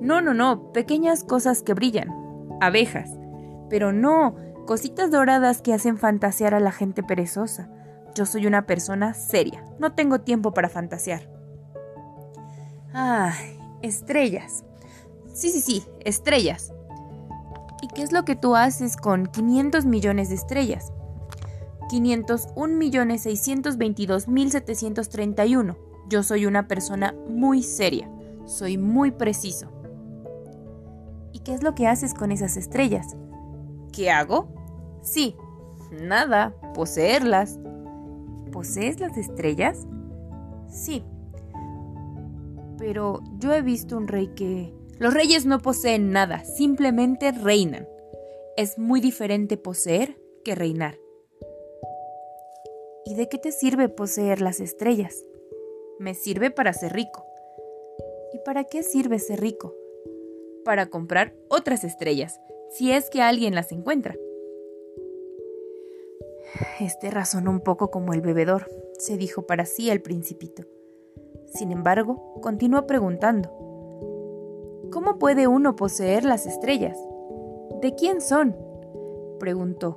[0.00, 2.10] No, no, no, pequeñas cosas que brillan.
[2.60, 3.10] Abejas.
[3.70, 4.34] Pero no,
[4.66, 7.70] cositas doradas que hacen fantasear a la gente perezosa.
[8.14, 11.22] Yo soy una persona seria, no tengo tiempo para fantasear.
[12.92, 14.64] Ay, Estrellas.
[15.32, 16.72] Sí, sí, sí, estrellas.
[17.82, 20.92] ¿Y qué es lo que tú haces con 500 millones de estrellas?
[21.88, 25.76] 501 millones 622 mil 731.
[26.08, 28.10] Yo soy una persona muy seria.
[28.46, 29.68] Soy muy preciso.
[31.32, 33.16] ¿Y qué es lo que haces con esas estrellas?
[33.92, 34.48] ¿Qué hago?
[35.02, 35.36] Sí,
[35.90, 37.58] nada, poseerlas.
[38.52, 39.86] ¿Posees las estrellas?
[40.68, 41.04] Sí,
[42.82, 44.74] pero yo he visto un rey que...
[44.98, 47.88] Los reyes no poseen nada, simplemente reinan.
[48.56, 50.98] Es muy diferente poseer que reinar.
[53.04, 55.24] ¿Y de qué te sirve poseer las estrellas?
[56.00, 57.24] Me sirve para ser rico.
[58.32, 59.76] ¿Y para qué sirve ser rico?
[60.64, 64.16] Para comprar otras estrellas, si es que alguien las encuentra.
[66.80, 68.68] Este razonó un poco como el bebedor,
[68.98, 70.64] se dijo para sí el principito.
[71.52, 73.50] Sin embargo, continuó preguntando,
[74.90, 76.98] ¿Cómo puede uno poseer las estrellas?
[77.80, 78.54] ¿De quién son?
[79.40, 79.96] preguntó.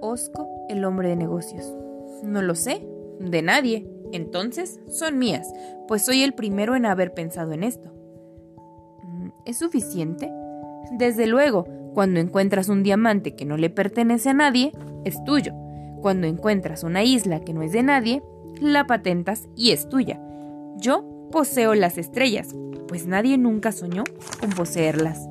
[0.00, 1.72] Osco, el hombre de negocios.
[2.24, 2.86] No lo sé,
[3.20, 3.88] de nadie.
[4.12, 5.52] Entonces son mías,
[5.86, 7.92] pues soy el primero en haber pensado en esto.
[9.04, 10.32] Mm, ¿Es suficiente?
[10.92, 14.72] Desde luego, cuando encuentras un diamante que no le pertenece a nadie,
[15.04, 15.52] es tuyo.
[16.02, 18.22] Cuando encuentras una isla que no es de nadie,
[18.60, 20.20] la patentas y es tuya.
[20.78, 22.48] Yo poseo las estrellas,
[22.86, 24.04] pues nadie nunca soñó
[24.40, 25.26] con poseerlas.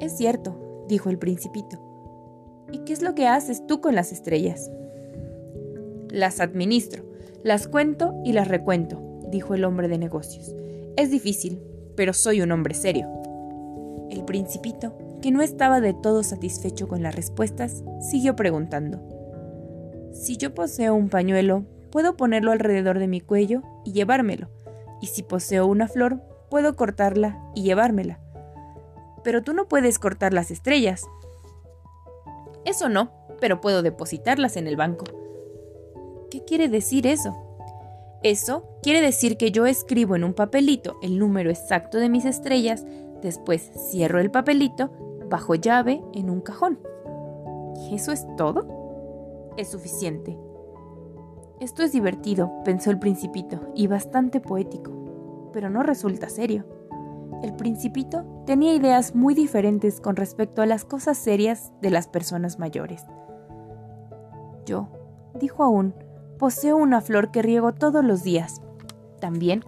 [0.00, 1.78] Es cierto, dijo el principito.
[2.72, 4.70] ¿Y qué es lo que haces tú con las estrellas?
[6.08, 7.04] Las administro,
[7.42, 10.54] las cuento y las recuento, dijo el hombre de negocios.
[10.96, 11.60] Es difícil,
[11.96, 13.08] pero soy un hombre serio.
[14.10, 19.00] El principito, que no estaba de todo satisfecho con las respuestas, siguió preguntando.
[20.12, 24.48] Si yo poseo un pañuelo, puedo ponerlo alrededor de mi cuello y llevármelo,
[25.00, 28.20] y si poseo una flor, puedo cortarla y llevármela.
[29.22, 31.06] Pero tú no puedes cortar las estrellas.
[32.64, 33.10] Eso no,
[33.40, 35.04] pero puedo depositarlas en el banco.
[36.30, 37.36] ¿Qué quiere decir eso?
[38.22, 42.84] Eso quiere decir que yo escribo en un papelito el número exacto de mis estrellas,
[43.22, 44.90] después cierro el papelito
[45.30, 46.78] bajo llave en un cajón.
[47.76, 49.54] ¿Y eso es todo?
[49.56, 50.36] Es suficiente.
[51.60, 56.64] Esto es divertido, pensó el principito, y bastante poético, pero no resulta serio.
[57.42, 62.58] El principito tenía ideas muy diferentes con respecto a las cosas serias de las personas
[62.58, 63.04] mayores.
[64.64, 64.88] Yo,
[65.38, 65.94] dijo aún,
[66.38, 68.62] poseo una flor que riego todos los días.
[69.20, 69.62] También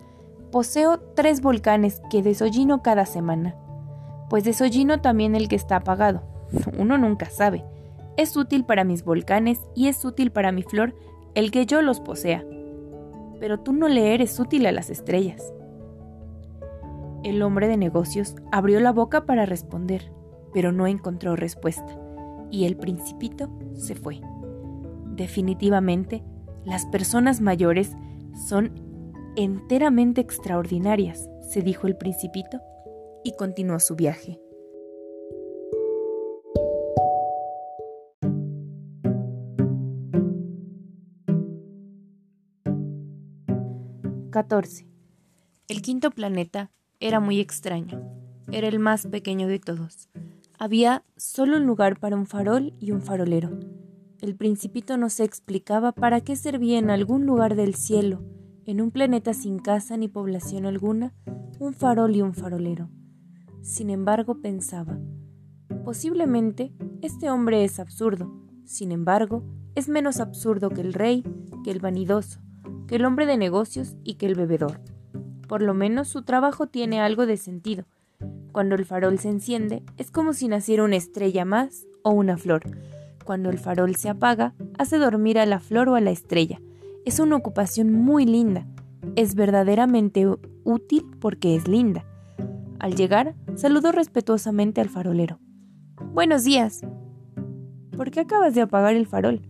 [0.51, 3.55] poseo tres volcanes que desollino cada semana.
[4.30, 6.22] Pues desollino también el que está apagado.
[6.78, 7.66] Uno nunca sabe.
[8.16, 10.95] Es útil para mis volcanes y es útil para mi flor
[11.35, 12.45] el que yo los posea,
[13.41, 15.53] pero tú no le eres útil a las estrellas.
[17.24, 20.12] El hombre de negocios abrió la boca para responder,
[20.53, 21.99] pero no encontró respuesta,
[22.51, 24.20] y el principito se fue.
[25.07, 26.22] Definitivamente,
[26.64, 27.97] las personas mayores
[28.49, 28.72] son
[29.37, 32.61] enteramente extraordinarias, se dijo el principito,
[33.24, 34.41] y continuó su viaje.
[44.33, 44.89] 14.
[45.68, 46.70] El quinto planeta
[47.01, 48.03] era muy extraño.
[48.51, 50.09] Era el más pequeño de todos.
[50.59, 53.61] Había solo un lugar para un farol y un farolero.
[54.22, 58.24] El principito no se explicaba para qué servía en algún lugar del cielo,
[58.64, 61.12] en un planeta sin casa ni población alguna,
[61.59, 62.89] un farol y un farolero.
[63.61, 64.99] Sin embargo, pensaba,
[65.85, 66.72] posiblemente
[67.03, 68.33] este hombre es absurdo.
[68.64, 71.22] Sin embargo, es menos absurdo que el rey,
[71.64, 72.41] que el vanidoso,
[72.86, 74.80] que el hombre de negocios y que el bebedor.
[75.48, 77.84] Por lo menos su trabajo tiene algo de sentido.
[78.52, 82.62] Cuando el farol se enciende, es como si naciera una estrella más o una flor.
[83.24, 86.60] Cuando el farol se apaga, hace dormir a la flor o a la estrella.
[87.04, 88.66] Es una ocupación muy linda.
[89.16, 90.26] Es verdaderamente
[90.64, 92.04] útil porque es linda.
[92.78, 95.38] Al llegar, saludó respetuosamente al farolero.
[96.12, 96.82] Buenos días.
[97.96, 99.42] ¿Por qué acabas de apagar el farol?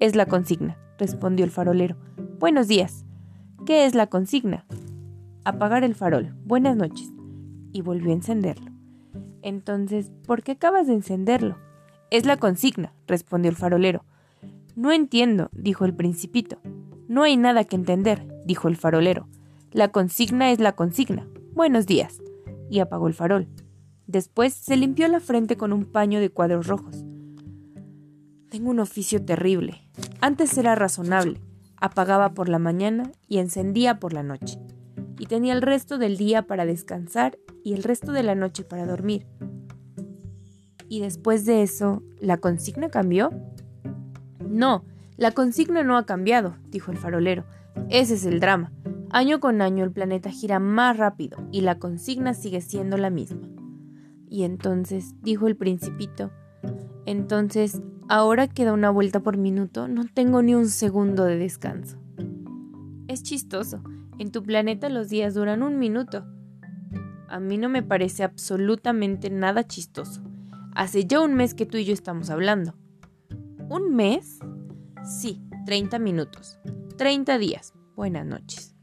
[0.00, 1.96] Es la consigna, respondió el farolero.
[2.44, 3.06] Buenos días.
[3.64, 4.66] ¿Qué es la consigna?
[5.46, 6.34] Apagar el farol.
[6.44, 7.10] Buenas noches.
[7.72, 8.70] Y volvió a encenderlo.
[9.40, 11.56] Entonces, ¿por qué acabas de encenderlo?
[12.10, 14.04] Es la consigna, respondió el farolero.
[14.76, 16.58] No entiendo, dijo el principito.
[17.08, 19.26] No hay nada que entender, dijo el farolero.
[19.72, 21.26] La consigna es la consigna.
[21.54, 22.20] Buenos días.
[22.68, 23.48] Y apagó el farol.
[24.06, 27.06] Después se limpió la frente con un paño de cuadros rojos.
[28.50, 29.88] Tengo un oficio terrible.
[30.20, 31.40] Antes era razonable.
[31.84, 34.58] Apagaba por la mañana y encendía por la noche.
[35.18, 38.86] Y tenía el resto del día para descansar y el resto de la noche para
[38.86, 39.26] dormir.
[40.88, 43.32] ¿Y después de eso, la consigna cambió?
[44.48, 44.86] No,
[45.18, 47.44] la consigna no ha cambiado, dijo el farolero.
[47.90, 48.72] Ese es el drama.
[49.10, 53.46] Año con año el planeta gira más rápido y la consigna sigue siendo la misma.
[54.30, 56.30] Y entonces, dijo el principito,
[57.04, 61.96] entonces Ahora que da una vuelta por minuto, no tengo ni un segundo de descanso.
[63.08, 63.82] Es chistoso.
[64.18, 66.26] En tu planeta los días duran un minuto.
[67.28, 70.22] A mí no me parece absolutamente nada chistoso.
[70.74, 72.74] Hace ya un mes que tú y yo estamos hablando.
[73.70, 74.38] ¿Un mes?
[75.02, 76.58] Sí, 30 minutos.
[76.98, 77.72] 30 días.
[77.96, 78.76] Buenas noches.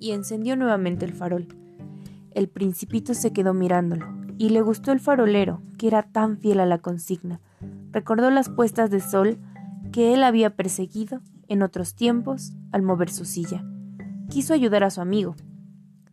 [0.00, 1.46] Y encendió nuevamente el farol.
[2.32, 4.06] El principito se quedó mirándolo,
[4.36, 7.40] y le gustó el farolero, que era tan fiel a la consigna
[7.92, 9.38] recordó las puestas de sol
[9.92, 13.64] que él había perseguido en otros tiempos al mover su silla.
[14.28, 15.36] Quiso ayudar a su amigo.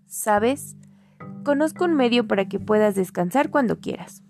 [0.06, 0.76] ¿Sabes?
[1.44, 4.24] Conozco un medio para que puedas descansar cuando quieras.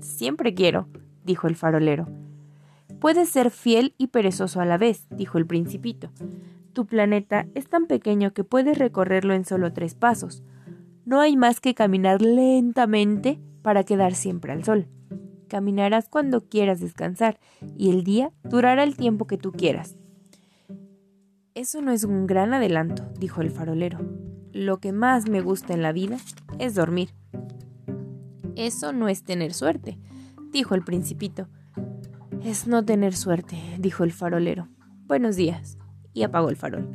[0.00, 0.88] Siempre quiero,
[1.24, 2.08] dijo el farolero.
[3.00, 6.10] Puedes ser fiel y perezoso a la vez, dijo el principito.
[6.72, 10.42] Tu planeta es tan pequeño que puedes recorrerlo en solo tres pasos.
[11.04, 14.86] No hay más que caminar lentamente para quedar siempre al sol.
[15.52, 17.38] Caminarás cuando quieras descansar
[17.76, 19.96] y el día durará el tiempo que tú quieras.
[21.54, 23.98] Eso no es un gran adelanto, dijo el farolero.
[24.52, 26.16] Lo que más me gusta en la vida
[26.58, 27.10] es dormir.
[28.56, 29.98] Eso no es tener suerte,
[30.52, 31.48] dijo el principito.
[32.42, 34.68] Es no tener suerte, dijo el farolero.
[35.04, 35.76] Buenos días.
[36.14, 36.88] Y apagó el farol.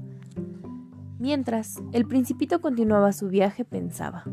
[1.20, 4.24] Mientras, el principito continuaba su viaje, pensaba.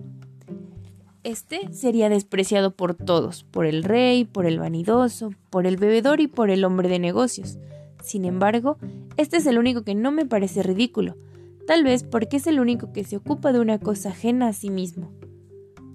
[1.25, 6.27] Este sería despreciado por todos, por el rey, por el vanidoso, por el bebedor y
[6.27, 7.59] por el hombre de negocios.
[8.03, 8.77] Sin embargo,
[9.16, 11.16] este es el único que no me parece ridículo,
[11.66, 14.68] tal vez porque es el único que se ocupa de una cosa ajena a sí
[14.68, 15.14] mismo.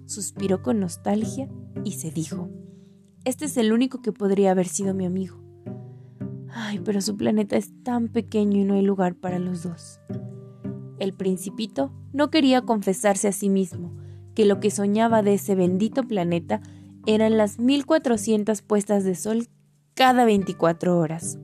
[0.07, 1.47] Suspiró con nostalgia
[1.84, 2.49] y se dijo,
[3.23, 5.38] este es el único que podría haber sido mi amigo.
[6.51, 9.99] Ay, pero su planeta es tan pequeño y no hay lugar para los dos.
[10.97, 13.93] El principito no quería confesarse a sí mismo,
[14.39, 16.61] que lo que soñaba de ese bendito planeta
[17.05, 19.49] eran las 1400 puestas de sol
[19.95, 21.37] cada 24 horas.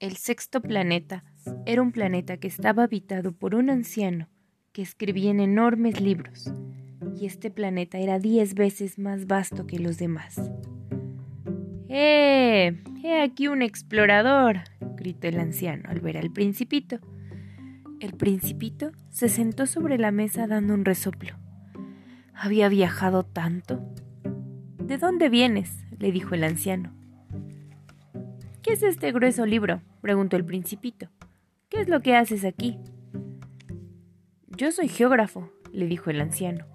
[0.00, 1.24] El sexto planeta
[1.64, 4.28] era un planeta que estaba habitado por un anciano
[4.72, 6.52] que escribía en enormes libros,
[7.16, 10.50] y este planeta era diez veces más vasto que los demás.
[11.88, 12.82] ¡Eh!
[13.02, 14.60] ¡He aquí un explorador!
[14.96, 16.98] gritó el anciano al ver al principito.
[18.00, 21.36] El principito se sentó sobre la mesa dando un resoplo.
[22.34, 23.80] ¿Había viajado tanto?
[24.78, 25.84] ¿De dónde vienes?
[25.98, 26.92] le dijo el anciano.
[28.62, 29.82] ¿Qué es este grueso libro?
[30.00, 31.08] preguntó el principito.
[31.68, 32.78] ¿Qué es lo que haces aquí?
[34.56, 36.66] Yo soy geógrafo, le dijo el anciano.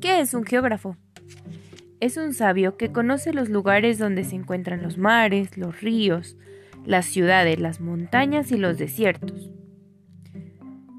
[0.00, 0.96] ¿Qué es un geógrafo?
[2.04, 6.36] es un sabio que conoce los lugares donde se encuentran los mares, los ríos,
[6.84, 9.50] las ciudades, las montañas y los desiertos.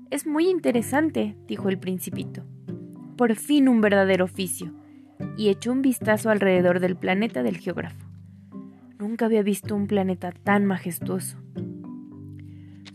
[0.09, 2.43] Es muy interesante, dijo el principito.
[3.17, 4.73] por fin un verdadero oficio,
[5.38, 8.03] y echó un vistazo alrededor del planeta del geógrafo.
[8.99, 11.38] Nunca había visto un planeta tan majestuoso.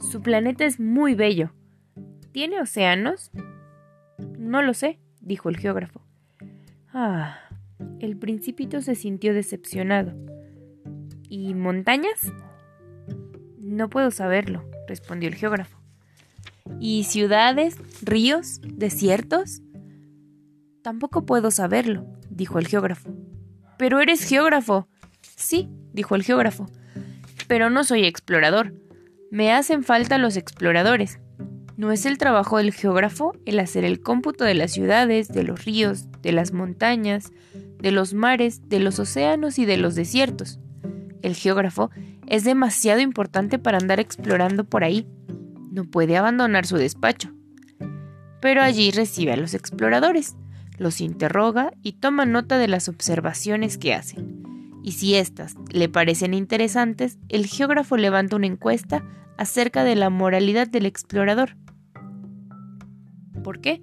[0.01, 1.53] Su planeta es muy bello.
[2.33, 3.31] ¿Tiene océanos?
[4.37, 4.99] No lo sé,
[5.31, 6.01] dijo el geógrafo.
[6.93, 7.39] Ah,
[8.01, 10.12] el principito se sintió decepcionado.
[11.28, 12.33] ¿Y montañas?
[13.61, 15.78] No puedo saberlo, respondió el geógrafo.
[16.81, 19.62] ¿Y ciudades, ríos, desiertos?
[20.83, 23.14] Tampoco puedo saberlo, dijo el geógrafo.
[23.78, 24.89] Pero eres geógrafo.
[25.37, 26.66] Sí, dijo el geógrafo.
[27.47, 28.74] Pero no soy explorador.
[29.31, 31.20] Me hacen falta los exploradores.
[31.81, 35.64] ¿No es el trabajo del geógrafo el hacer el cómputo de las ciudades, de los
[35.64, 37.33] ríos, de las montañas,
[37.78, 40.61] de los mares, de los océanos y de los desiertos?
[41.22, 41.91] El geógrafo
[42.26, 45.09] es demasiado importante para andar explorando por ahí.
[45.72, 47.31] No puede abandonar su despacho.
[48.43, 50.37] Pero allí recibe a los exploradores,
[50.76, 54.74] los interroga y toma nota de las observaciones que hacen.
[54.85, 59.03] Y si éstas le parecen interesantes, el geógrafo levanta una encuesta
[59.39, 61.57] acerca de la moralidad del explorador.
[63.43, 63.82] ¿Por qué?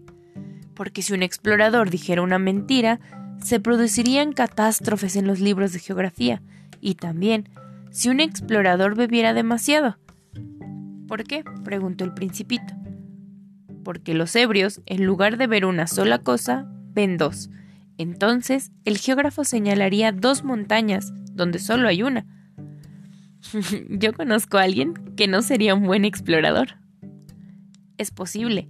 [0.74, 2.99] Porque si un explorador dijera una mentira,
[3.41, 6.41] se producirían catástrofes en los libros de geografía,
[6.82, 7.49] y también
[7.91, 9.97] si un explorador bebiera demasiado.
[11.08, 11.43] ¿Por qué?
[11.64, 12.74] preguntó el principito.
[13.84, 17.49] Porque los ebrios, en lugar de ver una sola cosa, ven dos.
[17.97, 22.26] Entonces, el geógrafo señalaría dos montañas, donde solo hay una.
[23.89, 26.76] Yo conozco a alguien que no sería un buen explorador.
[27.97, 28.68] Es posible.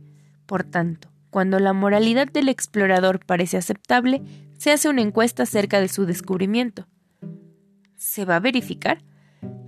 [0.48, 4.24] Por tanto, cuando la moralidad del explorador parece aceptable,
[4.58, 6.88] se hace una encuesta acerca de su descubrimiento.
[7.96, 9.04] ¿Se va a verificar?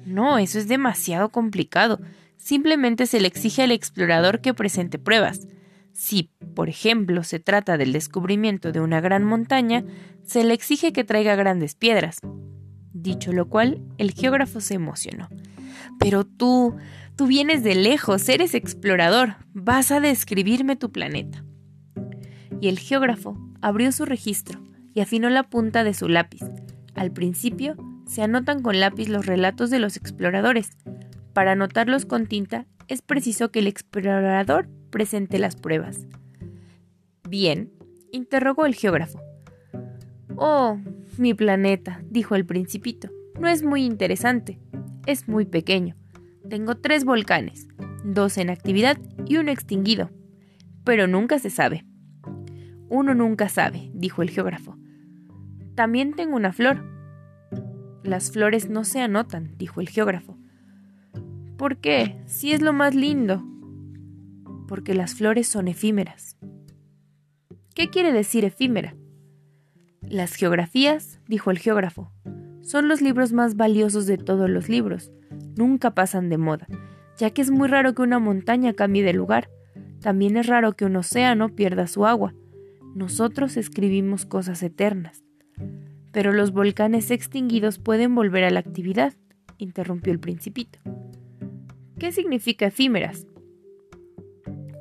[0.05, 1.99] No, eso es demasiado complicado.
[2.37, 5.47] Simplemente se le exige al explorador que presente pruebas.
[5.91, 9.83] Si, por ejemplo, se trata del descubrimiento de una gran montaña,
[10.23, 12.19] se le exige que traiga grandes piedras.
[12.93, 15.27] Dicho lo cual, el geógrafo se emocionó.
[15.99, 16.75] Pero tú,
[17.19, 21.43] tú vienes de lejos, eres explorador, vas a describirme tu planeta.
[22.61, 24.61] Y el geógrafo abrió su registro
[24.93, 26.39] y afinó la punta de su lápiz.
[26.95, 27.75] Al principio
[28.07, 30.77] se anotan con lápiz los relatos de los exploradores.
[31.33, 36.05] Para anotarlos con tinta es preciso que el explorador presente las pruebas.
[37.27, 37.69] Bien,
[38.13, 39.19] interrogó el geógrafo.
[40.37, 40.79] Oh,
[41.17, 44.57] mi planeta, dijo el principito, no es muy interesante,
[45.05, 45.98] es muy pequeño.
[46.49, 47.67] Tengo tres volcanes,
[48.03, 50.09] dos en actividad y uno extinguido.
[50.83, 51.85] Pero nunca se sabe.
[52.89, 54.77] Uno nunca sabe, dijo el geógrafo.
[55.75, 56.83] También tengo una flor,
[58.03, 60.37] las flores no se anotan, dijo el geógrafo.
[61.57, 62.21] ¿Por qué?
[62.25, 63.43] Si es lo más lindo.
[64.67, 66.37] Porque las flores son efímeras.
[67.75, 68.95] ¿Qué quiere decir efímera?
[70.01, 72.11] Las geografías, dijo el geógrafo,
[72.61, 75.11] son los libros más valiosos de todos los libros.
[75.59, 76.67] Nunca pasan de moda,
[77.17, 79.49] ya que es muy raro que una montaña cambie de lugar.
[79.99, 82.33] También es raro que un océano pierda su agua.
[82.95, 85.21] Nosotros escribimos cosas eternas.
[86.13, 89.15] Pero los volcanes extinguidos pueden volver a la actividad,
[89.57, 90.79] interrumpió el principito.
[91.99, 93.27] ¿Qué significa efímeras?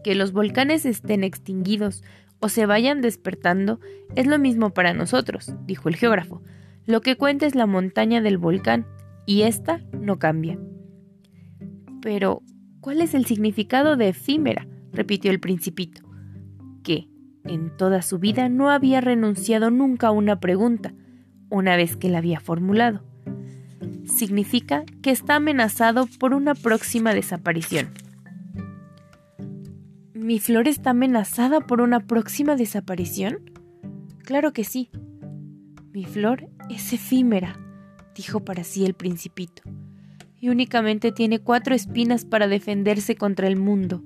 [0.05, 2.05] Que los volcanes estén extinguidos
[2.39, 3.81] o se vayan despertando
[4.14, 6.41] es lo mismo para nosotros, dijo el geógrafo.
[6.87, 8.87] Lo que cuenta es la montaña del volcán,
[9.29, 10.59] y ésta no cambia.
[12.01, 12.43] Pero,
[12.81, 14.66] ¿cuál es el significado de efímera?
[14.91, 16.01] repitió el principito.
[16.83, 17.11] Que,
[17.45, 20.95] en toda su vida, no había renunciado nunca a una pregunta,
[21.51, 23.05] una vez que la había formulado.
[24.07, 27.91] Significa que está amenazado por una próxima desaparición.
[30.14, 33.51] ¿Mi flor está amenazada por una próxima desaparición?
[34.24, 34.91] Claro que sí.
[35.93, 37.59] Mi flor es efímera,
[38.19, 39.62] dijo para sí el principito,
[40.39, 44.05] y únicamente tiene cuatro espinas para defenderse contra el mundo,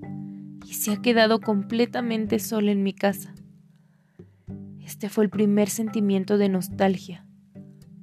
[0.65, 3.35] y se ha quedado completamente sola en mi casa.
[4.81, 7.27] Este fue el primer sentimiento de nostalgia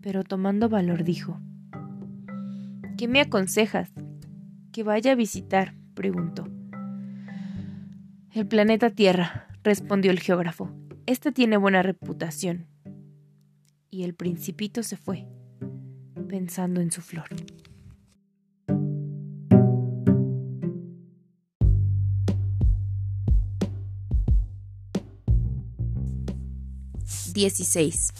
[0.01, 1.39] pero tomando valor dijo,
[2.97, 3.91] ¿Qué me aconsejas?
[4.71, 5.75] ¿Que vaya a visitar?
[5.93, 6.47] preguntó.
[8.31, 10.71] El planeta Tierra, respondió el geógrafo.
[11.05, 12.67] Este tiene buena reputación.
[13.89, 15.27] Y el principito se fue,
[16.29, 17.27] pensando en su flor.
[27.33, 28.13] 16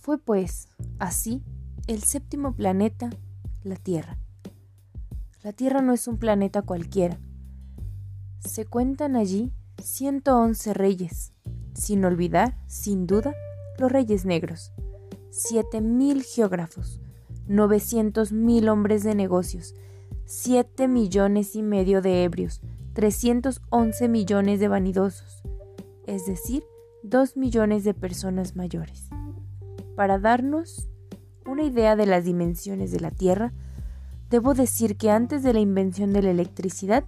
[0.00, 0.68] fue pues,
[0.98, 1.42] así,
[1.86, 3.10] el séptimo planeta,
[3.64, 4.18] la Tierra.
[5.42, 7.18] La Tierra no es un planeta cualquiera.
[8.40, 11.32] Se cuentan allí 111 reyes,
[11.74, 13.34] sin olvidar, sin duda,
[13.78, 14.72] los reyes negros,
[15.30, 17.00] 7.000 geógrafos,
[17.48, 19.74] 900.000 hombres de negocios,
[20.24, 22.60] 7 millones y medio de ebrios,
[22.94, 25.42] 311 millones de vanidosos,
[26.06, 26.64] es decir,
[27.02, 29.08] 2 millones de personas mayores.
[29.94, 30.88] Para darnos
[31.46, 33.52] una idea de las dimensiones de la Tierra,
[34.30, 37.04] debo decir que antes de la invención de la electricidad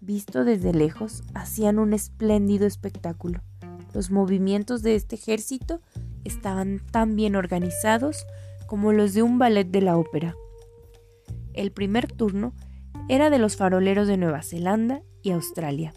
[0.01, 3.39] Visto desde lejos, hacían un espléndido espectáculo.
[3.93, 5.79] Los movimientos de este ejército
[6.25, 8.25] estaban tan bien organizados
[8.67, 10.35] como los de un ballet de la ópera.
[11.53, 12.53] El primer turno
[13.07, 15.93] era de los faroleros de Nueva Zelanda y Australia.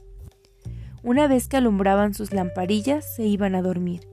[1.05, 4.07] Una vez que alumbraban sus lamparillas, se iban a dormir.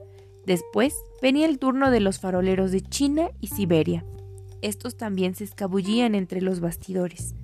[0.48, 4.04] Después venía el turno de los faroleros de China y Siberia.
[4.64, 7.36] Estos también se escabullían entre los bastidores.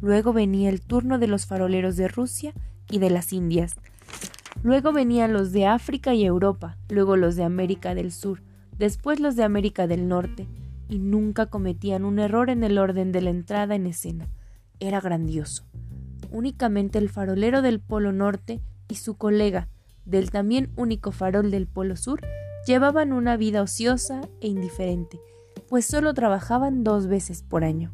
[0.00, 2.52] Luego venía el turno de los faroleros de Rusia
[2.88, 3.74] y de las Indias.
[4.62, 8.42] Luego venían los de África y Europa, luego los de América del Sur,
[8.78, 10.46] después los de América del Norte,
[10.88, 14.28] y nunca cometían un error en el orden de la entrada en escena.
[14.78, 15.64] Era grandioso.
[16.30, 19.68] Únicamente el farolero del Polo Norte y su colega,
[20.04, 22.20] del también único farol del Polo Sur,
[22.66, 25.20] llevaban una vida ociosa e indiferente,
[25.68, 27.92] pues solo trabajaban dos veces por año.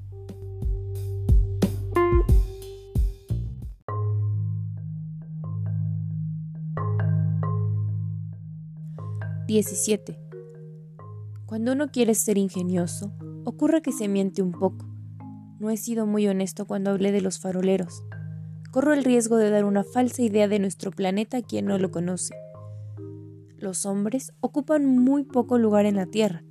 [9.50, 10.16] 17.
[11.44, 13.12] Cuando uno quiere ser ingenioso,
[13.44, 14.86] ocurre que se miente un poco.
[15.58, 18.04] No he sido muy honesto cuando hablé de los faroleros.
[18.70, 21.90] Corro el riesgo de dar una falsa idea de nuestro planeta a quien no lo
[21.90, 22.34] conoce.
[23.58, 26.44] Los hombres ocupan muy poco lugar en la Tierra.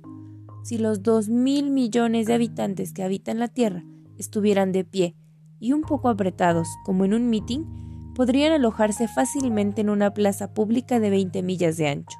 [0.62, 3.84] Si los dos mil millones de habitantes que habitan la Tierra
[4.18, 5.16] estuvieran de pie
[5.58, 11.00] y un poco apretados, como en un mitin, podrían alojarse fácilmente en una plaza pública
[11.00, 12.18] de 20 millas de ancho.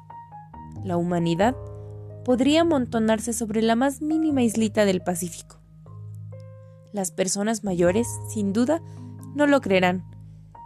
[0.83, 1.55] La humanidad
[2.25, 5.59] podría amontonarse sobre la más mínima islita del Pacífico.
[6.91, 8.81] Las personas mayores, sin duda,
[9.35, 10.03] no lo creerán.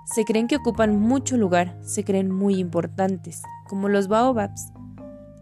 [0.05, 4.71] Se creen que ocupan mucho lugar, se creen muy importantes, como los baobabs.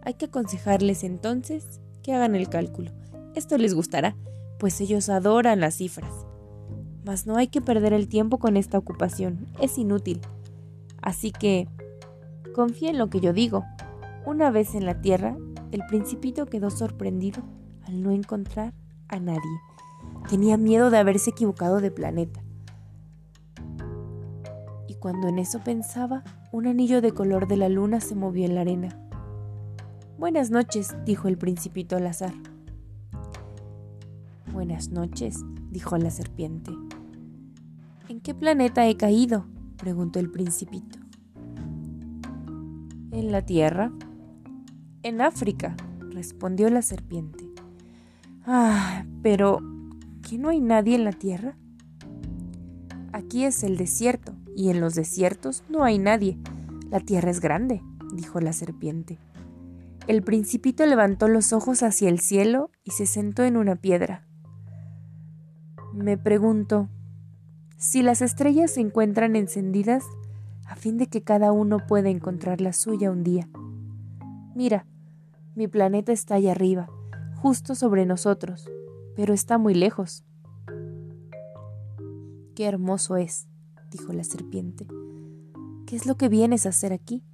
[0.02, 2.90] Hay que aconsejarles entonces que hagan el cálculo.
[3.34, 4.16] Esto les gustará,
[4.58, 6.12] pues ellos adoran las cifras.
[7.04, 10.20] Mas no hay que perder el tiempo con esta ocupación, es inútil.
[11.02, 11.68] Así que
[12.54, 13.64] confía en lo que yo digo.
[14.24, 15.36] Una vez en la Tierra,
[15.70, 17.42] el principito quedó sorprendido
[17.86, 18.72] al no encontrar
[19.08, 19.40] a nadie.
[20.30, 22.43] Tenía miedo de haberse equivocado de planeta.
[25.04, 28.62] Cuando en eso pensaba, un anillo de color de la luna se movió en la
[28.62, 28.98] arena.
[30.18, 32.32] Buenas noches, dijo el principito al azar.
[34.50, 36.72] Buenas noches, dijo la serpiente.
[38.08, 39.44] ¿En qué planeta he caído?
[39.76, 40.98] preguntó el principito.
[43.10, 43.92] En la Tierra,
[45.02, 45.76] en África,
[46.12, 47.44] respondió la serpiente.
[48.46, 49.58] Ah, pero
[50.22, 51.58] ¿que no hay nadie en la tierra?
[53.12, 56.38] Aquí es el desierto, y en los desiertos no hay nadie.
[56.90, 57.82] La tierra es grande,
[58.14, 59.18] dijo la serpiente.
[60.06, 64.26] El principito levantó los ojos hacia el cielo y se sentó en una piedra.
[65.94, 66.88] Me pregunto,
[67.76, 70.04] si las estrellas se encuentran encendidas,
[70.66, 73.48] a fin de que cada uno pueda encontrar la suya un día.
[74.54, 74.86] Mira,
[75.54, 76.88] mi planeta está allá arriba,
[77.36, 78.70] justo sobre nosotros,
[79.16, 80.24] pero está muy lejos.
[82.54, 83.48] Qué hermoso es,
[83.94, 84.86] dijo la serpiente.
[85.86, 87.24] ¿Qué es lo que vienes a hacer aquí?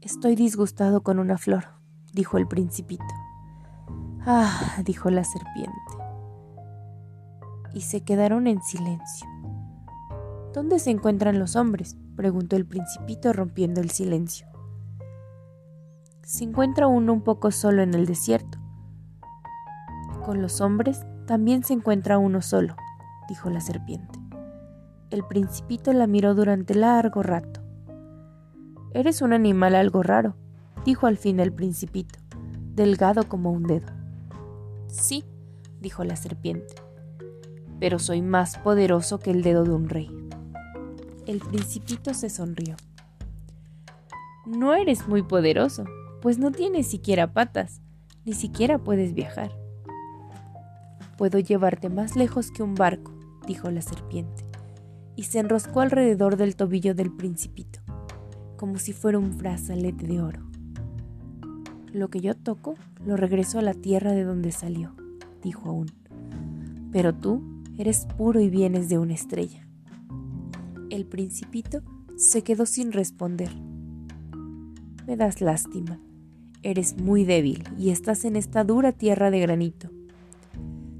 [0.00, 1.64] Estoy disgustado con una flor,
[2.12, 3.04] dijo el principito.
[4.24, 5.72] Ah, dijo la serpiente.
[7.74, 9.26] Y se quedaron en silencio.
[10.54, 11.96] ¿Dónde se encuentran los hombres?
[12.14, 14.52] preguntó el principito rompiendo el silencio
[16.32, 18.58] se encuentra uno un poco solo en el desierto.
[20.24, 22.74] Con los hombres también se encuentra uno solo,
[23.28, 24.21] dijo la serpiente.
[25.12, 27.60] El principito la miró durante largo rato.
[28.94, 30.36] Eres un animal algo raro,
[30.86, 32.18] dijo al fin el principito,
[32.74, 33.92] delgado como un dedo.
[34.88, 35.22] Sí,
[35.82, 36.76] dijo la serpiente,
[37.78, 40.08] pero soy más poderoso que el dedo de un rey.
[41.26, 42.76] El principito se sonrió.
[44.46, 45.84] No eres muy poderoso,
[46.22, 47.82] pues no tienes siquiera patas,
[48.24, 49.52] ni siquiera puedes viajar.
[51.18, 53.12] Puedo llevarte más lejos que un barco,
[53.46, 54.50] dijo la serpiente,
[55.16, 57.80] y se enroscó alrededor del tobillo del principito,
[58.56, 60.40] como si fuera un brazalete de oro.
[61.92, 62.74] Lo que yo toco
[63.04, 64.94] lo regreso a la tierra de donde salió,
[65.42, 65.90] dijo aún.
[66.90, 67.42] Pero tú
[67.76, 69.66] eres puro y vienes de una estrella.
[70.90, 71.82] El principito
[72.16, 73.50] se quedó sin responder.
[75.06, 75.98] Me das lástima.
[76.62, 79.90] Eres muy débil y estás en esta dura tierra de granito.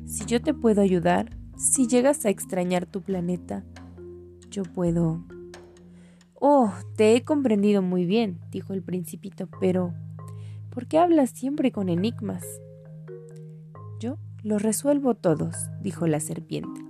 [0.04, 3.64] Si yo te puedo ayudar, si llegas a extrañar tu planeta,
[4.52, 5.24] yo puedo...
[6.34, 9.94] Oh, te he comprendido muy bien, dijo el principito, pero
[10.70, 12.44] ¿por qué hablas siempre con enigmas?
[13.98, 16.80] Yo los resuelvo todos, dijo la serpiente,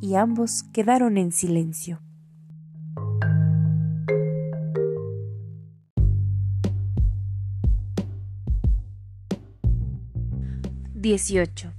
[0.00, 2.00] y ambos quedaron en silencio.
[10.94, 11.72] 18.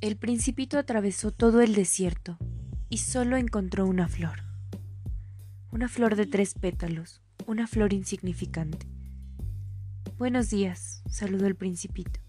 [0.00, 2.38] El principito atravesó todo el desierto
[2.88, 4.42] y solo encontró una flor.
[5.70, 8.86] Una flor de tres pétalos, una flor insignificante.
[10.16, 12.20] Buenos días, saludó el principito.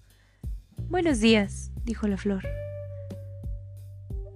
[0.90, 2.48] Buenos días, dijo la flor.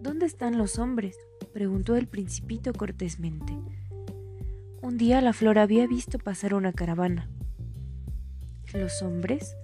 [0.02, 1.18] ¿Dónde están los hombres?
[1.54, 3.54] preguntó el principito cortésmente.
[4.82, 7.30] Un día la flor había visto pasar una caravana.
[8.74, 9.56] ¿Los hombres?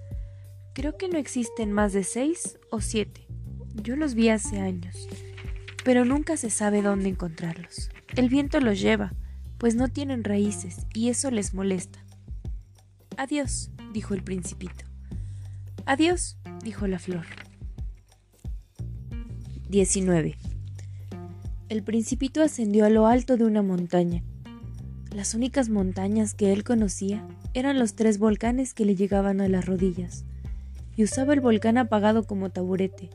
[0.72, 3.26] Creo que no existen más de seis o siete.
[3.74, 5.08] Yo los vi hace años,
[5.90, 7.90] pero nunca se sabe dónde encontrarlos.
[8.14, 9.12] El viento los lleva,
[9.58, 11.98] pues no tienen raíces y eso les molesta.
[13.16, 14.84] Adiós, dijo el principito.
[15.86, 17.26] Adiós, dijo la flor.
[19.68, 20.36] 19.
[21.68, 24.22] El principito ascendió a lo alto de una montaña.
[25.12, 29.66] Las únicas montañas que él conocía eran los tres volcanes que le llegaban a las
[29.66, 30.24] rodillas
[30.94, 33.10] y usaba el volcán apagado como taburete.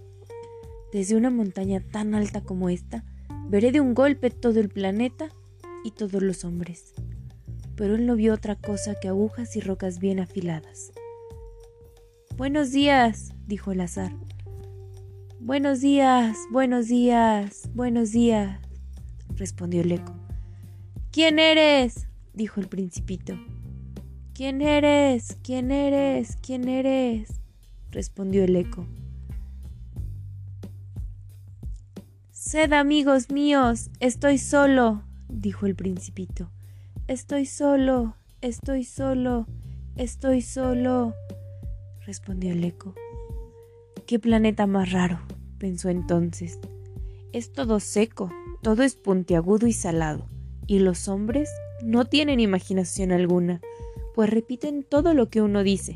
[0.96, 3.04] Desde una montaña tan alta como esta,
[3.50, 5.28] veré de un golpe todo el planeta
[5.84, 6.94] y todos los hombres.
[7.76, 10.94] Pero él no vio otra cosa que agujas y rocas bien afiladas.
[12.38, 14.14] Buenos días, dijo el azar.
[15.42, 18.62] Buenos días, buenos días, buenos días,
[19.36, 20.16] respondió el eco.
[21.12, 22.08] ¿Quién eres?
[22.34, 23.38] dijo el principito.
[24.34, 25.38] ¿Quién eres?
[25.44, 26.38] ¿Quién eres?
[26.38, 27.42] ¿Quién eres?
[27.92, 28.88] respondió el eco.
[32.48, 36.52] Sed amigos míos, estoy solo, dijo el principito.
[37.08, 39.48] Estoy solo, estoy solo,
[39.96, 41.16] estoy solo,
[42.06, 42.94] respondió el eco.
[44.06, 45.22] Qué planeta más raro,
[45.58, 46.60] pensó entonces.
[47.34, 48.32] Es todo seco,
[48.62, 50.30] todo es puntiagudo y salado,
[50.68, 51.50] y los hombres
[51.82, 53.60] no tienen imaginación alguna,
[54.14, 55.96] pues repiten todo lo que uno dice,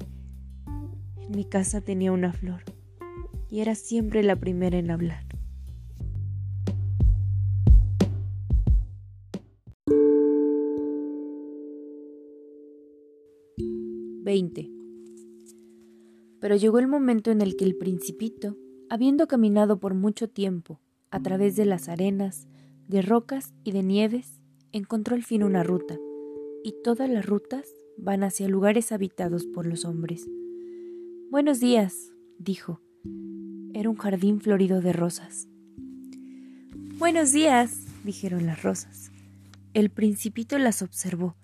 [1.29, 2.63] mi casa tenía una flor
[3.51, 5.28] y era siempre la primera en hablar.
[14.29, 14.69] Veinte.
[16.39, 18.55] Pero llegó el momento en el que el principito,
[18.87, 20.79] habiendo caminado por mucho tiempo
[21.09, 22.47] a través de las arenas,
[22.87, 24.39] de rocas y de nieves,
[24.71, 25.97] encontró al fin una ruta,
[26.63, 27.65] y todas las rutas
[27.97, 30.29] van hacia lugares habitados por los hombres.
[31.31, 32.81] Buenos días, dijo.
[33.73, 35.47] Era un jardín florido de rosas.
[36.99, 39.11] Buenos días, dijeron las rosas.
[39.73, 41.35] El principito las observó.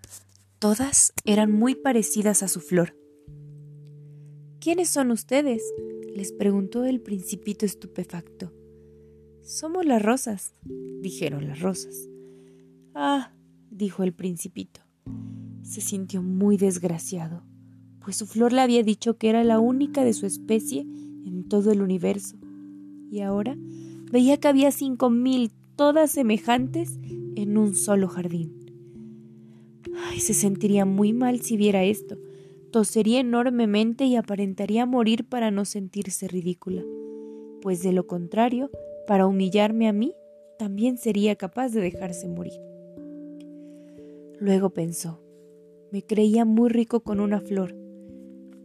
[0.68, 2.98] Todas eran muy parecidas a su flor.
[4.60, 5.62] ¿Quiénes son ustedes?
[6.16, 8.52] les preguntó el principito estupefacto.
[9.44, 12.10] Somos las rosas, dijeron las rosas.
[12.96, 13.32] Ah,
[13.70, 14.82] dijo el principito.
[15.62, 17.44] Se sintió muy desgraciado
[18.04, 21.72] pues su flor le había dicho que era la única de su especie en todo
[21.72, 22.38] el universo.
[23.12, 23.56] Y ahora
[24.12, 26.98] veía que había cinco mil, todas semejantes,
[27.36, 28.65] en un solo jardín.
[29.94, 32.18] Ay, se sentiría muy mal si viera esto.
[32.72, 36.84] Tosería enormemente y aparentaría morir para no sentirse ridícula.
[37.62, 38.70] Pues de lo contrario,
[39.08, 40.14] para humillarme a mí,
[40.58, 42.60] también sería capaz de dejarse morir.
[44.40, 45.22] Luego pensó,
[45.92, 47.76] me creía muy rico con una flor,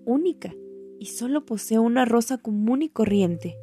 [0.05, 0.55] única
[0.99, 3.57] y solo poseo una rosa común y corriente.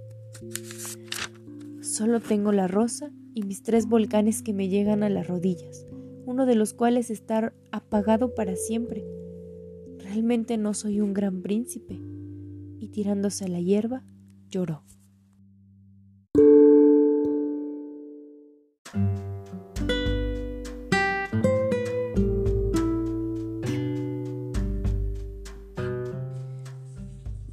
[1.81, 5.86] Solo tengo la rosa y mis tres volcanes que me llegan a las rodillas,
[6.28, 9.06] uno de los cuales está apagado para siempre.
[9.98, 12.02] Realmente no soy un gran príncipe.
[12.80, 14.04] Y tirándose a la hierba,
[14.49, 14.84] lloró.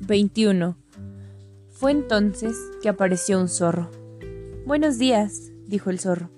[0.01, 0.77] 21.
[1.71, 3.89] Fue entonces que apareció un zorro.
[4.67, 6.31] Buenos días, dijo el zorro.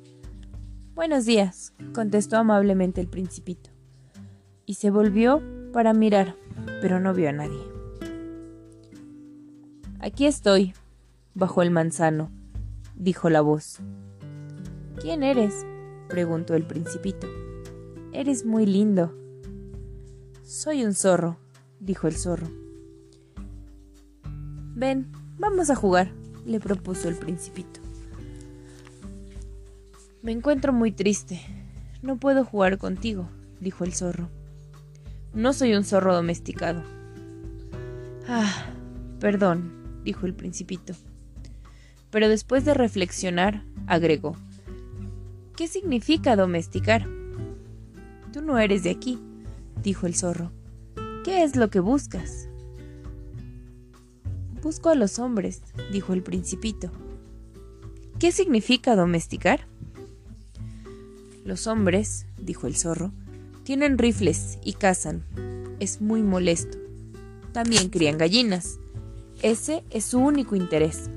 [0.96, 3.68] Buenos días, contestó amablemente el principito.
[4.64, 6.36] Y se volvió para mirar,
[6.80, 7.60] pero no vio a nadie.
[10.00, 10.72] Aquí estoy,
[11.34, 12.30] bajo el manzano,
[12.94, 13.80] dijo la voz.
[14.98, 15.66] ¿Quién eres?
[16.08, 17.26] preguntó el principito.
[18.14, 19.14] Eres muy lindo.
[20.44, 21.36] Soy un zorro,
[21.78, 22.46] dijo el zorro.
[24.74, 26.10] Ven, vamos a jugar,
[26.46, 27.85] le propuso el principito.
[30.26, 31.40] Me encuentro muy triste.
[32.02, 33.28] No puedo jugar contigo,
[33.60, 34.28] dijo el zorro.
[35.32, 36.82] No soy un zorro domesticado.
[38.26, 38.66] Ah,
[39.20, 40.94] perdón, dijo el principito.
[42.10, 44.34] Pero después de reflexionar, agregó.
[45.54, 47.06] ¿Qué significa domesticar?
[48.32, 49.20] Tú no eres de aquí,
[49.80, 50.50] dijo el zorro.
[51.22, 52.48] ¿Qué es lo que buscas?
[54.60, 55.62] Busco a los hombres,
[55.92, 56.90] dijo el principito.
[58.18, 59.68] ¿Qué significa domesticar?
[61.46, 63.12] Los hombres, dijo el zorro,
[63.62, 65.22] tienen rifles y cazan.
[65.78, 66.76] Es muy molesto.
[67.52, 68.80] También crían gallinas.
[69.42, 71.08] Ese es su único interés.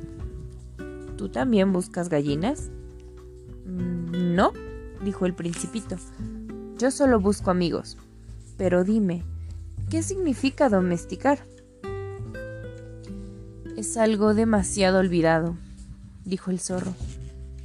[1.17, 2.69] ¿Tú también buscas gallinas?
[3.65, 4.53] Mm, no,
[5.03, 5.95] dijo el principito.
[6.77, 7.97] Yo solo busco amigos.
[8.55, 9.23] Pero dime,
[9.89, 11.39] ¿qué significa domesticar?
[13.75, 15.57] Es algo demasiado olvidado,
[16.23, 16.93] dijo el zorro.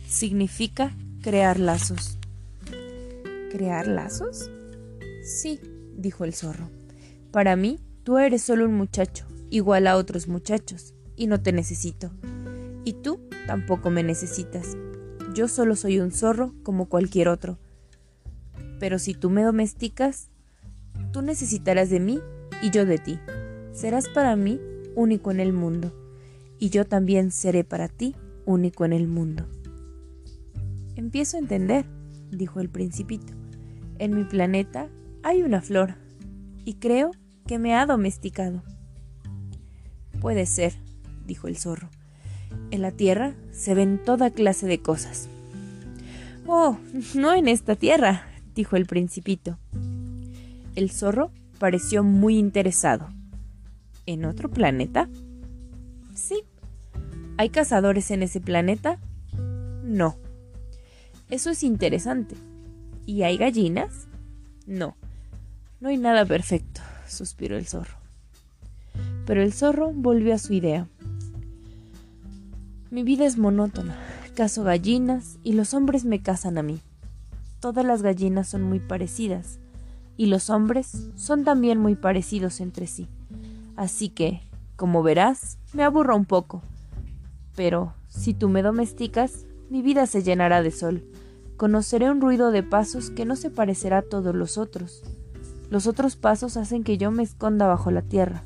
[0.08, 2.16] Significa crear lazos.
[3.54, 4.50] ¿Crear lazos?
[5.22, 5.60] Sí,
[5.96, 6.70] dijo el zorro.
[7.30, 12.10] Para mí, tú eres solo un muchacho, igual a otros muchachos, y no te necesito.
[12.84, 14.76] Y tú tampoco me necesitas.
[15.36, 17.60] Yo solo soy un zorro como cualquier otro.
[18.80, 20.30] Pero si tú me domesticas,
[21.12, 22.18] tú necesitarás de mí
[22.60, 23.20] y yo de ti.
[23.70, 24.60] Serás para mí
[24.96, 25.94] único en el mundo,
[26.58, 28.16] y yo también seré para ti
[28.46, 29.46] único en el mundo.
[30.96, 31.86] Empiezo a entender,
[32.32, 33.43] dijo el principito.
[33.98, 34.88] En mi planeta
[35.22, 35.94] hay una flor
[36.64, 37.12] y creo
[37.46, 38.62] que me ha domesticado.
[40.20, 40.74] Puede ser,
[41.26, 41.88] dijo el zorro.
[42.70, 45.28] En la tierra se ven toda clase de cosas.
[46.46, 46.78] Oh,
[47.14, 49.58] no en esta tierra, dijo el principito.
[50.74, 53.08] El zorro pareció muy interesado.
[54.06, 55.08] ¿En otro planeta?
[56.14, 56.42] Sí.
[57.36, 58.98] ¿Hay cazadores en ese planeta?
[59.82, 60.16] No.
[61.30, 62.36] Eso es interesante.
[63.06, 64.06] ¿Y hay gallinas?
[64.66, 64.96] No,
[65.80, 67.98] no hay nada perfecto, suspiró el zorro.
[69.26, 70.88] Pero el zorro volvió a su idea.
[72.90, 73.94] Mi vida es monótona.
[74.34, 76.80] Cazo gallinas y los hombres me cazan a mí.
[77.60, 79.58] Todas las gallinas son muy parecidas
[80.16, 83.08] y los hombres son también muy parecidos entre sí.
[83.76, 84.40] Así que,
[84.76, 86.62] como verás, me aburro un poco.
[87.54, 91.04] Pero, si tú me domesticas, mi vida se llenará de sol
[91.56, 95.02] conoceré un ruido de pasos que no se parecerá a todos los otros.
[95.70, 98.44] Los otros pasos hacen que yo me esconda bajo la tierra.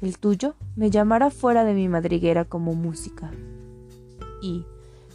[0.00, 3.30] El tuyo me llamará fuera de mi madriguera como música.
[4.40, 4.64] Y,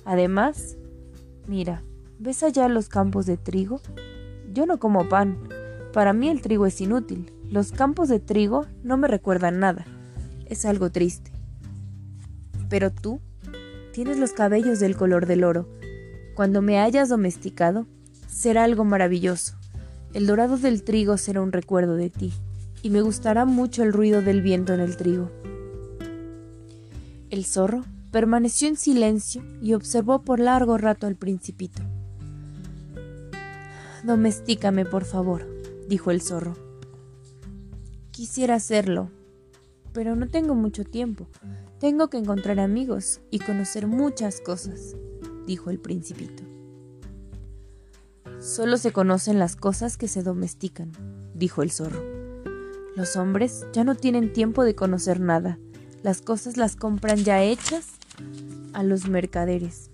[0.04, 0.78] además,
[1.48, 1.82] mira,
[2.20, 3.82] ¿ves allá los campos de trigo?
[4.54, 5.38] Yo no como pan.
[5.92, 7.32] Para mí el trigo es inútil.
[7.50, 9.86] Los campos de trigo no me recuerdan nada.
[10.46, 11.32] Es algo triste.
[12.70, 13.20] Pero tú
[13.92, 15.68] tienes los cabellos del color del oro
[16.36, 17.88] cuando me hayas domesticado,
[18.28, 19.56] será algo maravilloso.
[20.14, 22.34] El dorado del trigo será un recuerdo de ti,
[22.84, 25.32] y me gustará mucho el ruido del viento en el trigo.
[27.30, 31.82] El zorro permaneció en silencio y observó por largo rato al principito.
[34.04, 35.48] Domestícame, por favor,
[35.88, 36.54] dijo el zorro.
[38.12, 39.10] Quisiera hacerlo,
[39.94, 41.28] pero no tengo mucho tiempo.
[41.80, 44.96] Tengo que encontrar amigos y conocer muchas cosas
[45.46, 46.44] dijo el principito.
[48.40, 50.92] Solo se conocen las cosas que se domestican,
[51.34, 52.04] dijo el zorro.
[52.96, 55.60] Los hombres ya no tienen tiempo de conocer nada.
[56.04, 57.88] Las cosas las compran ya hechas
[58.74, 59.90] a los mercaderes.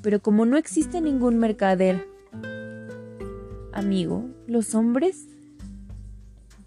[0.00, 2.08] Pero como no existe ningún mercader,
[3.72, 5.26] amigo, los hombres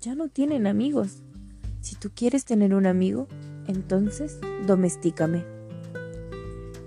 [0.01, 1.23] ya no tienen amigos.
[1.81, 3.27] Si tú quieres tener un amigo,
[3.67, 5.45] entonces domestícame.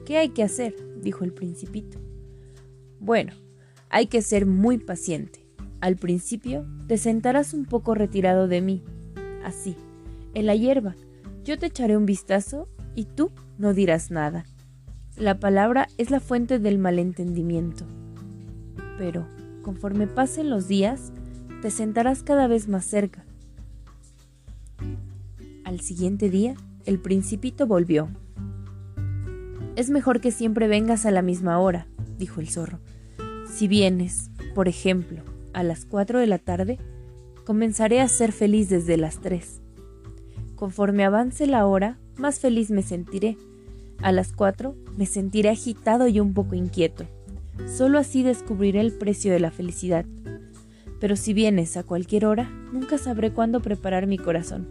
[0.05, 0.88] ¿Qué hay que hacer?
[1.03, 1.99] Dijo el principito.
[3.01, 3.33] Bueno,
[3.91, 5.47] hay que ser muy paciente.
[5.81, 8.83] Al principio te sentarás un poco retirado de mí,
[9.45, 9.77] así,
[10.35, 10.97] en la hierba.
[11.45, 14.45] Yo te echaré un vistazo y tú no dirás nada.
[15.17, 17.85] La palabra es la fuente del malentendimiento.
[18.99, 19.27] Pero,
[19.63, 21.13] conforme pasen los días,
[21.63, 23.25] te sentarás cada vez más cerca.
[25.65, 26.55] Al siguiente día,
[26.87, 28.09] el principito volvió.
[29.79, 31.87] Es mejor que siempre vengas a la misma hora,
[32.19, 32.81] dijo el zorro.
[33.51, 35.23] Si vienes, por ejemplo,
[35.55, 36.79] a las cuatro de la tarde,
[37.49, 39.63] Comenzaré a ser feliz desde las tres.
[40.55, 43.39] Conforme avance la hora, más feliz me sentiré.
[44.03, 47.07] A las cuatro me sentiré agitado y un poco inquieto.
[47.67, 50.05] Solo así descubriré el precio de la felicidad.
[51.01, 54.69] Pero si vienes a cualquier hora, nunca sabré cuándo preparar mi corazón.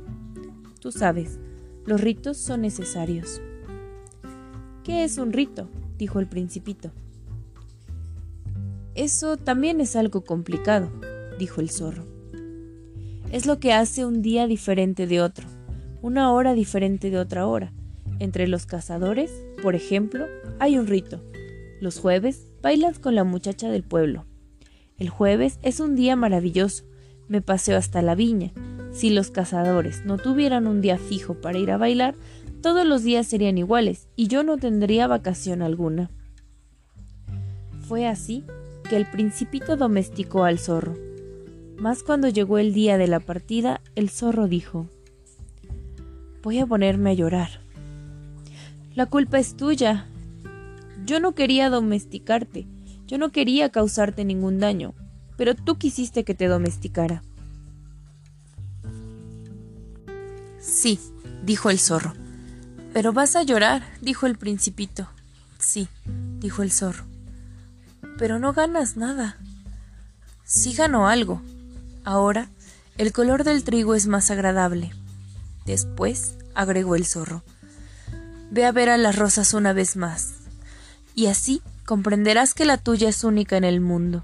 [0.80, 1.40] Tú sabes,
[1.88, 3.42] los ritos son necesarios.
[4.88, 5.68] ¿Qué es un rito?
[5.98, 6.92] dijo el principito.
[8.96, 10.90] Eso también es algo complicado,
[11.38, 12.06] dijo el zorro.
[13.30, 15.46] Es lo que hace un día diferente de otro,
[16.02, 17.74] una hora diferente de otra hora.
[18.20, 19.30] Entre los cazadores,
[19.62, 20.26] por ejemplo,
[20.58, 21.22] hay un rito.
[21.82, 24.24] Los jueves bailan con la muchacha del pueblo.
[24.98, 26.86] El jueves es un día maravilloso.
[27.28, 28.54] Me paseo hasta la viña.
[28.94, 32.16] Si los cazadores no tuvieran un día fijo para ir a bailar,
[32.62, 36.10] todos los días serían iguales y yo no tendría vacación alguna.
[37.88, 38.44] Fue así
[38.90, 40.96] que el principito domesticó al zorro.
[41.78, 44.88] Mas cuando llegó el día de la partida, el zorro dijo
[46.44, 47.50] Voy a ponerme a llorar.
[48.96, 50.08] La culpa es tuya.
[51.06, 52.66] Yo no quería domesticarte.
[53.06, 54.94] Yo no quería causarte ningún daño,
[55.38, 57.24] pero tú quisiste que te domesticara.
[60.60, 61.00] Sí,
[61.46, 62.14] dijo el zorro.
[62.98, 65.08] Pero vas a llorar, dijo el principito.
[65.60, 65.88] Sí,
[66.40, 67.06] dijo el zorro.
[68.18, 69.38] Pero no ganas nada.
[70.46, 71.40] Sí ganó algo.
[72.04, 72.50] Ahora,
[72.98, 74.90] el color del trigo es más agradable.
[75.68, 77.44] Después, agregó el zorro,
[78.50, 80.34] ve a ver a las rosas una vez más.
[81.14, 84.24] Y así comprenderás que la tuya es única en el mundo.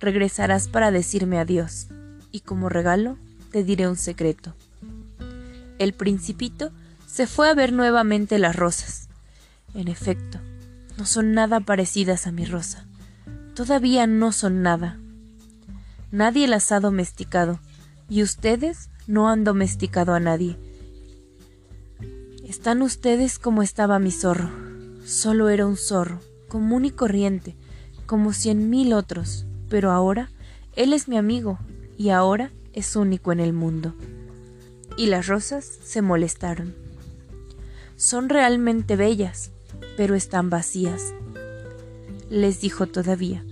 [0.00, 1.86] Regresarás para decirme adiós,
[2.32, 3.18] y como regalo
[3.52, 4.56] te diré un secreto.
[5.78, 6.72] El principito
[7.10, 9.08] se fue a ver nuevamente las rosas.
[9.74, 10.38] En efecto,
[10.96, 12.86] no son nada parecidas a mi rosa.
[13.54, 14.98] Todavía no son nada.
[16.12, 17.58] Nadie las ha domesticado,
[18.08, 20.56] y ustedes no han domesticado a nadie.
[22.44, 24.50] Están ustedes como estaba mi zorro.
[25.04, 27.56] Solo era un zorro, común y corriente,
[28.06, 30.30] como cien mil otros, pero ahora
[30.76, 31.58] él es mi amigo
[31.98, 33.94] y ahora es único en el mundo.
[34.96, 36.79] Y las rosas se molestaron.
[38.00, 39.50] Son realmente bellas,
[39.98, 41.12] pero están vacías.
[42.30, 43.44] Les dijo todavía,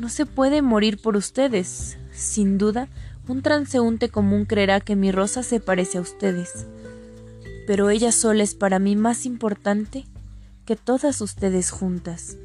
[0.00, 1.96] no se puede morir por ustedes.
[2.10, 2.88] Sin duda,
[3.28, 6.66] un transeúnte común creerá que mi rosa se parece a ustedes.
[7.68, 10.06] Pero ella sola es para mí más importante
[10.66, 12.36] que todas ustedes juntas,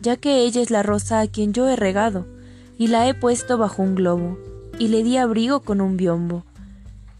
[0.00, 2.26] ya que ella es la rosa a quien yo he regado,
[2.78, 4.38] y la he puesto bajo un globo,
[4.78, 6.46] y le di abrigo con un biombo.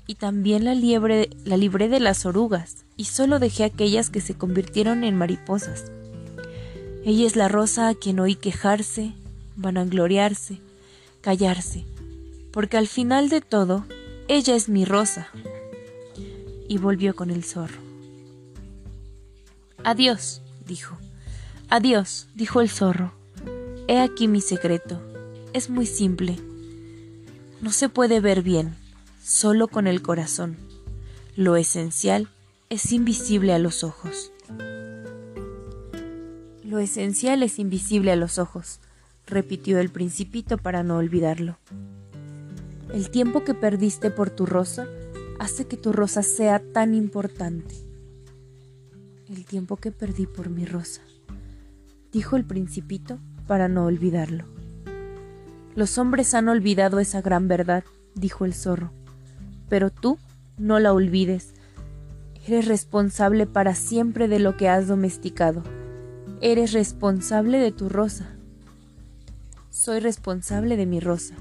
[0.08, 4.34] Y también la, liebre, la libré de las orugas, y solo dejé aquellas que se
[4.34, 5.92] convirtieron en mariposas.
[7.04, 9.12] Ella es la rosa a quien oí quejarse,
[9.54, 10.60] vanagloriarse,
[11.20, 11.84] callarse,
[12.52, 13.84] porque al final de todo,
[14.28, 15.28] ella es mi rosa.
[16.68, 17.80] Y volvió con el zorro.
[19.84, 20.96] Adiós, dijo.
[21.68, 23.12] Adiós, dijo el zorro.
[23.88, 25.00] He aquí mi secreto.
[25.52, 26.36] Es muy simple.
[27.60, 28.74] No se puede ver bien,
[29.28, 30.56] solo con el corazón.
[31.36, 32.28] Lo esencial
[32.70, 34.32] es invisible a los ojos.
[36.64, 38.80] Lo esencial es invisible a los ojos,
[39.26, 41.58] repitió el principito para no olvidarlo.
[42.90, 44.86] El tiempo que perdiste por tu rosa
[45.38, 47.74] hace que tu rosa sea tan importante
[49.28, 51.02] el tiempo que perdí por mi rosa,
[52.12, 54.46] dijo el principito para no olvidarlo.
[55.74, 57.84] Los hombres han olvidado esa gran verdad,
[58.14, 58.90] dijo el zorro,
[59.68, 60.18] pero tú
[60.58, 61.54] no la olvides.
[62.46, 65.62] Eres responsable para siempre de lo que has domesticado.
[66.40, 68.28] Eres responsable de tu rosa.
[69.70, 71.34] Soy responsable de mi rosa,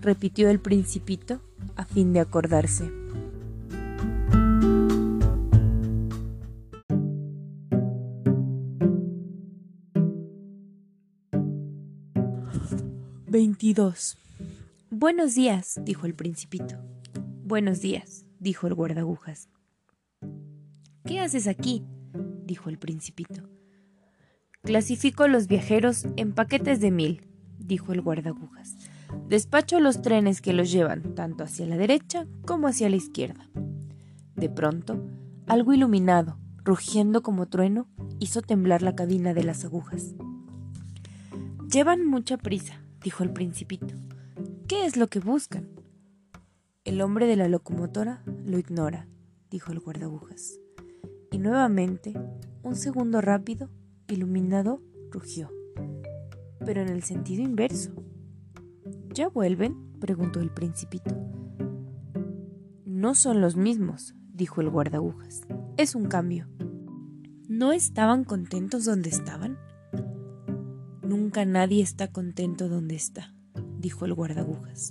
[0.00, 1.40] repitió el principito
[1.76, 2.90] a fin de acordarse.
[13.26, 14.18] Veintidós.
[14.90, 16.91] Buenos días, dijo el principito.
[17.52, 19.50] Buenos días, dijo el guardagujas.
[21.04, 21.84] ¿Qué haces aquí?
[22.46, 23.42] dijo el principito.
[24.62, 28.78] Clasifico los viajeros en paquetes de mil, dijo el guardagujas.
[29.28, 33.50] Despacho los trenes que los llevan tanto hacia la derecha como hacia la izquierda.
[34.34, 35.06] De pronto,
[35.46, 37.86] algo iluminado, rugiendo como trueno,
[38.18, 40.14] hizo temblar la cabina de las agujas.
[41.70, 43.94] Llevan mucha prisa, dijo el principito.
[44.66, 45.71] ¿Qué es lo que buscan?
[46.84, 49.06] El hombre de la locomotora lo ignora,
[49.52, 50.58] dijo el guardabujas.
[51.30, 52.12] Y nuevamente,
[52.64, 53.70] un segundo rápido,
[54.08, 54.82] iluminado,
[55.12, 55.48] rugió,
[56.66, 57.92] pero en el sentido inverso.
[59.14, 59.92] ¿Ya vuelven?
[60.00, 61.16] preguntó el principito.
[62.84, 65.42] No son los mismos, dijo el guardagujas.
[65.76, 66.48] Es un cambio.
[67.48, 69.56] ¿No estaban contentos donde estaban?
[71.04, 73.36] Nunca nadie está contento donde está,
[73.78, 74.90] dijo el guardagujas.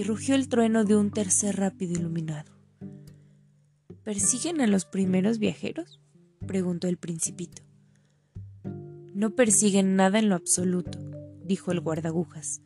[0.00, 2.50] Y rugió el trueno de un tercer rápido iluminado.
[4.02, 6.00] ¿Persiguen a los primeros viajeros?
[6.46, 7.60] preguntó el principito.
[9.12, 10.98] No persiguen nada en lo absoluto,
[11.44, 12.62] dijo el guardagujas.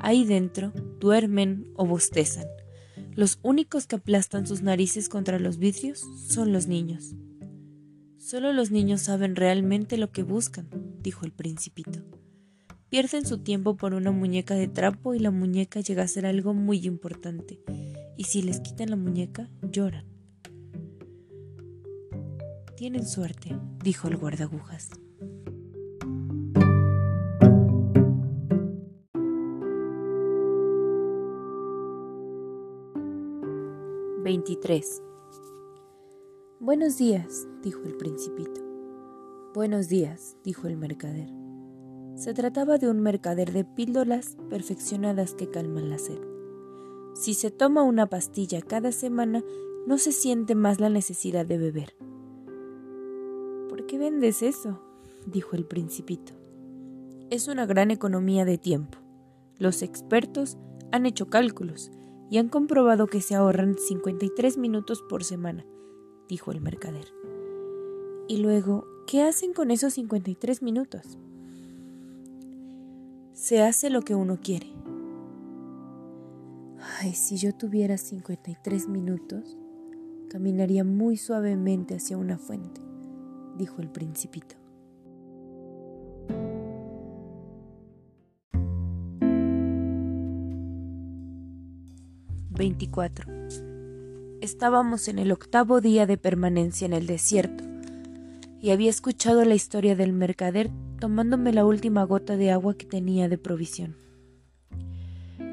[0.00, 2.48] Ahí dentro duermen o bostezan.
[3.14, 7.14] Los únicos que aplastan sus narices contra los vidrios son los niños.
[8.18, 10.68] Solo los niños saben realmente lo que buscan,
[11.00, 12.00] dijo el principito.
[12.92, 16.52] Pierden su tiempo por una muñeca de trapo y la muñeca llega a ser algo
[16.52, 17.58] muy importante.
[18.18, 20.04] Y si les quitan la muñeca, lloran.
[22.76, 24.90] Tienen suerte, dijo el guardagujas.
[34.22, 35.02] 23.
[36.60, 38.60] Buenos días, dijo el principito.
[39.54, 41.41] Buenos días, dijo el mercader.
[42.14, 46.18] Se trataba de un mercader de píldoras perfeccionadas que calman la sed.
[47.14, 49.42] Si se toma una pastilla cada semana,
[49.86, 51.96] no se siente más la necesidad de beber.
[53.68, 54.80] ¿Por qué vendes eso?
[55.26, 56.32] dijo el principito.
[57.30, 58.98] Es una gran economía de tiempo.
[59.58, 60.58] Los expertos
[60.90, 61.90] han hecho cálculos
[62.30, 65.64] y han comprobado que se ahorran 53 minutos por semana,
[66.28, 67.12] dijo el mercader.
[68.28, 71.18] Y luego, ¿qué hacen con esos 53 minutos?
[73.32, 74.72] Se hace lo que uno quiere.
[77.00, 79.56] Ay, si yo tuviera 53 minutos,
[80.28, 82.80] caminaría muy suavemente hacia una fuente,
[83.56, 84.56] dijo el principito.
[92.50, 93.26] 24.
[94.40, 97.64] Estábamos en el octavo día de permanencia en el desierto,
[98.62, 100.70] y había escuchado la historia del mercader
[101.00, 103.96] tomándome la última gota de agua que tenía de provisión.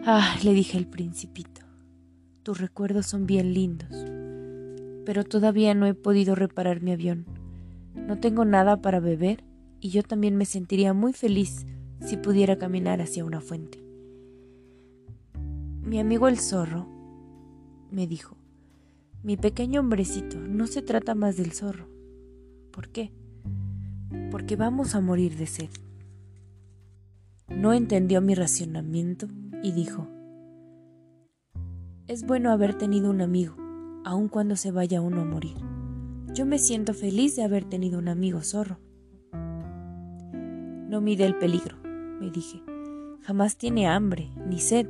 [0.05, 1.61] Ah, le dije al principito,
[2.43, 3.89] tus recuerdos son bien lindos,
[5.05, 7.25] pero todavía no he podido reparar mi avión.
[7.95, 9.43] No tengo nada para beber
[9.79, 11.65] y yo también me sentiría muy feliz
[12.01, 13.83] si pudiera caminar hacia una fuente.
[15.81, 16.87] Mi amigo el zorro
[17.89, 18.37] me dijo.
[19.23, 21.98] Mi pequeño hombrecito, no se trata más del zorro.
[22.79, 23.11] ¿Por qué?
[24.31, 25.69] Porque vamos a morir de sed.
[27.49, 29.27] No entendió mi racionamiento
[29.61, 30.07] y dijo,
[32.07, 33.57] es bueno haber tenido un amigo,
[34.05, 35.57] aun cuando se vaya uno a morir.
[36.33, 38.79] Yo me siento feliz de haber tenido un amigo zorro.
[40.87, 42.63] No mide el peligro, me dije.
[43.23, 44.87] Jamás tiene hambre ni sed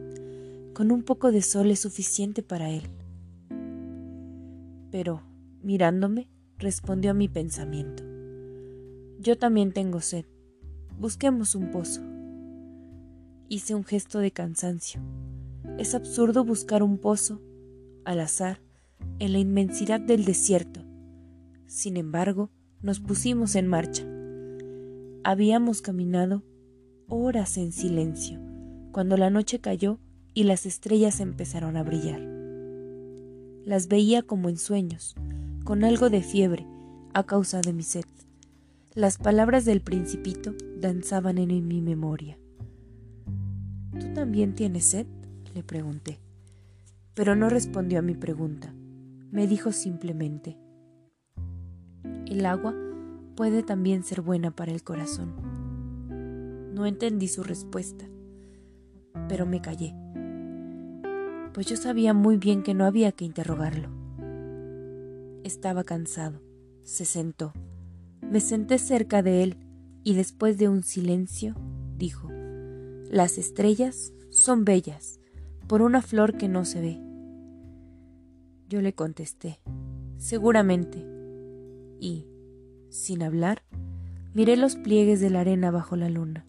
[0.75, 2.83] con un poco de sol es suficiente para él.
[4.91, 5.23] Pero,
[5.63, 6.29] mirándome,
[6.59, 8.03] respondió a mi pensamiento.
[9.19, 10.25] Yo también tengo sed.
[10.97, 12.01] Busquemos un pozo.
[13.47, 15.01] Hice un gesto de cansancio.
[15.77, 17.41] Es absurdo buscar un pozo,
[18.05, 18.61] al azar,
[19.17, 20.81] en la inmensidad del desierto.
[21.65, 24.05] Sin embargo, nos pusimos en marcha.
[25.23, 26.43] Habíamos caminado
[27.07, 28.39] horas en silencio.
[28.91, 29.99] Cuando la noche cayó,
[30.33, 32.21] y las estrellas empezaron a brillar.
[33.65, 35.15] Las veía como en sueños,
[35.69, 36.65] con algo de fiebre,
[37.13, 38.05] a causa de mi sed.
[38.95, 42.39] Las palabras del principito danzaban en mi memoria.
[43.99, 45.05] ¿Tú también tienes sed?
[45.53, 46.17] le pregunté.
[47.13, 48.73] Pero no respondió a mi pregunta.
[49.29, 50.57] Me dijo simplemente,
[52.25, 52.73] el agua
[53.35, 55.35] puede también ser buena para el corazón.
[56.73, 58.05] No entendí su respuesta,
[59.27, 59.93] pero me callé
[61.53, 63.98] pues yo sabía muy bien que no había que interrogarlo.
[65.43, 66.41] Estaba cansado.
[66.83, 67.53] Se sentó.
[68.21, 69.57] Me senté cerca de él
[70.03, 71.55] y después de un silencio
[71.97, 72.29] dijo,
[73.09, 75.19] Las estrellas son bellas
[75.67, 77.01] por una flor que no se ve.
[78.67, 79.59] Yo le contesté,
[80.17, 81.05] seguramente,
[81.99, 82.27] y,
[82.89, 83.63] sin hablar,
[84.33, 86.45] miré los pliegues de la arena bajo la luna.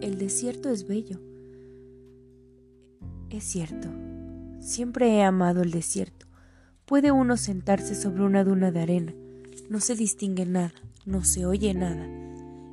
[0.00, 1.20] El desierto es bello,
[3.30, 3.88] es cierto,
[4.60, 6.29] siempre he amado el desierto.
[6.90, 9.14] Puede uno sentarse sobre una duna de arena,
[9.68, 10.72] no se distingue nada,
[11.06, 12.08] no se oye nada,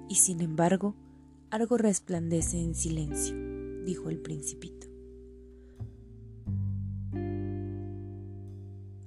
[0.09, 0.95] y sin embargo,
[1.51, 3.35] algo resplandece en silencio,
[3.85, 4.87] dijo el principito.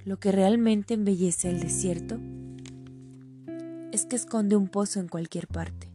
[0.04, 2.20] Lo que realmente embellece el desierto
[3.90, 5.88] es que esconde un pozo en cualquier parte.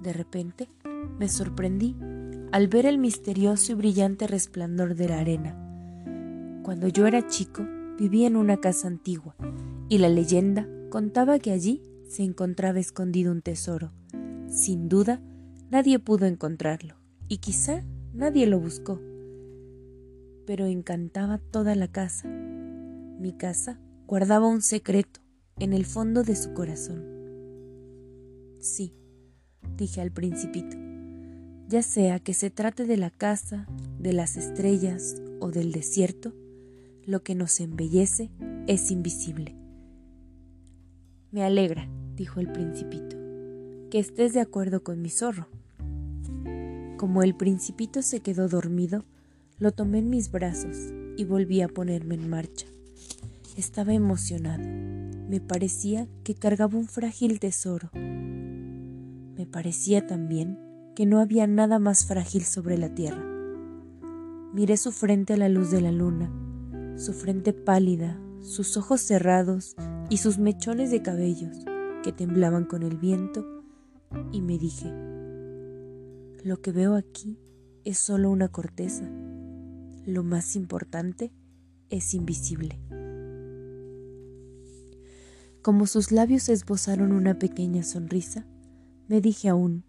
[0.00, 0.70] De repente
[1.18, 1.94] me sorprendí
[2.50, 5.67] al ver el misterioso y brillante resplandor de la arena.
[6.68, 7.66] Cuando yo era chico,
[7.96, 9.34] vivía en una casa antigua,
[9.88, 13.90] y la leyenda contaba que allí se encontraba escondido un tesoro.
[14.48, 15.22] Sin duda,
[15.70, 16.96] nadie pudo encontrarlo,
[17.26, 19.00] y quizá nadie lo buscó.
[20.44, 22.28] Pero encantaba toda la casa.
[22.28, 25.20] Mi casa guardaba un secreto
[25.58, 27.02] en el fondo de su corazón.
[28.60, 28.92] Sí,
[29.74, 30.76] dije al principito,
[31.66, 33.66] ya sea que se trate de la casa,
[33.98, 36.34] de las estrellas o del desierto,
[37.08, 38.30] lo que nos embellece
[38.66, 39.56] es invisible.
[41.30, 43.16] Me alegra, dijo el principito,
[43.90, 45.48] que estés de acuerdo con mi zorro.
[46.98, 49.06] Como el principito se quedó dormido,
[49.58, 50.76] lo tomé en mis brazos
[51.16, 52.66] y volví a ponerme en marcha.
[53.56, 54.62] Estaba emocionado.
[54.62, 57.88] Me parecía que cargaba un frágil tesoro.
[57.94, 60.58] Me parecía también
[60.94, 63.24] que no había nada más frágil sobre la tierra.
[64.52, 66.30] Miré su frente a la luz de la luna,
[66.98, 69.76] su frente pálida, sus ojos cerrados
[70.10, 71.64] y sus mechones de cabellos
[72.02, 73.46] que temblaban con el viento,
[74.32, 74.92] y me dije,
[76.42, 77.38] lo que veo aquí
[77.84, 79.08] es solo una corteza,
[80.06, 81.32] lo más importante
[81.88, 82.80] es invisible.
[85.62, 88.44] Como sus labios esbozaron una pequeña sonrisa,
[89.06, 89.84] me dije aún,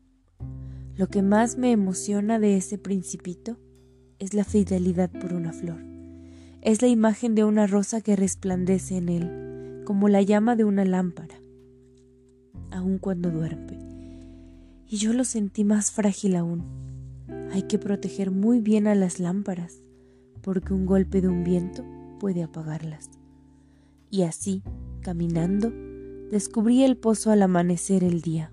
[0.96, 3.58] lo que más me emociona de ese principito
[4.20, 5.90] es la fidelidad por una flor.
[6.62, 10.84] Es la imagen de una rosa que resplandece en él, como la llama de una
[10.84, 11.40] lámpara,
[12.70, 13.80] aun cuando duerme.
[14.86, 16.66] Y yo lo sentí más frágil aún.
[17.52, 19.82] Hay que proteger muy bien a las lámparas,
[20.42, 21.86] porque un golpe de un viento
[22.20, 23.10] puede apagarlas.
[24.12, 24.62] Y así,
[25.02, 25.72] caminando,
[26.30, 28.52] descubrí el pozo al amanecer el día.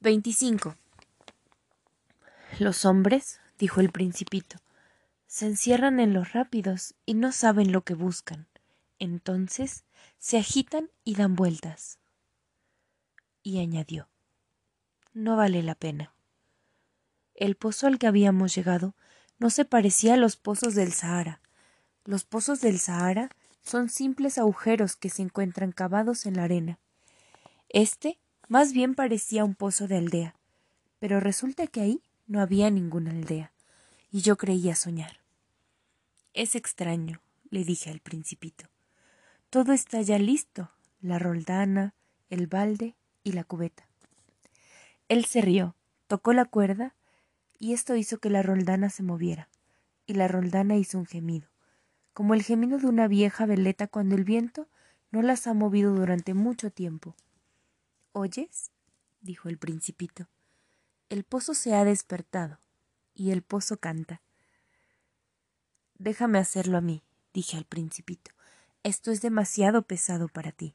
[0.00, 0.74] 25.
[2.58, 4.56] Los hombres, dijo el principito,
[5.28, 8.48] se encierran en los rápidos y no saben lo que buscan.
[8.98, 9.84] Entonces
[10.18, 12.00] se agitan y dan vueltas.
[13.44, 14.08] Y añadió,
[15.12, 16.12] no vale la pena.
[17.36, 18.96] El pozo al que habíamos llegado
[19.38, 21.40] no se parecía a los pozos del Sahara.
[22.04, 23.30] Los pozos del Sahara
[23.62, 26.80] son simples agujeros que se encuentran cavados en la arena.
[27.68, 28.18] Este
[28.48, 30.34] más bien parecía un pozo de aldea,
[30.98, 33.52] pero resulta que ahí no había ninguna aldea,
[34.12, 35.20] y yo creía soñar.
[36.34, 38.66] Es extraño, le dije al principito.
[39.50, 41.94] Todo está ya listo, la roldana,
[42.28, 42.94] el balde
[43.24, 43.88] y la cubeta.
[45.08, 45.74] Él se rió,
[46.06, 46.94] tocó la cuerda,
[47.58, 49.48] y esto hizo que la roldana se moviera,
[50.06, 51.48] y la roldana hizo un gemido,
[52.12, 54.68] como el gemido de una vieja veleta cuando el viento
[55.10, 57.16] no las ha movido durante mucho tiempo.
[58.12, 58.70] ¿Oyes?
[59.22, 60.28] dijo el principito.
[61.08, 62.58] El pozo se ha despertado,
[63.14, 64.20] y el pozo canta.
[65.98, 67.02] Déjame hacerlo a mí,
[67.32, 68.30] dije al principito.
[68.82, 70.74] Esto es demasiado pesado para ti.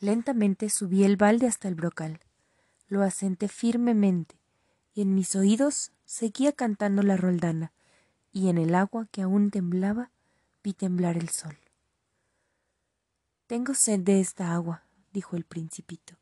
[0.00, 2.20] Lentamente subí el balde hasta el brocal.
[2.88, 4.36] Lo asenté firmemente,
[4.94, 7.72] y en mis oídos seguía cantando la roldana,
[8.32, 10.10] y en el agua que aún temblaba
[10.64, 11.58] vi temblar el sol.
[13.46, 16.16] Tengo sed de esta agua, dijo el principito.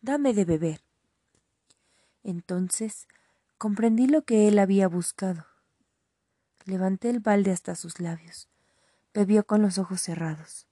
[0.00, 0.85] Dame de beber.
[2.26, 3.06] Entonces
[3.56, 5.46] comprendí lo que él había buscado.
[6.64, 8.48] Levanté el balde hasta sus labios.
[9.14, 10.66] Bebió con los ojos cerrados.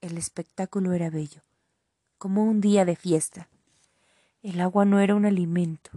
[0.00, 1.42] El espectáculo era bello,
[2.16, 3.48] como un día de fiesta.
[4.42, 5.90] El agua no era un alimento.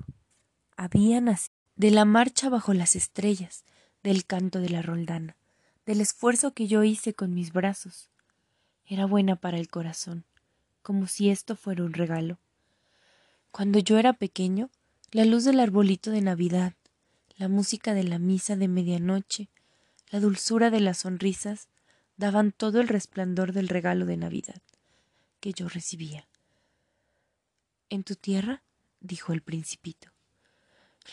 [0.75, 3.63] Había nacido de la marcha bajo las estrellas,
[4.01, 5.35] del canto de la roldana,
[5.85, 8.09] del esfuerzo que yo hice con mis brazos.
[8.85, 10.25] Era buena para el corazón
[10.87, 12.37] como si esto fuera un regalo.
[13.51, 14.69] Cuando yo era pequeño,
[15.11, 16.73] la luz del arbolito de Navidad,
[17.37, 19.47] la música de la misa de medianoche,
[20.09, 21.69] la dulzura de las sonrisas,
[22.17, 24.61] daban todo el resplandor del regalo de Navidad
[25.39, 26.27] que yo recibía.
[27.89, 28.63] En tu tierra,
[28.99, 30.11] dijo el principito,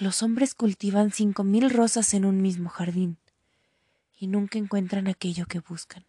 [0.01, 3.19] los hombres cultivan cinco mil rosas en un mismo jardín
[4.19, 6.05] y nunca encuentran aquello que buscan.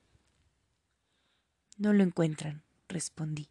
[1.77, 3.49] No lo encuentran, respondí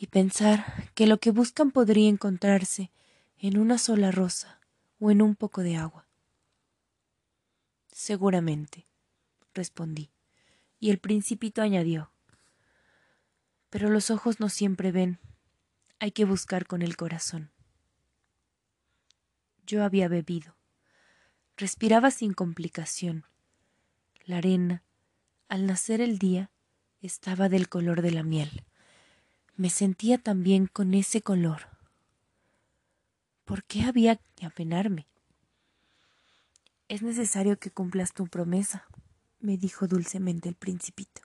[0.00, 2.92] y pensar que lo que buscan podría encontrarse
[3.36, 4.60] en una sola rosa
[5.00, 6.06] o en un poco de agua.
[7.90, 8.86] Seguramente,
[9.54, 10.12] respondí,
[10.78, 12.12] y el principito añadió,
[13.70, 15.18] pero los ojos no siempre ven,
[15.98, 17.50] hay que buscar con el corazón.
[19.66, 20.56] Yo había bebido,
[21.56, 23.26] respiraba sin complicación.
[24.24, 24.84] La arena,
[25.48, 26.52] al nacer el día,
[27.00, 28.64] estaba del color de la miel.
[29.58, 31.62] Me sentía también con ese color.
[33.44, 35.08] ¿Por qué había que apenarme?
[36.86, 38.86] Es necesario que cumplas tu promesa,
[39.40, 41.22] me dijo dulcemente el principito,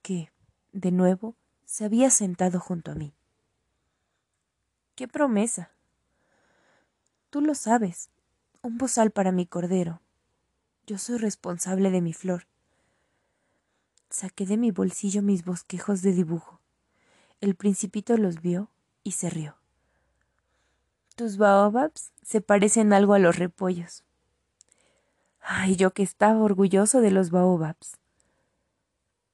[0.00, 0.30] que,
[0.70, 1.34] de nuevo,
[1.64, 3.12] se había sentado junto a mí.
[4.94, 5.72] ¿Qué promesa?
[7.30, 8.10] Tú lo sabes,
[8.62, 10.00] un bozal para mi cordero.
[10.86, 12.46] Yo soy responsable de mi flor.
[14.08, 16.57] Saqué de mi bolsillo mis bosquejos de dibujo.
[17.40, 18.68] El principito los vio
[19.04, 19.56] y se rió.
[21.14, 24.04] Tus baobabs se parecen algo a los repollos.
[25.40, 27.96] Ay, yo que estaba orgulloso de los baobabs.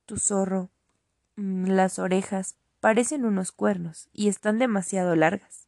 [0.07, 0.69] Tu zorro,
[1.37, 5.67] mm, las orejas, parecen unos cuernos y están demasiado largas.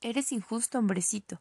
[0.00, 1.40] Eres injusto, hombrecito.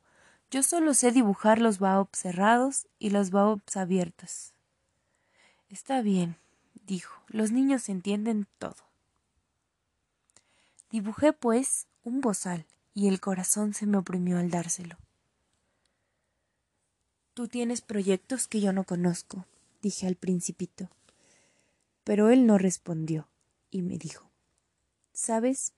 [0.52, 4.54] Yo solo sé dibujar los baobs cerrados y los baobs abiertos.
[5.70, 6.36] Está bien,
[6.92, 7.24] dijo.
[7.30, 8.76] Los niños entienden todo.
[10.92, 14.98] Dibujé, pues, un bozal, y el corazón se me oprimió al dárselo.
[17.34, 19.46] Tú tienes proyectos que yo no conozco,
[19.82, 20.90] dije al principito.
[22.04, 23.30] Pero él no respondió,
[23.70, 24.30] y me dijo
[25.14, 25.72] ¿Sabes?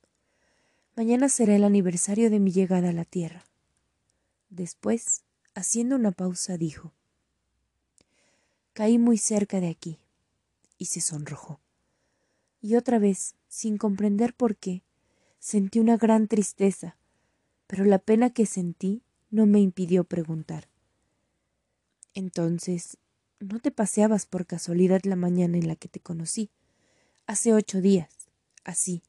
[0.96, 3.44] Mañana será el aniversario de mi llegada a la Tierra.
[4.50, 5.22] Después,
[5.54, 6.92] haciendo una pausa, dijo
[8.74, 10.00] Caí muy cerca de aquí,
[10.84, 11.62] y se sonrojó.
[12.60, 14.84] Y otra vez, sin comprender por qué,
[15.40, 16.98] sentí una gran tristeza,
[17.68, 19.02] pero la pena que sentí
[19.32, 20.68] no me impidió preguntar.
[22.14, 22.98] Entonces,
[23.40, 26.50] ¿no te paseabas por casualidad la mañana en la que te conocí?
[27.28, 28.30] Hace ocho días,
[28.66, 29.04] así,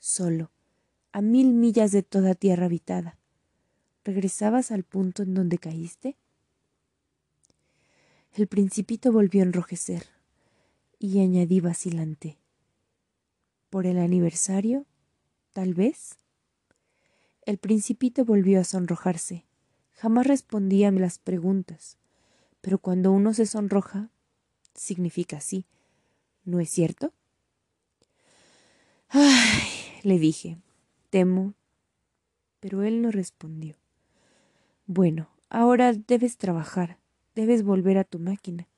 [0.00, 0.50] solo,
[1.12, 3.16] a mil millas de toda tierra habitada.
[4.02, 6.16] ¿Regresabas al punto en donde caíste?
[8.32, 10.11] El principito volvió a enrojecer
[11.02, 12.38] y añadí vacilante.
[13.70, 14.86] ¿Por el aniversario?
[15.52, 16.18] ¿Tal vez?
[17.44, 19.44] El principito volvió a sonrojarse.
[19.94, 21.98] Jamás respondía a las preguntas,
[22.60, 24.10] pero cuando uno se sonroja,
[24.74, 25.66] significa sí.
[26.44, 27.12] ¿No es cierto?
[29.08, 29.60] Ay,
[30.04, 30.58] le dije,
[31.10, 31.54] temo.
[32.60, 33.74] Pero él no respondió.
[34.86, 36.98] Bueno, ahora debes trabajar,
[37.34, 38.68] debes volver a tu máquina.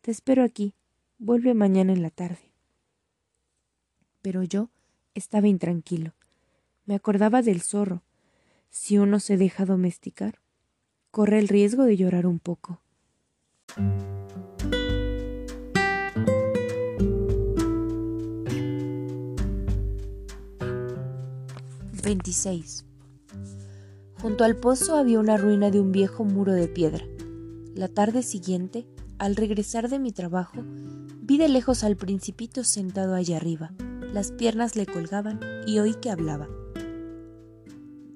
[0.00, 0.72] Te espero aquí.
[1.18, 2.50] Vuelve mañana en la tarde.
[4.22, 4.68] Pero yo
[5.14, 6.12] estaba intranquilo.
[6.84, 8.02] Me acordaba del zorro.
[8.68, 10.40] Si uno se deja domesticar,
[11.10, 12.80] corre el riesgo de llorar un poco.
[22.06, 22.84] 26.
[24.20, 27.04] Junto al pozo había una ruina de un viejo muro de piedra.
[27.74, 28.86] La tarde siguiente,
[29.18, 30.62] al regresar de mi trabajo,
[31.22, 33.72] vi de lejos al principito sentado allá arriba.
[34.12, 36.48] Las piernas le colgaban y oí que hablaba.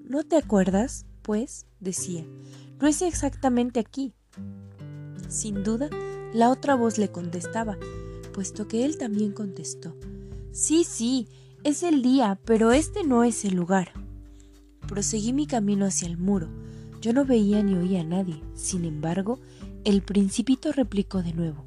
[0.05, 1.06] ¿No te acuerdas?
[1.22, 2.27] Pues, decía,
[2.81, 4.14] no es exactamente aquí.
[5.28, 5.89] Sin duda,
[6.35, 7.78] la otra voz le contestaba,
[8.32, 9.97] puesto que él también contestó.
[10.52, 11.28] Sí, sí,
[11.64, 13.93] es el día, pero este no es el lugar.
[14.89, 16.48] Proseguí mi camino hacia el muro.
[17.01, 18.43] Yo no veía ni oía a nadie.
[18.55, 19.39] Sin embargo,
[19.85, 21.65] el principito replicó de nuevo.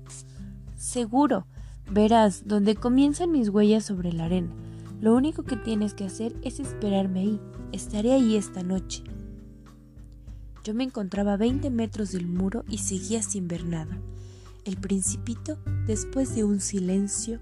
[0.76, 1.46] Seguro,
[1.90, 4.54] verás, donde comienzan mis huellas sobre la arena.
[5.02, 7.40] Lo único que tienes que hacer es esperarme ahí.
[7.72, 9.04] Estaré ahí esta noche.
[10.64, 14.00] Yo me encontraba a 20 metros del muro y seguía sin ver nada.
[14.64, 15.58] El principito,
[15.88, 17.42] después de un silencio,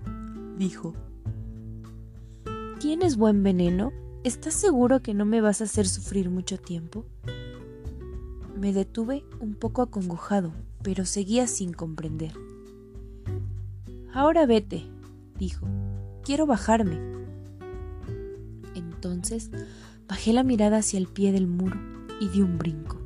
[0.58, 0.96] dijo
[2.80, 3.92] ¿Tienes buen veneno?
[4.24, 7.06] ¿Estás seguro que no me vas a hacer sufrir mucho tiempo?
[8.62, 12.34] Me detuve un poco acongojado, pero seguía sin comprender.
[14.14, 14.84] Ahora vete,
[15.40, 15.66] dijo.
[16.24, 17.00] Quiero bajarme.
[18.76, 19.50] Entonces
[20.08, 21.76] bajé la mirada hacia el pie del muro
[22.20, 23.00] y di un brinco.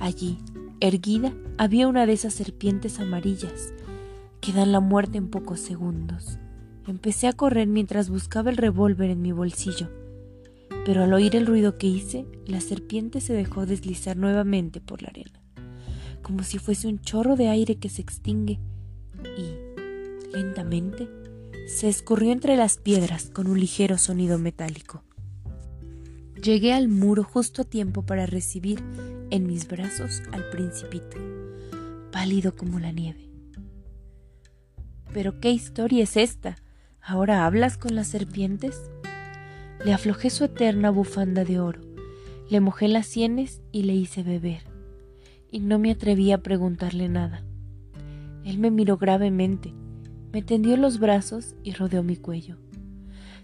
[0.00, 0.40] Allí,
[0.80, 3.72] erguida, había una de esas serpientes amarillas
[4.40, 6.38] que dan la muerte en pocos segundos.
[6.88, 9.90] Empecé a correr mientras buscaba el revólver en mi bolsillo,
[10.84, 15.08] pero al oír el ruido que hice, la serpiente se dejó deslizar nuevamente por la
[15.08, 15.40] arena,
[16.22, 18.58] como si fuese un chorro de aire que se extingue,
[19.36, 21.08] y, lentamente,
[21.66, 25.04] se escurrió entre las piedras con un ligero sonido metálico.
[26.42, 28.82] Llegué al muro justo a tiempo para recibir
[29.30, 31.16] en mis brazos al principito,
[32.10, 33.30] pálido como la nieve.
[35.12, 36.56] Pero qué historia es esta,
[37.04, 38.80] ¿Ahora hablas con las serpientes?
[39.84, 41.80] Le aflojé su eterna bufanda de oro,
[42.48, 44.62] le mojé las sienes y le hice beber,
[45.50, 47.42] y no me atreví a preguntarle nada.
[48.44, 49.74] Él me miró gravemente,
[50.32, 52.56] Me tendió los brazos y rodeó mi cuello.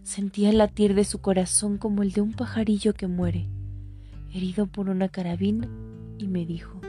[0.05, 3.49] Sentía el latir de su corazón como el de un pajarillo que muere,
[4.33, 5.69] herido por una carabina,
[6.19, 6.81] y me dijo,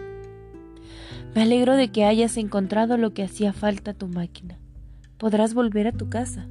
[1.33, 4.59] Me alegro de que hayas encontrado lo que hacía falta a tu máquina.
[5.17, 6.47] Podrás volver a tu casa.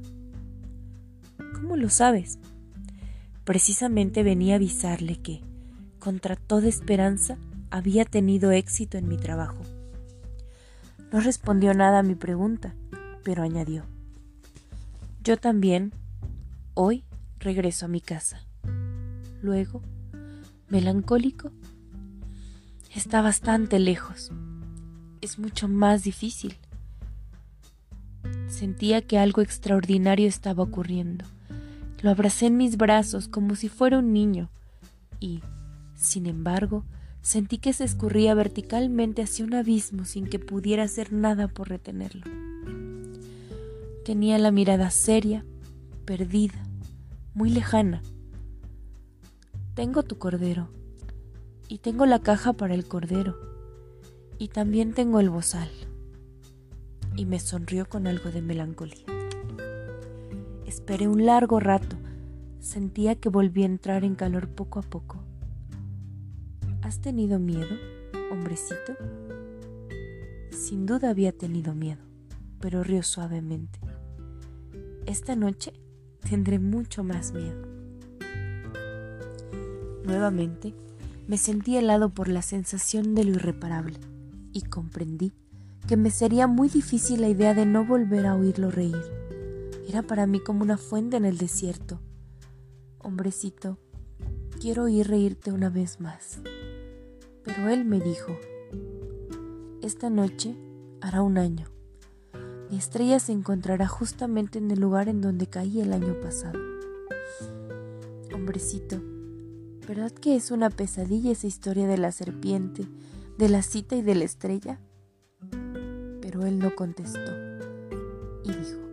[1.55, 2.39] ¿Cómo lo sabes?
[3.49, 5.41] Precisamente venía a avisarle que,
[5.97, 7.39] contra toda esperanza,
[7.71, 9.63] había tenido éxito en mi trabajo.
[11.11, 12.75] No respondió nada a mi pregunta,
[13.23, 13.85] pero añadió,
[15.23, 15.93] yo también,
[16.75, 17.03] hoy,
[17.39, 18.39] regreso a mi casa.
[19.41, 19.81] Luego,
[20.67, 21.51] melancólico,
[22.93, 24.31] está bastante lejos.
[25.21, 26.55] Es mucho más difícil.
[28.47, 31.25] Sentía que algo extraordinario estaba ocurriendo.
[32.01, 34.49] Lo abracé en mis brazos como si fuera un niño
[35.19, 35.41] y,
[35.95, 36.85] sin embargo,
[37.21, 42.23] sentí que se escurría verticalmente hacia un abismo sin que pudiera hacer nada por retenerlo.
[44.05, 45.45] Tenía la mirada seria,
[46.05, 46.63] perdida,
[47.33, 48.01] muy lejana.
[49.75, 50.69] Tengo tu cordero,
[51.67, 53.37] y tengo la caja para el cordero,
[54.37, 55.69] y también tengo el bozal.
[57.15, 59.05] Y me sonrió con algo de melancolía.
[60.69, 61.97] Esperé un largo rato.
[62.59, 65.17] Sentía que volví a entrar en calor poco a poco.
[66.83, 67.75] ¿Has tenido miedo,
[68.31, 68.93] hombrecito?
[70.51, 72.03] Sin duda había tenido miedo,
[72.59, 73.79] pero rió suavemente.
[75.07, 75.73] Esta noche
[76.29, 77.63] tendré mucho más miedo.
[80.05, 80.75] Nuevamente
[81.27, 83.97] me sentí helado por la sensación de lo irreparable
[84.53, 85.33] y comprendí
[85.87, 89.28] que me sería muy difícil la idea de no volver a oírlo reír.
[89.89, 91.99] Era para mí como una fuente en el desierto.
[92.99, 93.79] Hombrecito,
[94.61, 96.41] quiero oír reírte una vez más.
[97.43, 98.37] Pero él me dijo,
[99.81, 100.55] esta noche
[101.01, 101.65] hará un año.
[102.69, 106.59] Mi estrella se encontrará justamente en el lugar en donde caí el año pasado.
[108.31, 109.01] Hombrecito,
[109.87, 112.87] ¿verdad que es una pesadilla esa historia de la serpiente,
[113.39, 114.79] de la cita y de la estrella?
[116.21, 117.31] Pero él no contestó
[118.43, 118.88] y dijo,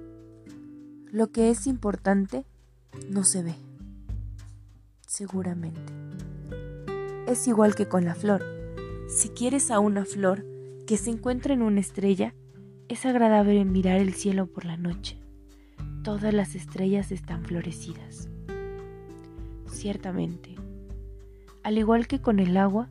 [1.16, 2.44] lo que es importante
[3.09, 3.55] no se ve.
[5.06, 5.80] Seguramente.
[7.26, 8.44] Es igual que con la flor.
[9.09, 10.44] Si quieres a una flor
[10.86, 12.34] que se encuentra en una estrella,
[12.90, 15.18] es agradable mirar el cielo por la noche.
[16.05, 18.28] Todas las estrellas están florecidas.
[19.72, 20.55] Ciertamente.
[21.62, 22.90] Al igual que con el agua,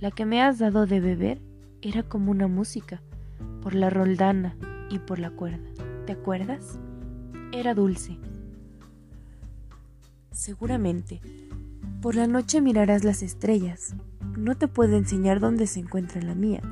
[0.00, 1.42] la que me has dado de beber
[1.82, 3.02] era como una música,
[3.60, 4.56] por la roldana
[4.88, 5.68] y por la cuerda.
[6.06, 6.78] ¿Te acuerdas?
[7.52, 8.18] Era dulce.
[10.32, 11.20] Seguramente,
[12.00, 13.94] por la noche mirarás las estrellas.
[14.36, 16.62] No te puedo enseñar dónde se encuentra la mía,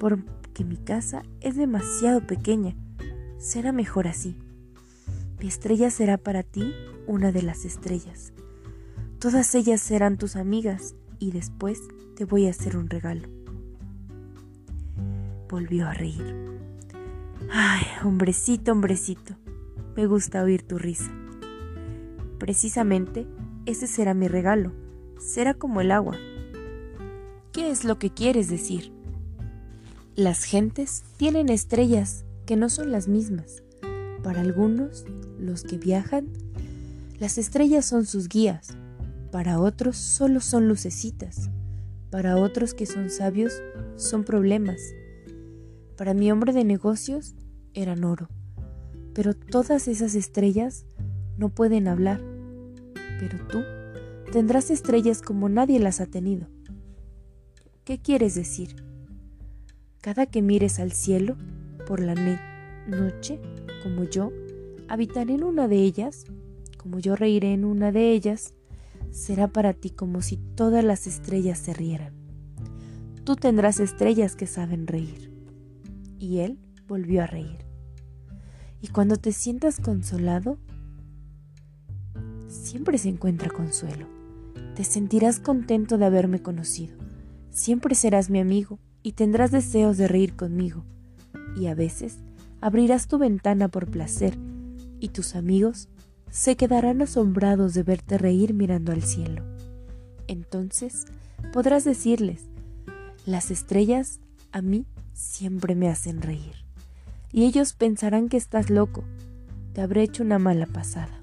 [0.00, 2.74] porque mi casa es demasiado pequeña.
[3.38, 4.36] Será mejor así.
[5.40, 6.72] Mi estrella será para ti
[7.06, 8.32] una de las estrellas.
[9.18, 11.80] Todas ellas serán tus amigas y después
[12.16, 13.28] te voy a hacer un regalo.
[15.48, 16.34] Volvió a reír.
[17.50, 19.36] Ay, hombrecito, hombrecito,
[19.96, 21.10] me gusta oír tu risa.
[22.38, 23.26] Precisamente
[23.66, 24.72] ese será mi regalo.
[25.18, 26.16] Será como el agua.
[27.52, 28.92] ¿Qué es lo que quieres decir?
[30.16, 33.62] Las gentes tienen estrellas que no son las mismas.
[34.22, 35.04] Para algunos,
[35.38, 36.28] los que viajan,
[37.18, 38.76] las estrellas son sus guías.
[39.30, 41.50] Para otros solo son lucecitas.
[42.10, 43.62] Para otros que son sabios,
[43.96, 44.80] son problemas.
[45.96, 47.34] Para mi hombre de negocios,
[47.72, 48.28] eran oro.
[49.14, 50.84] Pero todas esas estrellas
[51.38, 52.20] no pueden hablar.
[53.18, 53.62] Pero tú
[54.32, 56.48] tendrás estrellas como nadie las ha tenido.
[57.84, 58.76] ¿Qué quieres decir?
[60.00, 61.36] Cada que mires al cielo
[61.86, 62.14] por la
[62.86, 63.40] noche,
[63.82, 64.32] como yo,
[64.88, 66.24] habitaré en una de ellas,
[66.78, 68.54] como yo reiré en una de ellas,
[69.10, 72.12] será para ti como si todas las estrellas se rieran.
[73.24, 75.32] Tú tendrás estrellas que saben reír.
[76.18, 77.63] Y él volvió a reír.
[78.84, 80.58] Y cuando te sientas consolado,
[82.48, 84.06] siempre se encuentra consuelo.
[84.76, 86.94] Te sentirás contento de haberme conocido.
[87.48, 90.84] Siempre serás mi amigo y tendrás deseos de reír conmigo.
[91.56, 92.18] Y a veces
[92.60, 94.36] abrirás tu ventana por placer
[95.00, 95.88] y tus amigos
[96.30, 99.42] se quedarán asombrados de verte reír mirando al cielo.
[100.26, 101.06] Entonces
[101.54, 102.50] podrás decirles,
[103.24, 104.20] las estrellas
[104.52, 104.84] a mí
[105.14, 106.63] siempre me hacen reír
[107.34, 109.02] y ellos pensarán que estás loco.
[109.72, 111.20] Te habré hecho una mala pasada.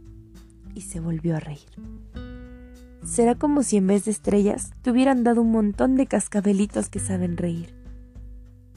[0.76, 1.70] Y se volvió a reír.
[3.06, 7.00] Será como si en vez de estrellas te hubieran dado un montón de cascabelitos que
[7.00, 7.74] saben reír.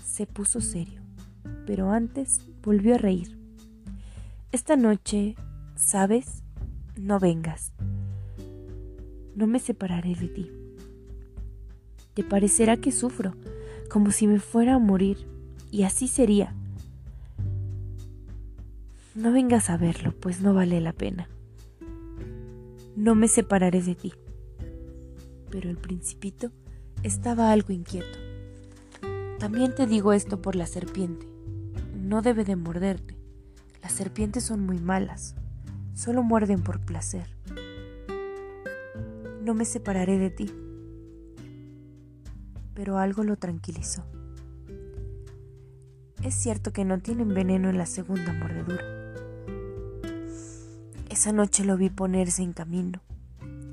[0.06, 1.02] Se puso serio,
[1.66, 3.36] pero antes volvió a reír.
[4.52, 5.35] Esta noche,
[5.74, 6.44] ¿sabes?
[6.97, 7.73] No vengas.
[9.35, 10.52] No me separaré de ti.
[12.15, 13.35] Te parecerá que sufro,
[13.90, 15.27] como si me fuera a morir,
[15.73, 16.55] y así sería.
[19.14, 21.28] No vengas a verlo, pues no vale la pena.
[22.96, 24.12] No me separaré de ti.
[25.50, 26.50] Pero el principito
[27.04, 28.18] estaba algo inquieto.
[29.38, 31.28] También te digo esto por la serpiente.
[31.96, 33.16] No debe de morderte.
[33.82, 35.36] Las serpientes son muy malas.
[35.94, 37.28] Solo muerden por placer.
[39.44, 40.50] No me separaré de ti.
[42.74, 44.04] Pero algo lo tranquilizó.
[46.24, 49.03] Es cierto que no tienen veneno en la segunda mordedura.
[51.14, 53.00] Esa noche lo vi ponerse en camino.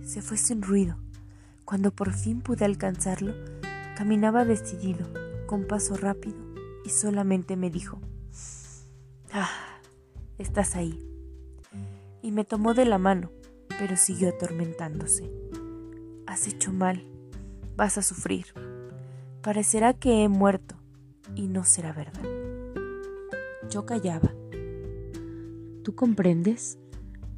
[0.04, 0.98] Se fue sin ruido.
[1.66, 3.34] Cuando por fin pude alcanzarlo,
[3.98, 5.08] caminaba decidido,
[5.48, 6.38] con paso rápido,
[6.86, 8.00] y solamente me dijo,
[9.34, 9.50] Ah,
[10.38, 11.04] estás ahí.
[12.22, 13.32] Y me tomó de la mano,
[13.70, 15.28] pero siguió atormentándose.
[16.28, 17.04] Has hecho mal,
[17.76, 18.46] vas a sufrir.
[19.42, 20.76] Parecerá que he muerto,
[21.34, 22.22] y no será verdad.
[23.68, 24.32] Yo callaba.
[25.84, 26.78] ¿Tú comprendes?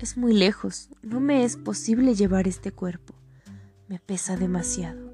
[0.03, 3.13] Es muy lejos, no me es posible llevar este cuerpo.
[3.87, 5.13] Me pesa demasiado.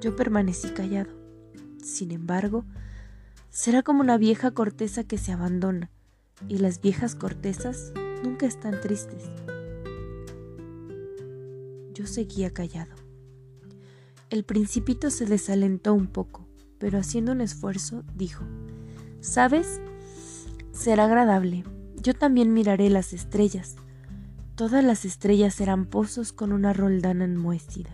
[0.00, 1.10] Yo permanecí callado.
[1.82, 2.64] Sin embargo,
[3.50, 5.90] será como una vieja corteza que se abandona,
[6.46, 7.92] y las viejas cortezas
[8.22, 9.24] nunca están tristes.
[11.92, 12.94] Yo seguía callado.
[14.30, 16.46] El principito se desalentó un poco,
[16.78, 18.44] pero haciendo un esfuerzo dijo,
[19.20, 19.80] ¿Sabes?
[20.70, 21.64] Será agradable.
[22.04, 23.76] Yo también miraré las estrellas.
[24.56, 27.88] Todas las estrellas serán pozos con una roldana enmohecida.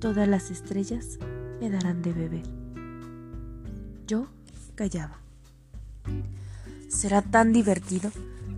[0.00, 1.20] Todas las estrellas
[1.60, 2.42] me darán de beber.
[4.08, 4.26] Yo
[4.74, 5.20] callaba.
[6.88, 8.10] Será tan divertido.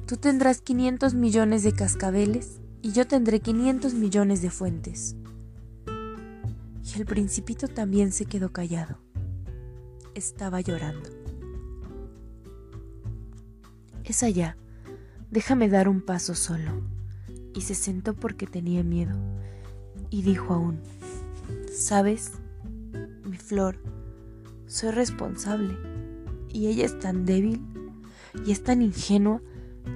[0.06, 5.14] Tú tendrás 500 millones de cascabeles y yo tendré 500 millones de fuentes.
[5.86, 8.96] Y el principito también se quedó callado.
[10.14, 11.21] Estaba llorando.
[14.04, 14.56] Es allá.
[15.30, 16.82] Déjame dar un paso solo.
[17.54, 19.16] Y se sentó porque tenía miedo.
[20.10, 20.80] Y dijo aún,
[21.72, 22.32] ¿sabes?
[23.24, 23.78] Mi flor,
[24.66, 25.76] soy responsable.
[26.48, 27.62] Y ella es tan débil
[28.44, 29.40] y es tan ingenua.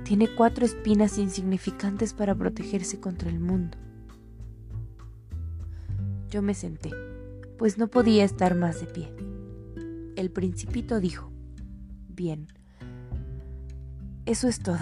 [0.05, 3.79] Tiene cuatro espinas insignificantes para protegerse contra el mundo.
[6.31, 6.91] Yo me senté,
[7.57, 9.13] pues no podía estar más de pie.
[10.17, 11.31] El principito dijo,
[12.09, 12.49] bien,
[14.27, 14.79] eso es todo.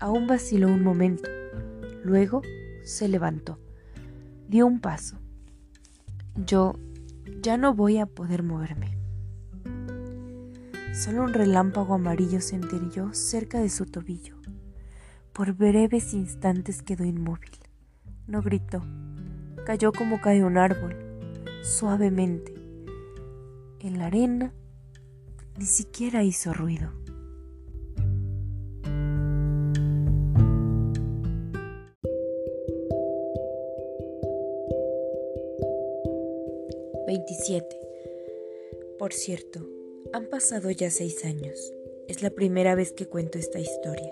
[0.00, 1.28] Aún vaciló un momento.
[2.02, 2.40] Luego
[2.84, 3.58] se levantó.
[4.48, 5.18] Dio un paso.
[6.34, 6.74] Yo
[7.42, 8.98] ya no voy a poder moverme.
[10.94, 12.38] Solo un relámpago amarillo
[12.94, 14.36] yo cerca de su tobillo.
[15.34, 17.52] Por breves instantes quedó inmóvil.
[18.26, 18.82] No gritó.
[19.66, 20.96] Cayó como cae un árbol,
[21.62, 22.54] suavemente.
[23.80, 24.54] En la arena
[25.58, 27.01] ni siquiera hizo ruido.
[37.06, 37.66] 27.
[38.98, 39.66] Por cierto,
[40.12, 41.72] han pasado ya seis años.
[42.06, 44.10] Es la primera vez que cuento esta historia.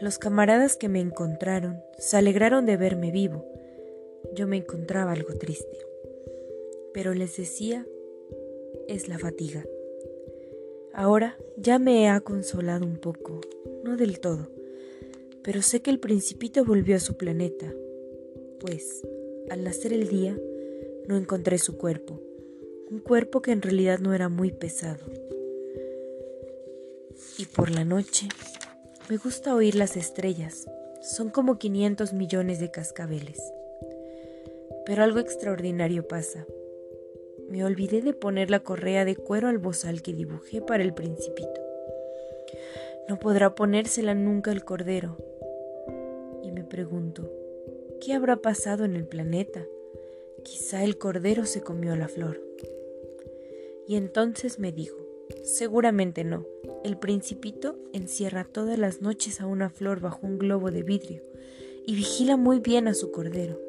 [0.00, 3.46] Los camaradas que me encontraron se alegraron de verme vivo.
[4.34, 5.78] Yo me encontraba algo triste.
[6.92, 7.86] Pero les decía,
[8.86, 9.64] es la fatiga.
[10.92, 13.40] Ahora ya me ha consolado un poco,
[13.84, 14.50] no del todo,
[15.42, 17.72] pero sé que el principito volvió a su planeta,
[18.58, 19.06] pues
[19.48, 20.38] al nacer el día
[21.10, 22.20] no encontré su cuerpo,
[22.88, 25.04] un cuerpo que en realidad no era muy pesado.
[27.36, 28.28] Y por la noche
[29.08, 30.70] me gusta oír las estrellas,
[31.02, 33.42] son como 500 millones de cascabeles.
[34.86, 36.46] Pero algo extraordinario pasa.
[37.48, 41.60] Me olvidé de poner la correa de cuero al bozal que dibujé para el principito.
[43.08, 45.16] No podrá ponérsela nunca el cordero.
[46.44, 47.28] Y me pregunto,
[48.00, 49.66] ¿qué habrá pasado en el planeta?
[50.44, 52.40] Quizá el cordero se comió la flor.
[53.86, 54.96] Y entonces me dijo,
[55.42, 56.46] seguramente no,
[56.84, 61.22] el principito encierra todas las noches a una flor bajo un globo de vidrio
[61.86, 63.60] y vigila muy bien a su cordero.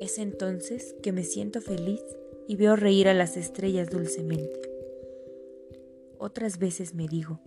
[0.00, 2.02] Es entonces que me siento feliz
[2.48, 4.60] y veo reír a las estrellas dulcemente.
[6.18, 7.40] Otras veces me digo,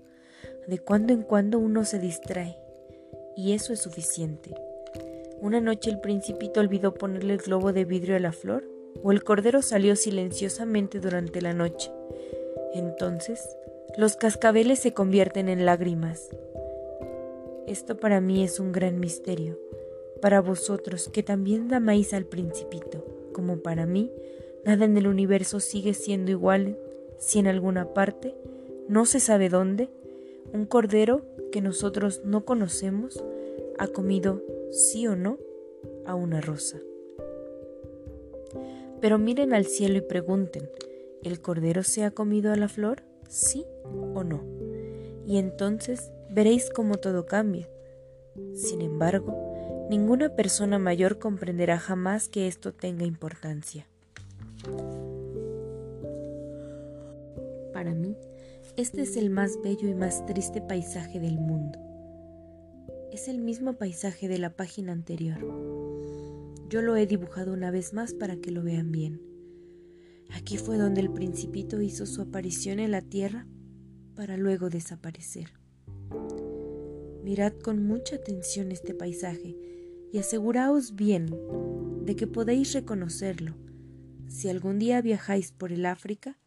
[0.68, 2.56] de cuando en cuando uno se distrae,
[3.36, 4.56] y eso es suficiente.
[5.46, 8.68] Una noche el principito olvidó ponerle el globo de vidrio a la flor,
[9.04, 11.92] o el cordero salió silenciosamente durante la noche.
[12.74, 13.48] Entonces
[13.96, 16.32] los cascabeles se convierten en lágrimas.
[17.68, 19.60] Esto para mí es un gran misterio,
[20.20, 24.12] para vosotros que también damáis al principito, como para mí,
[24.66, 26.76] nada en el universo sigue siendo igual
[27.20, 28.34] si en alguna parte,
[28.88, 29.90] no se sabe dónde,
[30.54, 33.24] un cordero que nosotros no conocemos
[33.78, 34.42] ha comido,
[34.76, 35.40] sí o no,
[36.06, 36.80] a una rosa.
[39.00, 40.70] Pero miren al cielo y pregunten,
[41.24, 43.04] ¿el cordero se ha comido a la flor?
[43.30, 43.66] ¿Sí
[44.14, 44.44] o no?
[45.26, 47.70] Y entonces veréis cómo todo cambia.
[48.54, 53.88] Sin embargo, ninguna persona mayor comprenderá jamás que esto tenga importancia.
[57.72, 58.18] Para mí,
[58.76, 61.85] este es el más bello y más triste paisaje del mundo.
[63.12, 65.40] Es el mismo paisaje de la página anterior.
[66.70, 69.22] Yo lo he dibujado una vez más para que lo vean bien.
[70.32, 73.48] Aquí fue donde el principito hizo su aparición en la tierra
[74.16, 75.54] para luego desaparecer.
[77.24, 79.56] Mirad con mucha atención este paisaje
[80.12, 81.28] y aseguraos bien
[82.06, 83.56] de que podéis reconocerlo
[84.28, 86.38] si algún día viajáis por el África,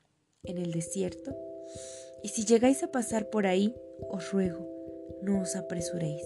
[0.42, 1.34] en el desierto,
[2.22, 3.74] y si llegáis a pasar por ahí,
[4.08, 4.68] os ruego,
[5.22, 6.22] no os apresuréis.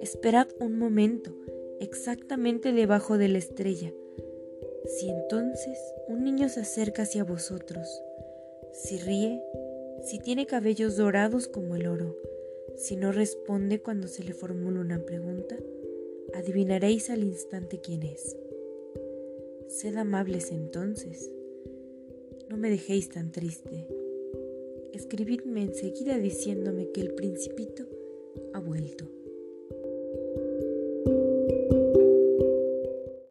[0.00, 1.36] Esperad un momento,
[1.78, 3.92] exactamente debajo de la estrella.
[4.86, 5.78] Si entonces
[6.08, 7.86] un niño se acerca hacia vosotros,
[8.72, 9.42] si ríe,
[10.02, 12.16] si tiene cabellos dorados como el oro,
[12.76, 15.58] si no responde cuando se le formula una pregunta,
[16.32, 18.38] adivinaréis al instante quién es.
[19.68, 21.30] Sed amables entonces.
[22.48, 23.86] No me dejéis tan triste.
[24.94, 27.84] Escribidme enseguida diciéndome que el principito
[28.54, 29.19] ha vuelto.